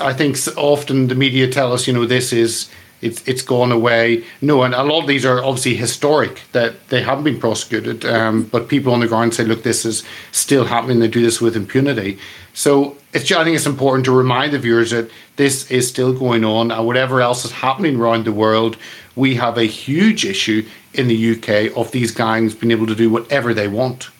I 0.00 0.12
think 0.12 0.36
often 0.56 1.08
the 1.08 1.14
media 1.14 1.50
tell 1.50 1.72
us, 1.72 1.86
you 1.86 1.92
know, 1.92 2.06
this 2.06 2.32
is 2.32 2.70
it's 3.00 3.26
it's 3.26 3.42
gone 3.42 3.72
away. 3.72 4.24
No, 4.40 4.62
and 4.62 4.74
a 4.74 4.82
lot 4.82 5.00
of 5.00 5.06
these 5.06 5.24
are 5.24 5.42
obviously 5.42 5.74
historic 5.74 6.42
that 6.52 6.88
they 6.88 7.02
haven't 7.02 7.24
been 7.24 7.40
prosecuted. 7.40 8.04
Um, 8.04 8.44
but 8.44 8.68
people 8.68 8.92
on 8.92 9.00
the 9.00 9.08
ground 9.08 9.34
say, 9.34 9.44
look, 9.44 9.62
this 9.62 9.84
is 9.84 10.04
still 10.32 10.64
happening. 10.64 11.00
They 11.00 11.08
do 11.08 11.22
this 11.22 11.40
with 11.40 11.56
impunity. 11.56 12.18
So 12.52 12.96
it's 13.12 13.30
I 13.32 13.44
think 13.44 13.56
it's 13.56 13.66
important 13.66 14.04
to 14.06 14.12
remind 14.12 14.52
the 14.52 14.58
viewers 14.58 14.90
that 14.90 15.10
this 15.36 15.70
is 15.70 15.88
still 15.88 16.12
going 16.12 16.44
on, 16.44 16.70
and 16.70 16.86
whatever 16.86 17.20
else 17.20 17.44
is 17.44 17.52
happening 17.52 17.96
around 17.96 18.24
the 18.24 18.32
world, 18.32 18.76
we 19.16 19.34
have 19.36 19.56
a 19.56 19.64
huge 19.64 20.24
issue 20.24 20.66
in 20.92 21.08
the 21.08 21.36
UK 21.36 21.76
of 21.76 21.92
these 21.92 22.10
gangs 22.10 22.54
being 22.54 22.70
able 22.70 22.86
to 22.86 22.94
do 22.94 23.08
whatever 23.10 23.54
they 23.54 23.68
want. 23.68 24.10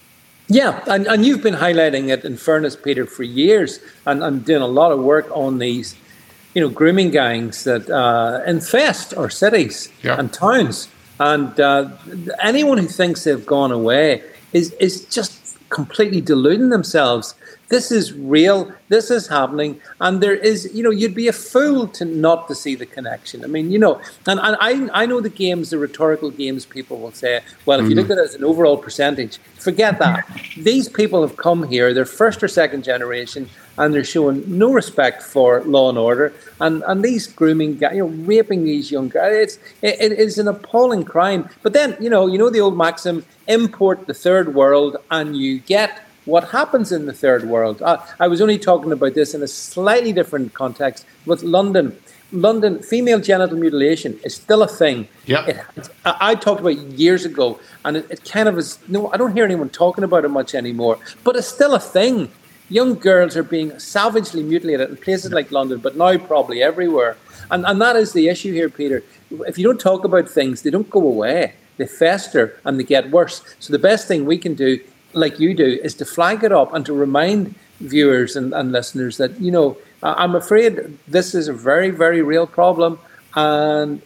Yeah, 0.50 0.82
and, 0.88 1.06
and 1.06 1.24
you've 1.24 1.42
been 1.42 1.54
highlighting 1.54 2.08
it 2.08 2.24
in 2.24 2.36
fairness, 2.36 2.74
Peter, 2.74 3.06
for 3.06 3.22
years, 3.22 3.78
and, 4.04 4.22
and 4.22 4.44
doing 4.44 4.62
a 4.62 4.66
lot 4.66 4.90
of 4.90 4.98
work 4.98 5.28
on 5.30 5.58
these 5.58 5.96
you 6.54 6.60
know, 6.60 6.68
grooming 6.68 7.10
gangs 7.10 7.64
that 7.64 7.88
uh, 7.88 8.42
infest 8.46 9.14
our 9.14 9.30
cities 9.30 9.88
yeah. 10.02 10.18
and 10.18 10.32
towns. 10.32 10.88
And 11.20 11.58
uh, 11.60 11.90
anyone 12.42 12.78
who 12.78 12.88
thinks 12.88 13.24
they've 13.24 13.46
gone 13.46 13.70
away 13.70 14.24
is 14.52 14.72
is 14.72 15.04
just 15.04 15.56
completely 15.68 16.20
deluding 16.20 16.70
themselves. 16.70 17.34
This 17.70 17.92
is 17.92 18.12
real. 18.12 18.72
This 18.88 19.10
is 19.10 19.28
happening, 19.28 19.80
and 20.00 20.20
there 20.20 20.34
is, 20.34 20.68
you 20.74 20.82
know, 20.82 20.90
you'd 20.90 21.14
be 21.14 21.28
a 21.28 21.32
fool 21.32 21.86
to 21.88 22.04
not 22.04 22.48
to 22.48 22.54
see 22.54 22.74
the 22.74 22.84
connection. 22.84 23.44
I 23.44 23.46
mean, 23.46 23.70
you 23.70 23.78
know, 23.78 24.00
and, 24.26 24.40
and 24.40 24.56
I 24.60 25.02
I 25.02 25.06
know 25.06 25.20
the 25.20 25.30
games, 25.30 25.70
the 25.70 25.78
rhetorical 25.78 26.30
games. 26.30 26.66
People 26.66 26.98
will 26.98 27.12
say, 27.12 27.40
well, 27.66 27.78
if 27.78 27.84
mm-hmm. 27.84 27.90
you 27.90 27.96
look 27.96 28.10
at 28.10 28.18
it 28.18 28.24
as 28.24 28.34
an 28.34 28.44
overall 28.44 28.76
percentage, 28.76 29.38
forget 29.58 30.00
that. 30.00 30.28
These 30.56 30.88
people 30.88 31.22
have 31.22 31.36
come 31.36 31.62
here. 31.68 31.94
They're 31.94 32.04
first 32.04 32.42
or 32.42 32.48
second 32.48 32.82
generation 32.82 33.48
and 33.78 33.94
they're 33.94 34.04
showing 34.04 34.44
no 34.46 34.72
respect 34.72 35.22
for 35.22 35.62
law 35.62 35.88
and 35.88 35.96
order. 35.96 36.34
And 36.60 36.82
and 36.86 37.02
these 37.02 37.26
grooming, 37.26 37.80
you 37.80 38.04
know, 38.04 38.08
raping 38.26 38.64
these 38.64 38.90
young 38.90 39.08
guys, 39.08 39.36
it's 39.44 39.58
it, 39.82 40.12
it 40.12 40.18
is 40.18 40.38
an 40.38 40.48
appalling 40.48 41.04
crime. 41.04 41.48
But 41.62 41.72
then 41.72 41.96
you 42.00 42.10
know, 42.10 42.26
you 42.26 42.36
know 42.36 42.50
the 42.50 42.60
old 42.60 42.76
maxim: 42.76 43.24
import 43.48 44.06
the 44.06 44.14
third 44.14 44.54
world, 44.54 44.96
and 45.10 45.36
you 45.36 45.60
get 45.60 46.09
what 46.30 46.48
happens 46.50 46.92
in 46.92 47.06
the 47.06 47.12
third 47.12 47.44
world. 47.44 47.82
Uh, 47.82 47.98
I 48.18 48.28
was 48.28 48.40
only 48.40 48.58
talking 48.58 48.92
about 48.92 49.14
this 49.14 49.34
in 49.34 49.42
a 49.42 49.48
slightly 49.48 50.12
different 50.12 50.54
context 50.54 51.04
with 51.26 51.42
London. 51.42 51.98
London, 52.32 52.80
female 52.80 53.18
genital 53.18 53.58
mutilation 53.58 54.18
is 54.24 54.36
still 54.36 54.62
a 54.62 54.68
thing. 54.68 55.08
Yeah, 55.26 55.64
I, 56.04 56.16
I, 56.20 56.34
talked 56.36 56.60
about 56.60 56.76
years 56.76 57.24
ago, 57.24 57.58
and 57.84 57.96
it, 57.96 58.06
it, 58.08 58.24
kind 58.24 58.48
of 58.48 58.56
is. 58.56 58.78
No, 58.86 59.10
I 59.12 59.16
don't 59.16 59.34
hear 59.34 59.44
anyone 59.44 59.68
talking 59.68 60.04
about 60.04 60.24
it 60.24 60.28
much 60.28 60.54
anymore. 60.54 60.98
But 61.24 61.34
it's 61.34 61.48
still 61.48 61.74
a 61.74 61.80
thing 61.80 62.30
young 62.70 62.94
girls 62.94 63.36
are 63.36 63.42
being 63.42 63.78
savagely 63.78 64.42
mutilated 64.42 64.88
in 64.88 64.96
places 64.96 65.32
like 65.32 65.50
London, 65.50 65.80
but 65.80 65.96
now 65.96 66.16
probably 66.16 66.62
everywhere. 66.62 67.16
And, 67.50 67.66
and 67.66 67.80
that 67.82 67.96
is 67.96 68.12
the 68.12 68.28
issue 68.28 68.52
here, 68.52 68.70
Peter. 68.70 69.02
If 69.46 69.58
you 69.58 69.64
don't 69.64 69.80
talk 69.80 70.04
about 70.04 70.28
things, 70.28 70.62
they 70.62 70.70
don't 70.70 70.88
go 70.88 71.00
away. 71.00 71.54
They 71.76 71.86
fester 71.86 72.58
and 72.64 72.78
they 72.78 72.84
get 72.84 73.10
worse. 73.10 73.42
So 73.58 73.72
the 73.72 73.78
best 73.78 74.06
thing 74.06 74.24
we 74.24 74.38
can 74.38 74.54
do, 74.54 74.80
like 75.12 75.40
you 75.40 75.54
do, 75.54 75.78
is 75.82 75.94
to 75.96 76.04
flag 76.04 76.44
it 76.44 76.52
up 76.52 76.74
and 76.74 76.84
to 76.86 76.92
remind 76.92 77.54
viewers 77.80 78.36
and, 78.36 78.52
and 78.52 78.72
listeners 78.72 79.16
that, 79.16 79.40
you 79.40 79.50
know, 79.50 79.76
I'm 80.02 80.34
afraid 80.34 80.98
this 81.06 81.34
is 81.34 81.48
a 81.48 81.52
very, 81.52 81.90
very 81.90 82.22
real 82.22 82.46
problem. 82.46 82.98
And 83.34 84.02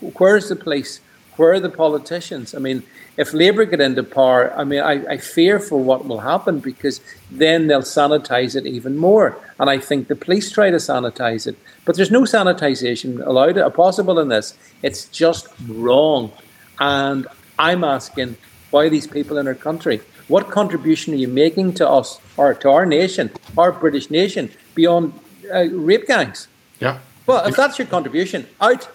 where's 0.00 0.48
the 0.48 0.56
police? 0.56 1.00
Where 1.36 1.52
are 1.52 1.60
the 1.60 1.70
politicians? 1.70 2.54
I 2.54 2.58
mean, 2.58 2.82
if 3.16 3.32
Labour 3.32 3.64
get 3.64 3.80
into 3.80 4.02
power, 4.02 4.52
I 4.56 4.64
mean, 4.64 4.80
I, 4.80 5.06
I, 5.06 5.16
fear 5.18 5.60
for 5.60 5.78
what 5.78 6.04
will 6.04 6.20
happen 6.20 6.58
because 6.58 7.00
then 7.30 7.68
they'll 7.68 7.82
sanitise 7.82 8.56
it 8.56 8.66
even 8.66 8.96
more. 8.96 9.36
And 9.60 9.70
I 9.70 9.78
think 9.78 10.08
the 10.08 10.16
police 10.16 10.50
try 10.50 10.70
to 10.70 10.78
sanitise 10.78 11.46
it, 11.46 11.56
but 11.84 11.96
there's 11.96 12.10
no 12.10 12.22
sanitisation 12.22 13.24
allowed 13.24 13.56
or 13.56 13.70
possible 13.70 14.18
in 14.18 14.28
this. 14.28 14.56
It's 14.82 15.04
just 15.06 15.46
wrong. 15.68 16.32
And 16.80 17.28
I'm 17.58 17.84
asking 17.84 18.36
why 18.70 18.88
these 18.88 19.06
people 19.06 19.38
in 19.38 19.46
our 19.46 19.54
country? 19.54 20.00
What 20.28 20.50
contribution 20.50 21.12
are 21.14 21.18
you 21.18 21.28
making 21.28 21.74
to 21.74 21.88
us 21.88 22.18
or 22.36 22.54
to 22.54 22.70
our 22.70 22.86
nation, 22.86 23.30
our 23.58 23.72
British 23.72 24.10
nation, 24.10 24.50
beyond 24.74 25.12
uh, 25.52 25.68
rape 25.70 26.06
gangs? 26.06 26.48
Yeah. 26.80 26.98
Well, 27.26 27.46
if 27.46 27.56
that's 27.56 27.78
your 27.78 27.86
contribution, 27.86 28.46
out 28.60 28.88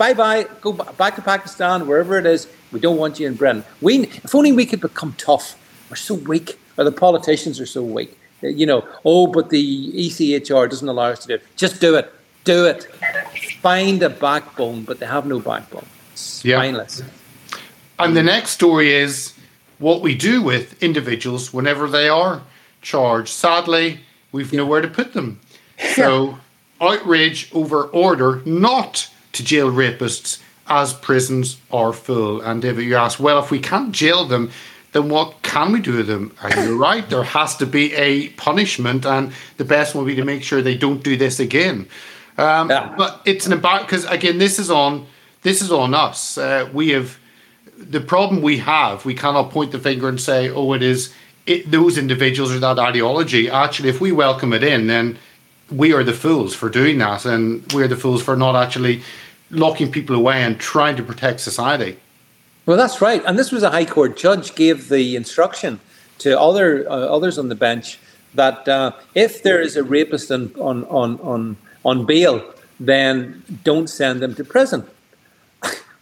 bye 0.00 0.14
bye, 0.14 0.46
go 0.60 0.72
back 0.72 1.14
to 1.16 1.22
Pakistan, 1.22 1.86
wherever 1.86 2.18
it 2.18 2.26
is. 2.26 2.48
We 2.72 2.80
don't 2.80 2.96
want 2.96 3.20
you 3.20 3.26
in 3.26 3.34
Britain. 3.34 3.64
We, 3.80 4.04
if 4.24 4.34
only 4.34 4.52
we 4.52 4.64
could 4.64 4.80
become 4.80 5.14
tough. 5.18 5.56
We're 5.90 5.96
so 5.96 6.14
weak, 6.14 6.58
or 6.78 6.84
the 6.84 6.92
politicians 6.92 7.60
are 7.60 7.66
so 7.66 7.82
weak. 7.82 8.18
You 8.42 8.64
know, 8.64 8.88
oh, 9.04 9.26
but 9.26 9.50
the 9.50 9.92
ECHR 9.92 10.70
doesn't 10.70 10.88
allow 10.88 11.10
us 11.10 11.20
to 11.20 11.28
do 11.28 11.34
it. 11.34 11.42
Just 11.56 11.80
do 11.80 11.96
it. 11.96 12.12
Do 12.44 12.64
it. 12.64 12.84
Find 13.60 14.02
a 14.02 14.08
backbone, 14.08 14.84
but 14.84 14.98
they 14.98 15.06
have 15.06 15.26
no 15.26 15.40
backbone. 15.40 15.86
Spineless. 16.14 17.00
Yeah. 17.00 17.58
And 17.98 18.16
the 18.16 18.22
next 18.22 18.52
story 18.52 18.94
is 18.94 19.34
what 19.80 20.00
we 20.02 20.14
do 20.14 20.42
with 20.42 20.80
individuals 20.82 21.52
whenever 21.52 21.88
they 21.88 22.08
are 22.08 22.42
charged. 22.82 23.30
Sadly, 23.30 24.00
we've 24.30 24.52
yeah. 24.52 24.58
nowhere 24.58 24.82
to 24.82 24.88
put 24.88 25.14
them. 25.14 25.40
So, 25.94 26.38
outrage 26.80 27.50
over 27.52 27.84
order 27.84 28.42
not 28.44 29.10
to 29.32 29.44
jail 29.44 29.70
rapists 29.70 30.40
as 30.66 30.92
prisons 30.92 31.58
are 31.72 31.92
full. 31.92 32.40
And 32.40 32.62
David, 32.62 32.84
you 32.84 32.96
ask, 32.96 33.18
well, 33.18 33.38
if 33.38 33.50
we 33.50 33.58
can't 33.58 33.92
jail 33.92 34.24
them, 34.24 34.50
then 34.92 35.08
what 35.08 35.42
can 35.42 35.72
we 35.72 35.80
do 35.80 35.96
with 35.96 36.06
them? 36.06 36.34
Are 36.42 36.64
you 36.64 36.76
right? 36.80 37.08
There 37.08 37.22
has 37.22 37.56
to 37.56 37.66
be 37.66 37.94
a 37.94 38.28
punishment, 38.30 39.06
and 39.06 39.32
the 39.56 39.64
best 39.64 39.94
will 39.94 40.04
be 40.04 40.14
to 40.16 40.24
make 40.24 40.42
sure 40.42 40.62
they 40.62 40.76
don't 40.76 41.02
do 41.02 41.16
this 41.16 41.40
again. 41.40 41.88
Um, 42.38 42.70
yeah. 42.70 42.94
But 42.96 43.20
it's 43.24 43.46
an 43.46 43.52
about 43.52 43.82
because 43.82 44.04
again, 44.06 44.38
this 44.38 44.58
is 44.58 44.70
on 44.70 45.06
this 45.42 45.62
is 45.62 45.70
on 45.70 45.94
us. 45.94 46.38
Uh, 46.38 46.68
we 46.72 46.90
have 46.90 47.18
the 47.80 48.00
problem 48.00 48.42
we 48.42 48.58
have. 48.58 49.04
We 49.04 49.14
cannot 49.14 49.50
point 49.50 49.72
the 49.72 49.78
finger 49.78 50.08
and 50.08 50.20
say, 50.20 50.50
"Oh, 50.50 50.72
it 50.72 50.82
is 50.82 51.12
it, 51.46 51.70
those 51.70 51.98
individuals 51.98 52.52
or 52.52 52.58
that 52.60 52.78
ideology." 52.78 53.50
Actually, 53.50 53.88
if 53.88 54.00
we 54.00 54.12
welcome 54.12 54.52
it 54.52 54.62
in, 54.62 54.86
then 54.86 55.18
we 55.70 55.92
are 55.92 56.04
the 56.04 56.12
fools 56.12 56.54
for 56.54 56.68
doing 56.68 56.98
that, 56.98 57.24
and 57.24 57.70
we're 57.72 57.88
the 57.88 57.96
fools 57.96 58.22
for 58.22 58.36
not 58.36 58.56
actually 58.56 59.02
locking 59.50 59.90
people 59.90 60.14
away 60.14 60.42
and 60.42 60.60
trying 60.60 60.96
to 60.96 61.02
protect 61.02 61.40
society. 61.40 61.96
Well, 62.66 62.76
that's 62.76 63.00
right. 63.00 63.22
And 63.26 63.38
this 63.38 63.50
was 63.50 63.62
a 63.62 63.70
High 63.70 63.86
Court 63.86 64.16
judge 64.16 64.54
gave 64.54 64.88
the 64.88 65.16
instruction 65.16 65.80
to 66.18 66.38
other 66.38 66.88
uh, 66.88 66.94
others 66.94 67.38
on 67.38 67.48
the 67.48 67.54
bench 67.54 67.98
that 68.34 68.68
uh, 68.68 68.92
if 69.14 69.42
there 69.42 69.60
is 69.60 69.76
a 69.76 69.82
rapist 69.82 70.30
on, 70.30 70.52
on, 70.58 70.84
on, 70.84 71.18
on, 71.20 71.56
on 71.84 72.06
bail, 72.06 72.54
then 72.78 73.42
don't 73.64 73.88
send 73.88 74.20
them 74.20 74.34
to 74.36 74.44
prison. 74.44 74.86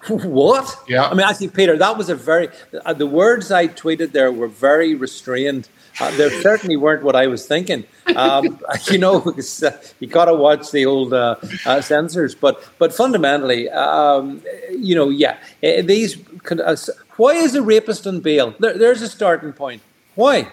what? 0.25 0.75
Yeah. 0.89 1.09
I 1.09 1.15
mean, 1.15 1.27
actually, 1.27 1.49
Peter, 1.49 1.77
that 1.77 1.97
was 1.97 2.09
a 2.09 2.15
very, 2.15 2.49
uh, 2.85 2.93
the 2.93 3.07
words 3.07 3.51
I 3.51 3.69
tweeted 3.69 4.13
there 4.13 4.33
were 4.33 4.49
very 4.49 4.95
restrained 4.95 5.69
uh, 6.01 6.17
there 6.17 6.31
certainly 6.43 6.77
weren't 6.77 7.03
what 7.03 7.17
I 7.17 7.27
was 7.27 7.47
thinking. 7.47 7.85
Um, 8.15 8.61
you 8.91 8.99
know, 8.99 9.23
uh, 9.63 9.71
you 10.01 10.07
got 10.07 10.27
to 10.27 10.35
watch 10.35 10.71
the 10.71 10.87
old 10.87 11.13
uh, 11.13 11.37
uh, 11.67 11.81
censors, 11.81 12.35
but 12.35 12.63
but 12.79 12.95
fundamentally, 12.95 13.69
um, 13.71 14.43
you 14.71 14.95
know, 14.95 15.09
yeah, 15.09 15.39
eh, 15.63 15.83
these. 15.83 16.19
Uh, 16.51 16.77
why 17.17 17.33
is 17.33 17.55
a 17.55 17.63
rapist 17.63 18.07
on 18.07 18.21
bail? 18.21 18.55
There, 18.61 18.79
there's 18.79 19.03
a 19.03 19.09
starting 19.09 19.53
point. 19.53 19.83
Why? 20.15 20.49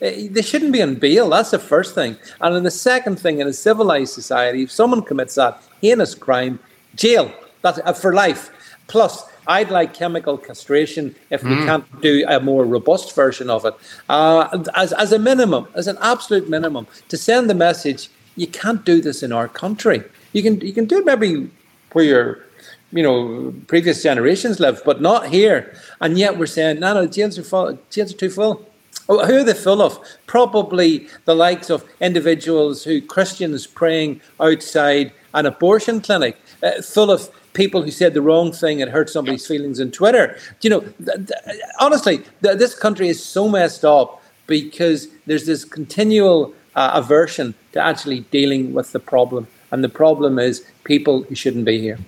Eh, 0.00 0.28
they 0.30 0.42
shouldn't 0.42 0.72
be 0.72 0.82
on 0.82 0.96
bail. 0.96 1.30
That's 1.30 1.52
the 1.52 1.60
first 1.60 1.94
thing. 1.94 2.16
And 2.40 2.56
then 2.56 2.64
the 2.64 2.72
second 2.72 3.20
thing, 3.20 3.38
in 3.38 3.46
a 3.46 3.52
civilized 3.52 4.12
society, 4.12 4.64
if 4.64 4.72
someone 4.72 5.02
commits 5.02 5.36
that 5.36 5.62
heinous 5.80 6.14
crime, 6.14 6.58
jail. 6.96 7.32
That's 7.62 7.78
uh, 7.84 7.92
for 7.92 8.12
life. 8.12 8.50
Plus, 8.92 9.24
I'd 9.46 9.70
like 9.70 9.94
chemical 9.94 10.36
castration 10.36 11.14
if 11.30 11.42
we 11.42 11.52
mm. 11.52 11.64
can't 11.64 12.02
do 12.02 12.26
a 12.28 12.38
more 12.40 12.66
robust 12.66 13.14
version 13.14 13.48
of 13.48 13.64
it. 13.64 13.74
Uh, 14.06 14.62
as, 14.76 14.92
as 14.92 15.12
a 15.12 15.18
minimum, 15.18 15.66
as 15.74 15.86
an 15.86 15.96
absolute 16.02 16.46
minimum, 16.50 16.86
to 17.08 17.16
send 17.16 17.48
the 17.48 17.54
message 17.54 18.10
you 18.36 18.46
can't 18.46 18.84
do 18.84 19.00
this 19.00 19.22
in 19.22 19.32
our 19.32 19.48
country. 19.48 20.02
You 20.34 20.42
can 20.42 20.60
you 20.60 20.74
can 20.74 20.84
do 20.84 20.98
it 20.98 21.06
maybe 21.06 21.50
where 21.92 22.04
your 22.04 22.44
you 22.92 23.02
know 23.02 23.54
previous 23.66 24.02
generations 24.02 24.60
live, 24.60 24.82
but 24.84 25.00
not 25.00 25.28
here. 25.28 25.74
And 26.02 26.18
yet 26.18 26.38
we're 26.38 26.44
saying 26.44 26.80
no, 26.80 26.92
no, 26.92 27.06
jails 27.06 27.38
are 27.38 27.44
full. 27.44 27.78
Jails 27.88 28.12
are 28.12 28.18
too 28.18 28.28
full. 28.28 28.68
Oh, 29.08 29.24
who 29.24 29.38
are 29.38 29.44
they 29.44 29.54
full 29.54 29.80
of? 29.80 29.98
Probably 30.26 31.08
the 31.24 31.34
likes 31.34 31.70
of 31.70 31.82
individuals 31.98 32.84
who 32.84 33.00
Christians 33.00 33.66
praying 33.66 34.20
outside 34.38 35.14
an 35.32 35.46
abortion 35.46 36.02
clinic, 36.02 36.36
uh, 36.62 36.82
full 36.82 37.10
of 37.10 37.30
people 37.52 37.82
who 37.82 37.90
said 37.90 38.14
the 38.14 38.22
wrong 38.22 38.52
thing 38.52 38.80
and 38.80 38.90
hurt 38.90 39.10
somebody's 39.10 39.46
feelings 39.46 39.80
on 39.80 39.90
Twitter. 39.90 40.36
You 40.60 40.70
know, 40.70 40.80
th- 40.80 41.26
th- 41.26 41.60
honestly, 41.80 42.18
th- 42.42 42.58
this 42.58 42.74
country 42.74 43.08
is 43.08 43.22
so 43.22 43.48
messed 43.48 43.84
up 43.84 44.22
because 44.46 45.08
there's 45.26 45.46
this 45.46 45.64
continual 45.64 46.54
uh, 46.74 46.92
aversion 46.94 47.54
to 47.72 47.80
actually 47.80 48.20
dealing 48.30 48.72
with 48.72 48.92
the 48.92 49.00
problem. 49.00 49.46
And 49.70 49.82
the 49.82 49.88
problem 49.88 50.38
is 50.38 50.64
people 50.84 51.22
who 51.22 51.34
shouldn't 51.34 51.64
be 51.64 51.80
here. 51.80 51.98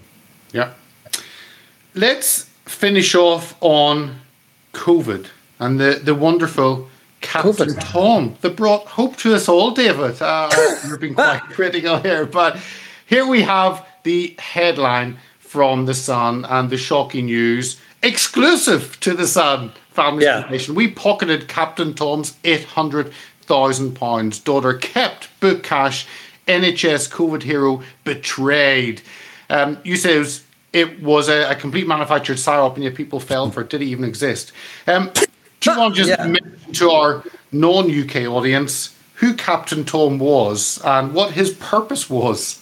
Yeah. 0.53 0.73
Let's 1.95 2.51
finish 2.65 3.15
off 3.15 3.57
on 3.61 4.21
COVID 4.73 5.27
and 5.59 5.81
the, 5.81 6.01
the 6.03 6.15
wonderful 6.15 6.89
Captain 7.21 7.69
COVID. 7.69 7.93
Tom 7.93 8.37
that 8.43 8.57
brought 8.57 8.87
hope 8.87 9.17
to 9.19 9.35
us 9.35 9.49
all, 9.49 9.71
David. 9.71 10.21
Uh, 10.21 10.51
you're 10.87 10.99
being 10.99 11.15
quite 11.15 11.41
critical 11.51 11.99
here, 11.99 12.27
but 12.27 12.59
here 13.07 13.27
we 13.27 13.43
have 13.43 13.87
the 14.03 14.35
headline 14.39 15.19
from 15.55 15.87
The 15.87 15.95
Sun 15.95 16.45
and 16.47 16.69
the 16.69 16.77
shocking 16.77 17.27
news 17.27 17.81
exclusive 18.03 18.99
to 18.99 19.15
The 19.15 19.29
Sun 19.29 19.71
Family 19.93 20.25
yeah. 20.25 20.41
Foundation. 20.41 20.75
We 20.75 20.89
pocketed 20.89 21.47
Captain 21.47 21.95
Tom's 21.95 22.33
£800,000. 22.43 24.43
Daughter 24.43 24.75
kept 24.75 25.29
book 25.39 25.63
cash. 25.63 26.09
NHS 26.49 27.09
COVID 27.09 27.45
hero 27.45 27.85
betrayed. 28.03 29.01
Um, 29.49 29.79
you 29.85 29.95
say 29.95 30.17
it 30.17 30.19
was, 30.19 30.43
it 30.73 31.01
was 31.01 31.29
a, 31.29 31.49
a, 31.49 31.55
complete 31.55 31.87
manufactured 31.87 32.39
psyop 32.39 32.75
and 32.75 32.83
yet 32.83 32.97
people 32.97 33.21
fell 33.21 33.49
for 33.53 33.61
it. 33.61 33.71
Did 33.71 33.81
it 33.81 33.85
even 33.85 34.05
exist? 34.05 34.51
Um, 34.89 35.13
do 35.61 35.71
you 35.71 35.79
want 35.79 35.95
to 35.95 36.03
just 36.03 36.19
yeah. 36.19 36.27
mention 36.27 36.73
to 36.73 36.91
our 36.91 37.23
non 37.53 37.89
UK 37.89 38.23
audience 38.23 38.93
who 39.15 39.35
Captain 39.35 39.85
Tom 39.85 40.19
was 40.19 40.81
and 40.85 41.15
what 41.15 41.31
his 41.31 41.53
purpose 41.53 42.11
was? 42.11 42.61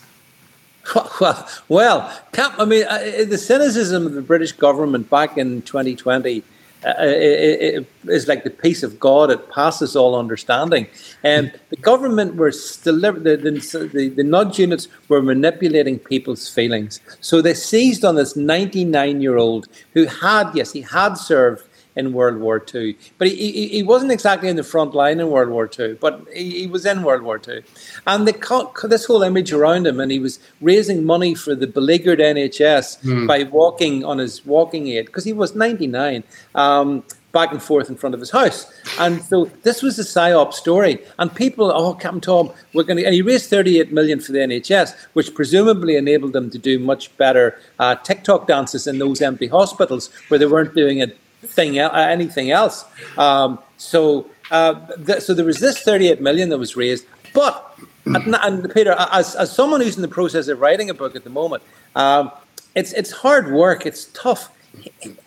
Well, 1.20 1.48
well, 1.68 2.12
I 2.36 2.64
mean, 2.64 2.84
uh, 2.84 2.88
uh, 2.88 3.24
the 3.24 3.38
cynicism 3.38 4.06
of 4.06 4.14
the 4.14 4.22
British 4.22 4.52
government 4.52 5.08
back 5.08 5.38
in 5.38 5.62
2020 5.62 6.42
uh, 6.84 6.94
it, 6.98 7.76
it, 7.76 7.86
it's 8.06 8.26
like 8.26 8.42
the 8.42 8.50
peace 8.50 8.82
of 8.82 8.98
God. 8.98 9.30
It 9.30 9.50
passes 9.50 9.94
all 9.94 10.18
understanding. 10.18 10.88
And 11.22 11.52
the 11.70 11.76
government 11.76 12.34
were 12.34 12.50
still 12.50 13.00
the, 13.00 13.12
the, 13.12 14.12
the, 14.16 14.24
nudge 14.24 14.58
units 14.58 14.88
were 15.08 15.22
manipulating 15.22 16.00
people's 16.00 16.48
feelings. 16.48 17.00
So 17.20 17.40
they 17.40 17.54
seized 17.54 18.04
on 18.04 18.16
this 18.16 18.34
99 18.34 19.20
year 19.20 19.36
old 19.36 19.68
who 19.94 20.06
had, 20.06 20.50
yes, 20.54 20.72
he 20.72 20.80
had 20.80 21.14
served 21.14 21.62
in 21.97 22.12
World 22.12 22.38
War 22.38 22.64
II. 22.74 22.97
But 23.18 23.28
he, 23.28 23.53
he, 23.53 23.68
he, 23.68 23.82
wasn't 23.82 24.12
exactly 24.12 24.49
in 24.49 24.57
the 24.57 24.64
front 24.64 24.95
line 24.95 25.20
in 25.20 25.30
World 25.30 25.51
War 25.51 25.70
II, 25.78 25.95
but 25.95 26.26
he, 26.32 26.61
he 26.61 26.66
was 26.66 26.86
in 26.86 27.03
World 27.03 27.22
War 27.22 27.40
II. 27.47 27.62
And 28.07 28.26
the, 28.26 28.86
this 28.88 29.05
whole 29.05 29.22
image 29.22 29.53
around 29.53 29.86
him, 29.86 30.01
and 30.01 30.11
he 30.11 30.18
was 30.18 30.38
raising 30.61 31.05
money 31.05 31.34
for 31.34 31.55
the 31.55 31.66
beleaguered 31.66 32.18
NHS 32.18 33.03
mm. 33.03 33.26
by 33.26 33.45
walking 33.45 34.05
on 34.05 34.18
his 34.18 34.45
walking 34.47 34.88
aid, 34.88 35.07
because 35.07 35.24
he 35.24 35.32
was 35.32 35.55
99. 35.55 36.24
Um, 36.55 37.05
back 37.32 37.51
and 37.51 37.62
forth 37.62 37.88
in 37.88 37.97
front 37.97 38.14
of 38.14 38.20
his 38.20 38.30
house. 38.30 38.70
And 38.99 39.22
so 39.22 39.47
this 39.62 39.82
was 39.82 39.97
the 39.97 40.03
PSYOP 40.03 40.53
story. 40.53 40.99
And 41.18 41.34
people, 41.34 41.72
oh, 41.72 41.95
Captain 41.95 42.20
Tom, 42.20 42.53
we're 42.74 42.82
going 42.84 42.99
to, 42.99 43.05
and 43.05 43.14
he 43.14 43.22
raised 43.22 43.49
38 43.49 43.90
million 43.90 44.20
for 44.20 44.32
the 44.32 44.38
NHS, 44.38 44.95
which 45.14 45.34
presumably 45.34 45.97
enabled 45.97 46.34
them 46.34 46.51
to 46.51 46.59
do 46.59 46.78
much 46.78 47.16
better 47.16 47.59
uh, 47.78 47.97
TikTok 47.97 48.47
dances 48.47 48.86
in 48.86 48.99
those 48.99 49.22
empty 49.22 49.47
hospitals 49.47 50.11
where 50.28 50.38
they 50.38 50.47
weren't 50.47 50.74
doing 50.74 50.99
it 50.99 51.18
thing 51.43 51.78
anything 51.78 52.51
else. 52.51 52.84
Um, 53.18 53.59
so 53.76 54.30
uh, 54.51 54.74
so 55.18 55.34
there 55.34 55.45
was 55.45 55.61
this 55.61 55.80
38 55.80 56.20
million 56.20 56.51
that 56.51 56.59
was 56.59 56.76
raised, 56.76 57.07
but 57.32 57.78
and, 58.05 58.36
and 58.43 58.72
Peter, 58.74 58.95
as, 59.12 59.34
as 59.34 59.51
someone 59.51 59.80
who's 59.80 59.97
in 59.97 60.03
the 60.03 60.09
process 60.09 60.49
of 60.49 60.61
writing 60.61 60.90
a 60.90 60.95
book 60.95 61.16
at 61.16 61.24
the 61.24 61.30
moment, 61.30 61.62
um, 61.97 62.30
it's 62.74 62.93
it's 62.93 63.11
hard 63.11 63.53
work. 63.53 63.86
It's 63.86 64.07
tough. 64.07 64.51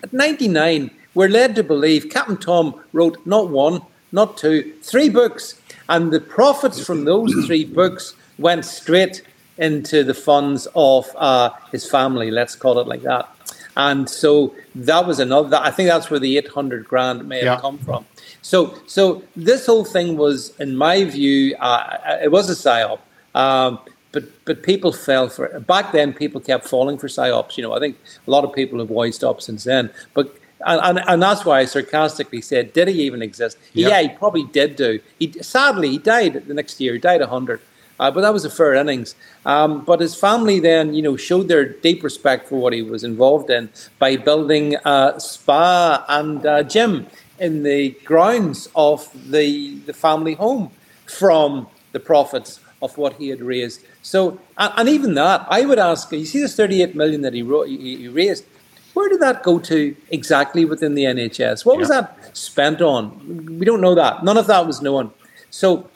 At 0.03 0.11
99, 0.11 0.89
we're 1.13 1.29
led 1.29 1.55
to 1.55 1.63
believe 1.63 2.09
Captain 2.09 2.37
Tom 2.37 2.81
wrote 2.93 3.23
not 3.25 3.49
one, 3.49 3.81
not 4.11 4.37
two, 4.37 4.73
three 4.81 5.09
books, 5.09 5.59
and 5.89 6.11
the 6.11 6.19
profits 6.19 6.83
from 6.83 7.05
those 7.05 7.31
three 7.45 7.65
books 7.65 8.15
went 8.37 8.65
straight 8.65 9.21
into 9.57 10.03
the 10.03 10.13
funds 10.13 10.67
of 10.75 11.09
uh, 11.15 11.51
his 11.71 11.89
family. 11.89 12.31
Let's 12.31 12.55
call 12.55 12.79
it 12.79 12.87
like 12.87 13.03
that. 13.03 13.29
And 13.77 14.09
so 14.09 14.55
that 14.73 15.05
was 15.05 15.19
another. 15.19 15.57
I 15.57 15.71
think 15.71 15.89
that's 15.89 16.09
where 16.09 16.19
the 16.19 16.37
eight 16.37 16.47
hundred 16.47 16.87
grand 16.87 17.27
may 17.27 17.37
have 17.37 17.45
yeah. 17.45 17.59
come 17.59 17.77
from. 17.77 18.05
So, 18.41 18.77
so 18.87 19.23
this 19.35 19.65
whole 19.65 19.83
thing 19.83 20.17
was, 20.17 20.53
in 20.59 20.77
my 20.77 21.03
view, 21.03 21.55
uh, 21.57 21.97
it 22.21 22.31
was 22.31 22.49
a 22.49 22.53
psyop. 22.53 22.99
Um, 23.33 23.79
but 24.11 24.23
but 24.45 24.63
people 24.63 24.93
fell 24.93 25.27
for 25.27 25.45
it. 25.45 25.67
Back 25.67 25.91
then, 25.91 26.13
people 26.13 26.39
kept 26.39 26.67
falling 26.67 26.97
for 26.97 27.07
psyops. 27.07 27.57
You 27.57 27.63
know, 27.63 27.73
I 27.73 27.79
think 27.79 27.97
a 28.25 28.31
lot 28.31 28.45
of 28.45 28.53
people 28.53 28.79
have 28.79 28.89
wised 28.89 29.23
up 29.23 29.41
since 29.41 29.65
then. 29.65 29.89
But 30.13 30.33
and, 30.65 30.79
and, 30.81 31.09
and 31.09 31.21
that's 31.21 31.43
why 31.43 31.59
I 31.59 31.65
sarcastically 31.65 32.41
said, 32.41 32.73
did 32.73 32.87
he 32.87 33.03
even 33.03 33.21
exist? 33.21 33.57
Yeah, 33.73 33.89
yeah 33.89 34.01
he 34.03 34.09
probably 34.09 34.43
did 34.43 34.77
do. 34.77 34.99
He 35.19 35.33
sadly 35.41 35.89
he 35.89 35.97
died 35.97 36.45
the 36.47 36.53
next 36.53 36.79
year. 36.79 36.93
He 36.93 36.99
died 36.99 37.21
hundred. 37.21 37.59
Uh, 37.99 38.11
but 38.11 38.21
that 38.21 38.33
was 38.33 38.45
a 38.45 38.49
fair 38.49 38.73
innings. 38.73 39.15
Um, 39.45 39.85
but 39.85 40.01
his 40.01 40.15
family 40.15 40.59
then, 40.59 40.93
you 40.93 41.01
know, 41.01 41.15
showed 41.15 41.47
their 41.47 41.65
deep 41.65 42.03
respect 42.03 42.49
for 42.49 42.57
what 42.57 42.73
he 42.73 42.81
was 42.81 43.03
involved 43.03 43.49
in 43.49 43.69
by 43.99 44.17
building 44.17 44.75
a 44.83 45.13
spa 45.17 46.03
and 46.09 46.45
a 46.45 46.63
gym 46.63 47.07
in 47.39 47.63
the 47.63 47.91
grounds 48.05 48.69
of 48.75 49.09
the 49.31 49.77
the 49.79 49.93
family 49.93 50.33
home 50.33 50.71
from 51.05 51.67
the 51.91 51.99
profits 51.99 52.59
of 52.81 52.97
what 52.97 53.13
he 53.13 53.29
had 53.29 53.41
raised. 53.41 53.81
So, 54.01 54.39
and, 54.57 54.73
and 54.77 54.89
even 54.89 55.15
that, 55.15 55.45
I 55.49 55.65
would 55.65 55.79
ask, 55.79 56.11
you 56.11 56.25
see 56.25 56.39
this 56.39 56.55
38 56.55 56.95
million 56.95 57.21
that 57.21 57.33
he, 57.33 57.43
he, 57.43 57.97
he 57.97 58.07
raised, 58.07 58.45
where 58.93 59.09
did 59.09 59.19
that 59.21 59.43
go 59.43 59.59
to 59.59 59.95
exactly 60.09 60.65
within 60.65 60.95
the 60.95 61.03
NHS? 61.03 61.65
What 61.65 61.73
yeah. 61.73 61.79
was 61.79 61.89
that 61.89 62.37
spent 62.37 62.81
on? 62.81 63.57
We 63.59 63.65
don't 63.65 63.81
know 63.81 63.95
that. 63.95 64.23
None 64.23 64.37
of 64.37 64.47
that 64.47 64.65
was 64.65 64.81
known. 64.81 65.11
So 65.49 65.89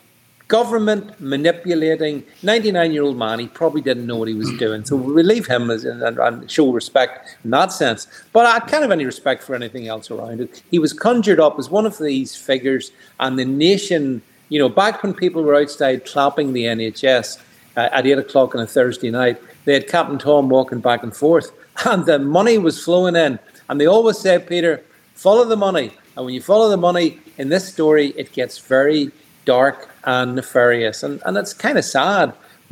government 0.50 1.22
manipulating. 1.22 2.26
99 2.44 2.92
year 2.92 3.04
old 3.04 3.18
man 3.18 3.40
he 3.40 3.48
probably 3.48 3.82
didn't 3.82 4.06
know 4.06 4.18
what 4.18 4.28
he 4.28 4.34
was 4.34 4.52
doing 4.58 4.84
so 4.84 4.96
we 4.96 5.24
leave 5.24 5.46
him 5.46 5.70
as, 5.70 5.86
and, 5.86 6.20
and, 6.20 6.52
show 6.52 6.72
respect. 6.72 7.38
In 7.46 7.52
that 7.52 7.72
sense 7.72 8.08
but 8.34 8.46
i 8.46 8.60
can't 8.60 8.82
have 8.82 8.92
any 8.92 9.06
respect 9.06 9.44
for 9.44 9.56
anything 9.56 9.88
else 9.88 10.12
around 10.12 10.42
it. 10.42 10.62
He 10.70 10.80
was 10.80 10.92
conjured 10.92 11.40
up 11.40 11.58
as 11.60 11.70
one 11.70 11.86
of 11.86 11.98
these 11.98 12.36
figures 12.36 12.92
and 13.20 13.40
the 13.40 13.46
nation 13.46 14.22
you 14.50 14.60
know 14.60 14.68
back 14.68 15.04
when 15.04 15.14
people 15.14 15.44
were 15.44 15.56
outside 15.56 16.06
clapping 16.06 16.54
the 16.54 16.66
nhs 16.66 17.40
uh, 17.78 17.90
at 17.92 18.08
8 18.08 18.18
o'clock 18.18 18.56
on 18.56 18.62
a 18.62 18.68
thursday 18.68 19.12
night 19.12 19.40
they 19.66 19.74
had 19.74 19.88
captain 19.88 20.18
tom 20.18 20.50
walking 20.50 20.80
back 20.80 21.04
and 21.04 21.16
forth 21.16 21.52
and 21.86 22.06
the 22.06 22.20
money 22.20 22.58
was 22.58 22.84
flowing 22.84 23.16
in. 23.16 23.40
And 23.70 23.80
they 23.80 23.86
always 23.86 24.18
said 24.18 24.48
peter 24.48 24.84
follow 25.14 25.46
the 25.46 25.58
money. 25.58 25.94
And 26.16 26.26
when 26.26 26.34
you 26.34 26.42
follow 26.42 26.70
the 26.70 26.78
money 26.78 27.20
in 27.38 27.50
this 27.50 27.72
story 27.72 28.08
it 28.18 28.32
gets 28.34 28.58
very 28.58 29.12
dark 29.50 29.90
and 30.04 30.36
nefarious, 30.36 31.04
and 31.04 31.16
and 31.26 31.38
it's 31.42 31.54
kind 31.66 31.78
of 31.82 31.86
sad. 31.86 32.28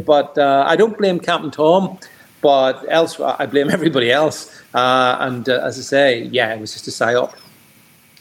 But 0.06 0.38
uh, 0.38 0.64
I 0.72 0.76
don't 0.76 0.96
blame 1.02 1.20
Captain 1.20 1.52
Tom, 1.52 1.98
but 2.42 2.86
else 2.88 3.20
I 3.20 3.46
blame 3.48 3.70
everybody 3.78 4.12
else. 4.12 4.38
Uh, 4.74 5.18
and 5.26 5.50
uh, 5.50 5.68
as 5.68 5.74
I 5.80 5.86
say, 5.96 6.08
yeah, 6.38 6.54
it 6.54 6.60
was 6.60 6.72
just 6.74 6.88
a 6.88 6.92
psyop. 6.92 7.34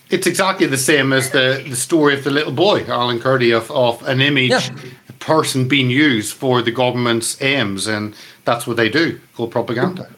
It's 0.08 0.26
exactly 0.26 0.68
the 0.68 0.78
same 0.92 1.12
as 1.12 1.30
the, 1.30 1.64
the 1.68 1.76
story 1.76 2.14
of 2.14 2.22
the 2.22 2.30
little 2.30 2.52
boy, 2.52 2.84
Alan 2.86 3.18
Kurdi, 3.18 3.50
of, 3.60 3.70
of 3.72 3.94
an 4.06 4.20
image 4.20 4.50
yeah. 4.50 4.70
person 5.18 5.66
being 5.66 5.90
used 5.90 6.32
for 6.32 6.62
the 6.62 6.70
government's 6.70 7.42
aims, 7.42 7.88
and 7.88 8.14
that's 8.44 8.66
what 8.68 8.76
they 8.76 8.88
do, 8.88 9.18
called 9.34 9.50
propaganda. 9.50 10.08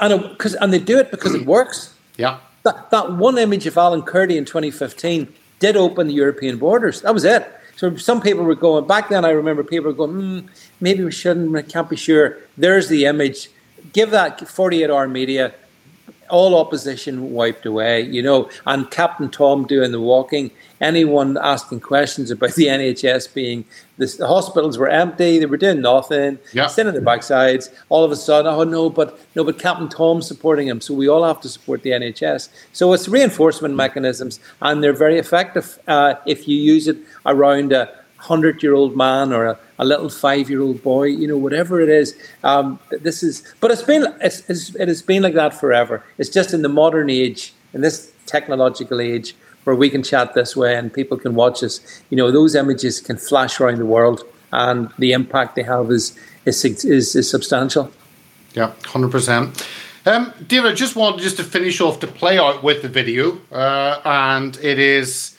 And, 0.00 0.38
cause, 0.38 0.54
and 0.54 0.72
they 0.72 0.78
do 0.78 0.98
it 0.98 1.10
because 1.10 1.34
it 1.34 1.46
works. 1.46 1.92
Yeah. 2.16 2.38
That, 2.62 2.90
that 2.90 3.12
one 3.14 3.36
image 3.38 3.66
of 3.66 3.76
Alan 3.76 4.02
Kurdi 4.02 4.36
in 4.36 4.44
2015 4.44 5.26
did 5.58 5.76
open 5.76 6.06
the 6.06 6.14
European 6.14 6.56
borders. 6.58 7.00
That 7.02 7.12
was 7.12 7.24
it. 7.24 7.42
So 7.76 7.96
some 7.96 8.20
people 8.20 8.44
were 8.44 8.54
going 8.54 8.86
back 8.86 9.08
then. 9.08 9.24
I 9.24 9.30
remember 9.30 9.64
people 9.64 9.90
were 9.90 9.96
going, 9.96 10.12
mm, 10.12 10.48
maybe 10.80 11.04
we 11.04 11.12
shouldn't. 11.12 11.54
I 11.56 11.62
can't 11.62 11.88
be 11.88 11.96
sure. 11.96 12.38
There's 12.56 12.88
the 12.88 13.06
image. 13.06 13.50
Give 13.92 14.10
that 14.10 14.46
48 14.48 14.90
hour 14.90 15.08
media 15.08 15.54
all 16.30 16.58
opposition 16.58 17.32
wiped 17.32 17.66
away, 17.66 18.00
you 18.00 18.22
know, 18.22 18.48
and 18.66 18.90
Captain 18.90 19.30
Tom 19.30 19.66
doing 19.66 19.92
the 19.92 20.00
walking, 20.00 20.50
anyone 20.80 21.36
asking 21.36 21.80
questions 21.80 22.30
about 22.30 22.54
the 22.54 22.66
NHS 22.66 23.32
being 23.34 23.64
the, 23.96 24.06
the 24.06 24.26
hospitals 24.26 24.76
were 24.78 24.88
empty, 24.88 25.38
they 25.38 25.46
were 25.46 25.56
doing 25.56 25.80
nothing, 25.80 26.38
yeah. 26.52 26.66
sitting 26.66 26.88
on 26.88 26.94
their 26.94 27.02
backsides. 27.02 27.72
All 27.88 28.04
of 28.04 28.10
a 28.10 28.16
sudden, 28.16 28.52
oh 28.52 28.64
no, 28.64 28.90
but 28.90 29.18
no, 29.34 29.44
but 29.44 29.58
Captain 29.58 29.88
Tom's 29.88 30.26
supporting 30.26 30.68
him, 30.68 30.80
so 30.80 30.94
we 30.94 31.08
all 31.08 31.24
have 31.24 31.40
to 31.42 31.48
support 31.48 31.82
the 31.82 31.90
NHS. 31.90 32.48
So 32.72 32.92
it's 32.92 33.08
reinforcement 33.08 33.74
mechanisms, 33.74 34.40
and 34.60 34.82
they're 34.82 34.92
very 34.92 35.18
effective 35.18 35.78
uh, 35.86 36.14
if 36.26 36.48
you 36.48 36.56
use 36.56 36.88
it 36.88 36.98
around 37.24 37.72
a 37.72 37.92
hundred 38.24 38.62
year 38.62 38.74
old 38.74 38.96
man 38.96 39.32
or 39.32 39.44
a, 39.46 39.58
a 39.78 39.84
little 39.84 40.08
five 40.08 40.48
year 40.48 40.62
old 40.62 40.82
boy, 40.82 41.04
you 41.04 41.28
know, 41.28 41.36
whatever 41.36 41.80
it 41.80 41.88
is. 41.88 42.16
Um, 42.42 42.80
this 42.90 43.22
is, 43.22 43.42
but 43.60 43.70
it's 43.70 43.82
been, 43.82 44.06
it's, 44.20 44.48
it's, 44.48 44.74
it 44.76 44.88
has 44.88 45.02
been 45.02 45.22
like 45.22 45.34
that 45.34 45.54
forever. 45.54 46.04
It's 46.18 46.30
just 46.30 46.54
in 46.54 46.62
the 46.62 46.68
modern 46.68 47.10
age, 47.10 47.52
in 47.74 47.82
this 47.82 48.12
technological 48.26 49.00
age, 49.00 49.36
where 49.64 49.76
we 49.76 49.90
can 49.90 50.02
chat 50.02 50.34
this 50.34 50.56
way 50.56 50.76
and 50.76 50.92
people 50.92 51.16
can 51.16 51.34
watch 51.34 51.62
us. 51.62 51.80
You 52.10 52.16
know, 52.16 52.30
those 52.30 52.54
images 52.54 53.00
can 53.00 53.16
flash 53.16 53.60
around 53.60 53.78
the 53.78 53.86
world, 53.86 54.24
and 54.52 54.90
the 54.98 55.12
impact 55.12 55.56
they 55.56 55.62
have 55.62 55.90
is 55.90 56.16
is 56.44 56.64
is, 56.64 57.16
is 57.16 57.28
substantial. 57.28 57.90
Yeah, 58.54 58.72
hundred 58.84 59.10
percent. 59.10 59.66
Um, 60.06 60.32
David, 60.46 60.72
I 60.72 60.74
just 60.74 60.96
wanted 60.96 61.22
just 61.22 61.38
to 61.38 61.44
finish 61.44 61.80
off 61.80 61.98
to 62.00 62.06
play 62.06 62.38
out 62.38 62.62
with 62.62 62.82
the 62.82 62.88
video, 62.88 63.38
uh, 63.50 64.00
and 64.04 64.56
it 64.62 64.78
is. 64.78 65.36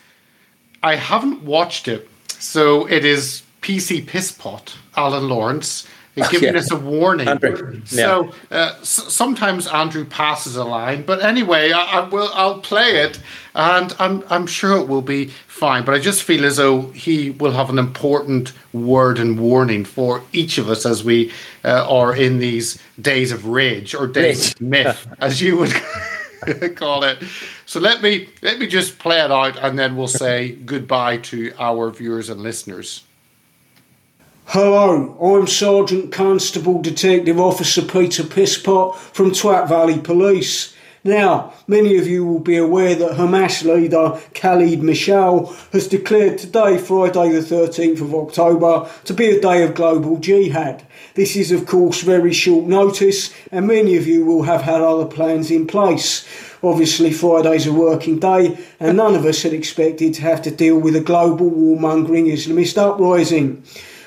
I 0.84 0.96
haven't 0.96 1.44
watched 1.44 1.88
it, 1.88 2.08
so 2.28 2.86
it 2.88 3.06
is 3.06 3.44
PC 3.62 4.06
Pisspot, 4.06 4.76
Alan 4.96 5.28
Lawrence, 5.30 5.88
giving 6.16 6.54
yeah. 6.54 6.60
us 6.60 6.72
a 6.72 6.76
warning. 6.76 7.28
Andrew. 7.28 7.82
So 7.86 8.32
uh, 8.52 8.76
s- 8.80 9.14
sometimes 9.14 9.68
Andrew 9.68 10.06
passes 10.06 10.56
a 10.56 10.64
line, 10.64 11.04
but 11.04 11.24
anyway, 11.24 11.72
I, 11.72 12.00
I, 12.00 12.10
will. 12.10 12.30
I'll 12.34 12.60
play 12.60 12.98
it, 13.04 13.20
and 13.54 13.94
I'm 14.00 14.24
I'm 14.30 14.48
sure 14.48 14.78
it 14.78 14.88
will 14.88 15.02
be 15.02 15.28
fine. 15.48 15.84
But 15.84 15.96
I 15.96 16.00
just 16.00 16.24
feel 16.24 16.46
as 16.46 16.58
though 16.58 16.92
he 16.92 17.32
will 17.32 17.52
have 17.52 17.70
an 17.70 17.80
important 17.80 18.54
word 18.74 19.20
and 19.20 19.40
warning 19.40 19.84
for 19.86 20.24
each 20.32 20.58
of 20.58 20.70
us 20.70 20.86
as 20.86 21.04
we 21.04 21.32
uh, 21.64 21.86
are 21.90 22.16
in 22.16 22.40
these 22.40 22.82
days 23.02 23.32
of 23.32 23.46
rage 23.46 23.94
or 23.94 24.08
days 24.08 24.54
of 24.54 24.62
myth, 24.62 25.08
as 25.20 25.42
you 25.42 25.58
would. 25.58 25.74
call 26.76 27.04
it. 27.04 27.18
So 27.66 27.80
let 27.80 28.02
me 28.02 28.30
let 28.42 28.60
me 28.60 28.68
just 28.68 29.00
play 29.00 29.20
it 29.20 29.32
out, 29.32 29.58
and 29.58 29.78
then 29.78 29.96
we'll 29.96 30.08
say 30.08 30.52
goodbye 30.52 31.18
to 31.18 31.54
our 31.60 31.90
viewers 31.92 32.30
and 32.30 32.42
listeners. 32.42 33.04
Hello, 34.50 35.18
I'm 35.20 35.48
Sergeant 35.48 36.12
Constable 36.12 36.80
Detective 36.80 37.40
Officer 37.40 37.82
Peter 37.82 38.22
Pisspot 38.22 38.96
from 38.96 39.32
Twat 39.32 39.68
Valley 39.68 39.98
Police. 39.98 40.76
Now, 41.04 41.54
many 41.68 41.98
of 41.98 42.08
you 42.08 42.24
will 42.24 42.40
be 42.40 42.56
aware 42.56 42.94
that 42.94 43.18
Hamas 43.18 43.66
leader 43.66 44.22
Khalid 44.36 44.82
Mishaal 44.82 45.52
has 45.72 45.88
declared 45.88 46.38
today, 46.38 46.78
Friday 46.78 47.32
the 47.32 47.40
13th 47.40 48.02
of 48.02 48.14
October, 48.14 48.88
to 49.06 49.14
be 49.16 49.32
a 49.32 49.42
day 49.42 49.64
of 49.64 49.74
global 49.74 50.20
jihad. 50.20 50.86
This 51.16 51.36
is, 51.36 51.52
of 51.52 51.66
course, 51.66 52.02
very 52.02 52.32
short 52.32 52.66
notice, 52.66 53.34
and 53.52 53.66
many 53.66 53.98
of 53.98 54.06
you 54.06 54.26
will 54.26 54.44
have 54.44 54.62
had 54.62 54.80
other 54.80 55.06
plans 55.06 55.50
in 55.50 55.66
place. 55.66 56.24
Obviously, 56.62 57.12
Friday's 57.12 57.66
a 57.66 57.74
working 57.74 58.20
day, 58.20 58.58
and 58.80 58.98
none 58.98 59.16
of 59.16 59.26
us 59.26 59.42
had 59.42 59.54
expected 59.54 60.14
to 60.14 60.22
have 60.22 60.44
to 60.44 60.52
deal 60.52 60.78
with 60.78 60.96
a 60.96 61.02
global 61.02 61.50
warmongering 61.50 62.32
Islamist 62.32 62.78
uprising. 62.78 63.64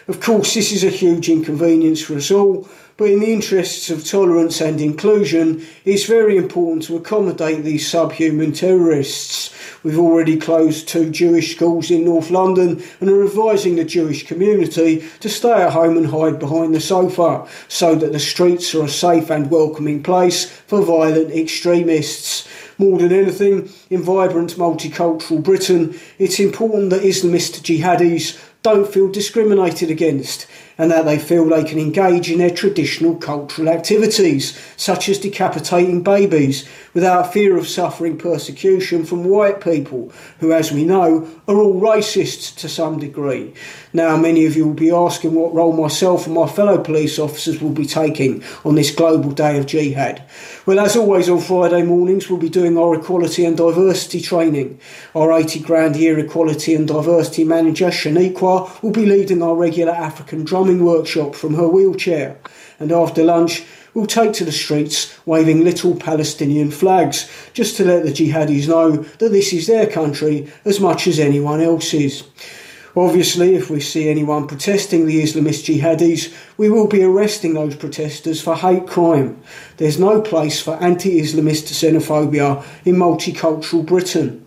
Of 0.08 0.20
course, 0.20 0.54
this 0.54 0.72
is 0.72 0.84
a 0.84 0.88
huge 0.88 1.28
inconvenience 1.28 2.00
for 2.00 2.16
us 2.16 2.30
all, 2.30 2.66
but 2.96 3.10
in 3.10 3.20
the 3.20 3.30
interests 3.30 3.90
of 3.90 4.06
tolerance 4.06 4.58
and 4.62 4.80
inclusion, 4.80 5.66
it's 5.84 6.06
very 6.06 6.38
important 6.38 6.84
to 6.84 6.96
accommodate 6.96 7.62
these 7.62 7.86
subhuman 7.86 8.52
terrorists. 8.52 9.54
We've 9.82 9.98
already 9.98 10.38
closed 10.38 10.88
two 10.88 11.10
Jewish 11.10 11.54
schools 11.54 11.90
in 11.90 12.06
North 12.06 12.30
London 12.30 12.82
and 13.00 13.10
are 13.10 13.22
advising 13.22 13.76
the 13.76 13.84
Jewish 13.84 14.26
community 14.26 15.04
to 15.20 15.28
stay 15.28 15.52
at 15.52 15.74
home 15.74 15.98
and 15.98 16.06
hide 16.06 16.38
behind 16.38 16.74
the 16.74 16.80
sofa 16.80 17.46
so 17.68 17.94
that 17.94 18.12
the 18.12 18.18
streets 18.18 18.74
are 18.74 18.84
a 18.84 18.88
safe 18.88 19.28
and 19.28 19.50
welcoming 19.50 20.02
place 20.02 20.46
for 20.46 20.80
violent 20.80 21.32
extremists. 21.32 22.48
More 22.78 22.98
than 22.98 23.12
anything, 23.12 23.68
in 23.90 24.02
vibrant 24.02 24.54
multicultural 24.54 25.42
Britain, 25.42 25.98
it's 26.18 26.38
important 26.38 26.90
that 26.90 27.02
Islamist 27.02 27.60
jihadis 27.62 28.38
don't 28.62 28.92
feel 28.92 29.10
discriminated 29.10 29.90
against 29.90 30.46
and 30.78 30.92
that 30.92 31.04
they 31.04 31.18
feel 31.18 31.44
they 31.44 31.64
can 31.64 31.78
engage 31.78 32.30
in 32.30 32.38
their 32.38 32.54
traditional 32.54 33.16
cultural 33.16 33.68
activities, 33.68 34.58
such 34.76 35.08
as 35.08 35.18
decapitating 35.18 36.02
babies, 36.02 36.68
without 36.94 37.32
fear 37.32 37.56
of 37.58 37.68
suffering 37.68 38.16
persecution 38.16 39.04
from 39.04 39.24
white 39.24 39.60
people, 39.60 40.12
who, 40.38 40.52
as 40.52 40.70
we 40.70 40.84
know, 40.84 41.28
are 41.48 41.56
all 41.56 41.80
racists 41.80 42.54
to 42.56 42.68
some 42.68 42.98
degree. 42.98 43.52
Now, 43.92 44.16
many 44.16 44.46
of 44.46 44.56
you 44.56 44.66
will 44.66 44.74
be 44.74 44.90
asking 44.90 45.34
what 45.34 45.54
role 45.54 45.72
myself 45.72 46.26
and 46.26 46.34
my 46.34 46.46
fellow 46.46 46.78
police 46.78 47.18
officers 47.18 47.60
will 47.60 47.70
be 47.70 47.86
taking 47.86 48.44
on 48.64 48.76
this 48.76 48.94
global 48.94 49.32
day 49.32 49.58
of 49.58 49.66
jihad. 49.66 50.22
Well, 50.66 50.78
as 50.78 50.96
always 50.96 51.28
on 51.28 51.40
Friday 51.40 51.82
mornings, 51.82 52.28
we'll 52.28 52.38
be 52.38 52.48
doing 52.48 52.76
our 52.76 52.94
equality 52.94 53.44
and 53.44 53.56
diversity 53.56 54.20
training. 54.20 54.78
Our 55.14 55.32
80 55.32 55.60
grand 55.60 55.96
year 55.96 56.18
equality 56.18 56.74
and 56.74 56.86
diversity 56.86 57.44
manager, 57.44 57.86
Shaniqua, 57.86 58.82
will 58.82 58.92
be 58.92 59.06
leading 59.06 59.42
our 59.42 59.54
regular 59.54 59.92
African 59.92 60.44
workshop 60.76 61.34
from 61.34 61.54
her 61.54 61.68
wheelchair. 61.68 62.38
And 62.78 62.92
after 62.92 63.24
lunch, 63.24 63.64
we'll 63.94 64.06
take 64.06 64.32
to 64.34 64.44
the 64.44 64.52
streets 64.52 65.18
waving 65.26 65.64
little 65.64 65.96
Palestinian 65.96 66.70
flags, 66.70 67.30
just 67.54 67.76
to 67.76 67.84
let 67.84 68.04
the 68.04 68.12
jihadis 68.12 68.68
know 68.68 68.98
that 69.18 69.32
this 69.32 69.52
is 69.52 69.66
their 69.66 69.86
country 69.86 70.50
as 70.64 70.78
much 70.78 71.06
as 71.06 71.18
anyone 71.18 71.60
else's. 71.60 72.22
Obviously, 72.96 73.54
if 73.54 73.70
we 73.70 73.80
see 73.80 74.08
anyone 74.08 74.46
protesting 74.46 75.06
the 75.06 75.22
Islamist 75.22 75.64
jihadis, 75.66 76.34
we 76.56 76.68
will 76.68 76.88
be 76.88 77.02
arresting 77.02 77.54
those 77.54 77.76
protesters 77.76 78.40
for 78.40 78.56
hate 78.56 78.86
crime. 78.86 79.40
There's 79.76 80.00
no 80.00 80.20
place 80.20 80.60
for 80.60 80.74
anti 80.82 81.20
Islamist 81.20 81.68
xenophobia 81.72 82.64
in 82.84 82.96
multicultural 82.96 83.86
Britain. 83.86 84.44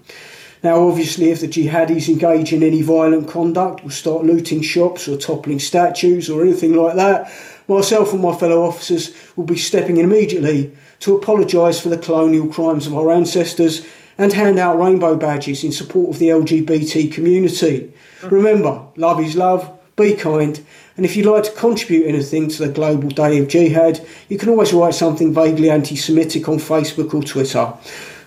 Now, 0.63 0.87
obviously, 0.87 1.31
if 1.31 1.41
the 1.41 1.47
jihadis 1.47 2.07
engage 2.07 2.53
in 2.53 2.61
any 2.61 2.83
violent 2.83 3.27
conduct, 3.27 3.83
will 3.83 3.89
start 3.89 4.25
looting 4.25 4.61
shops 4.61 5.07
or 5.07 5.17
toppling 5.17 5.59
statues 5.59 6.29
or 6.29 6.43
anything 6.43 6.73
like 6.73 6.95
that, 6.95 7.31
myself 7.67 8.13
and 8.13 8.21
my 8.21 8.35
fellow 8.35 8.63
officers 8.63 9.15
will 9.35 9.45
be 9.45 9.57
stepping 9.57 9.97
in 9.97 10.05
immediately 10.05 10.71
to 10.99 11.15
apologise 11.15 11.79
for 11.79 11.89
the 11.89 11.97
colonial 11.97 12.47
crimes 12.47 12.85
of 12.85 12.93
our 12.93 13.11
ancestors 13.11 13.85
and 14.19 14.33
hand 14.33 14.59
out 14.59 14.77
rainbow 14.77 15.15
badges 15.15 15.63
in 15.63 15.71
support 15.71 16.11
of 16.11 16.19
the 16.19 16.27
LGBT 16.27 17.11
community. 17.11 17.91
Remember, 18.23 18.85
love 18.97 19.19
is 19.19 19.35
love, 19.35 19.79
be 19.95 20.13
kind, 20.13 20.63
and 20.95 21.05
if 21.05 21.15
you'd 21.15 21.25
like 21.25 21.43
to 21.45 21.51
contribute 21.53 22.05
anything 22.05 22.49
to 22.49 22.67
the 22.67 22.71
Global 22.71 23.09
Day 23.09 23.39
of 23.39 23.47
Jihad, 23.47 24.05
you 24.29 24.37
can 24.37 24.49
always 24.49 24.73
write 24.73 24.93
something 24.93 25.33
vaguely 25.33 25.71
anti 25.71 25.95
Semitic 25.95 26.47
on 26.47 26.57
Facebook 26.57 27.15
or 27.15 27.23
Twitter. 27.23 27.73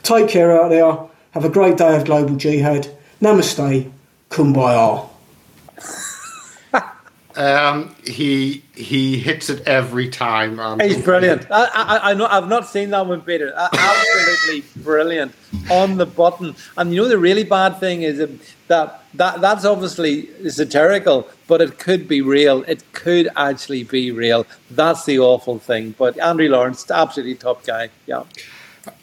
Take 0.02 0.28
care 0.28 0.60
out 0.60 0.70
there, 0.70 0.98
have 1.34 1.44
a 1.44 1.48
great 1.48 1.76
day 1.76 1.96
of 1.96 2.04
Global 2.04 2.36
Jihad. 2.36 2.88
Namaste, 3.20 3.90
kumbaya. 4.30 5.08
Um, 7.36 7.96
he 8.04 8.62
he 8.76 9.18
hits 9.18 9.50
it 9.50 9.66
every 9.66 10.08
time. 10.08 10.60
Um, 10.60 10.78
He's 10.78 11.02
brilliant. 11.02 11.50
I, 11.50 11.64
I, 11.64 12.10
I 12.10 12.14
know 12.14 12.26
I've 12.26 12.48
not 12.48 12.68
seen 12.68 12.90
that 12.90 13.04
one, 13.06 13.22
Peter. 13.22 13.52
Absolutely 13.56 14.62
brilliant 14.82 15.34
on 15.68 15.96
the 15.96 16.06
button. 16.06 16.54
And 16.76 16.94
you 16.94 17.02
know 17.02 17.08
the 17.08 17.18
really 17.18 17.42
bad 17.42 17.80
thing 17.80 18.02
is 18.02 18.18
that 18.68 19.02
that 19.14 19.40
that's 19.40 19.64
obviously 19.64 20.28
satirical, 20.48 21.28
but 21.48 21.60
it 21.60 21.80
could 21.80 22.06
be 22.06 22.22
real. 22.22 22.62
It 22.68 22.84
could 22.92 23.28
actually 23.34 23.82
be 23.82 24.12
real. 24.12 24.46
That's 24.70 25.04
the 25.04 25.18
awful 25.18 25.58
thing. 25.58 25.96
But 25.98 26.16
Andrew 26.20 26.48
Lawrence, 26.48 26.88
absolutely 26.88 27.34
top 27.34 27.66
guy. 27.66 27.90
Yeah. 28.06 28.22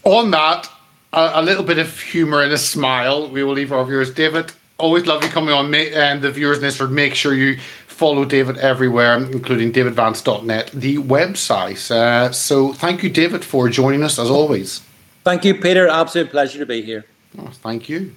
On 0.05 0.31
that, 0.31 0.69
a, 1.13 1.31
a 1.35 1.41
little 1.41 1.63
bit 1.63 1.77
of 1.77 1.99
humour 1.99 2.41
and 2.41 2.51
a 2.51 2.57
smile. 2.57 3.27
We 3.29 3.43
will 3.43 3.53
leave 3.53 3.71
our 3.71 3.85
viewers, 3.85 4.13
David. 4.13 4.51
Always 4.77 5.05
love 5.05 5.23
you 5.23 5.29
coming 5.29 5.53
on, 5.53 5.73
and 5.75 6.21
the 6.21 6.31
viewers 6.31 6.57
in 6.57 6.63
this 6.63 6.81
make 6.81 7.13
sure 7.13 7.33
you 7.33 7.59
follow 8.01 8.25
David 8.25 8.57
everywhere, 8.57 9.15
including 9.17 9.71
davidvance.net, 9.71 10.71
the 10.71 10.97
website. 10.97 11.91
Uh, 11.91 12.31
so 12.31 12.73
thank 12.73 13.03
you, 13.03 13.09
David, 13.11 13.45
for 13.45 13.69
joining 13.69 14.01
us 14.01 14.17
as 14.17 14.29
always. 14.29 14.81
Thank 15.23 15.45
you, 15.45 15.53
Peter. 15.53 15.87
Absolute 15.87 16.31
pleasure 16.31 16.57
to 16.57 16.65
be 16.65 16.81
here. 16.81 17.05
Oh, 17.37 17.51
thank 17.53 17.89
you. 17.89 18.15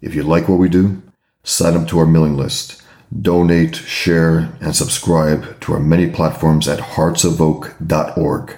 If 0.00 0.14
you 0.14 0.24
like 0.24 0.48
what 0.48 0.58
we 0.58 0.68
do, 0.68 1.02
sign 1.44 1.76
up 1.76 1.86
to 1.88 1.98
our 2.00 2.06
mailing 2.06 2.36
list, 2.36 2.82
donate, 3.22 3.76
share, 3.76 4.52
and 4.60 4.74
subscribe 4.74 5.60
to 5.60 5.74
our 5.74 5.80
many 5.80 6.10
platforms 6.10 6.66
at 6.66 6.80
heartsofoak.org. 6.80 8.56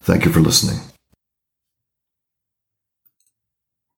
Thank 0.00 0.24
you 0.24 0.32
for 0.32 0.40
listening. 0.40 0.80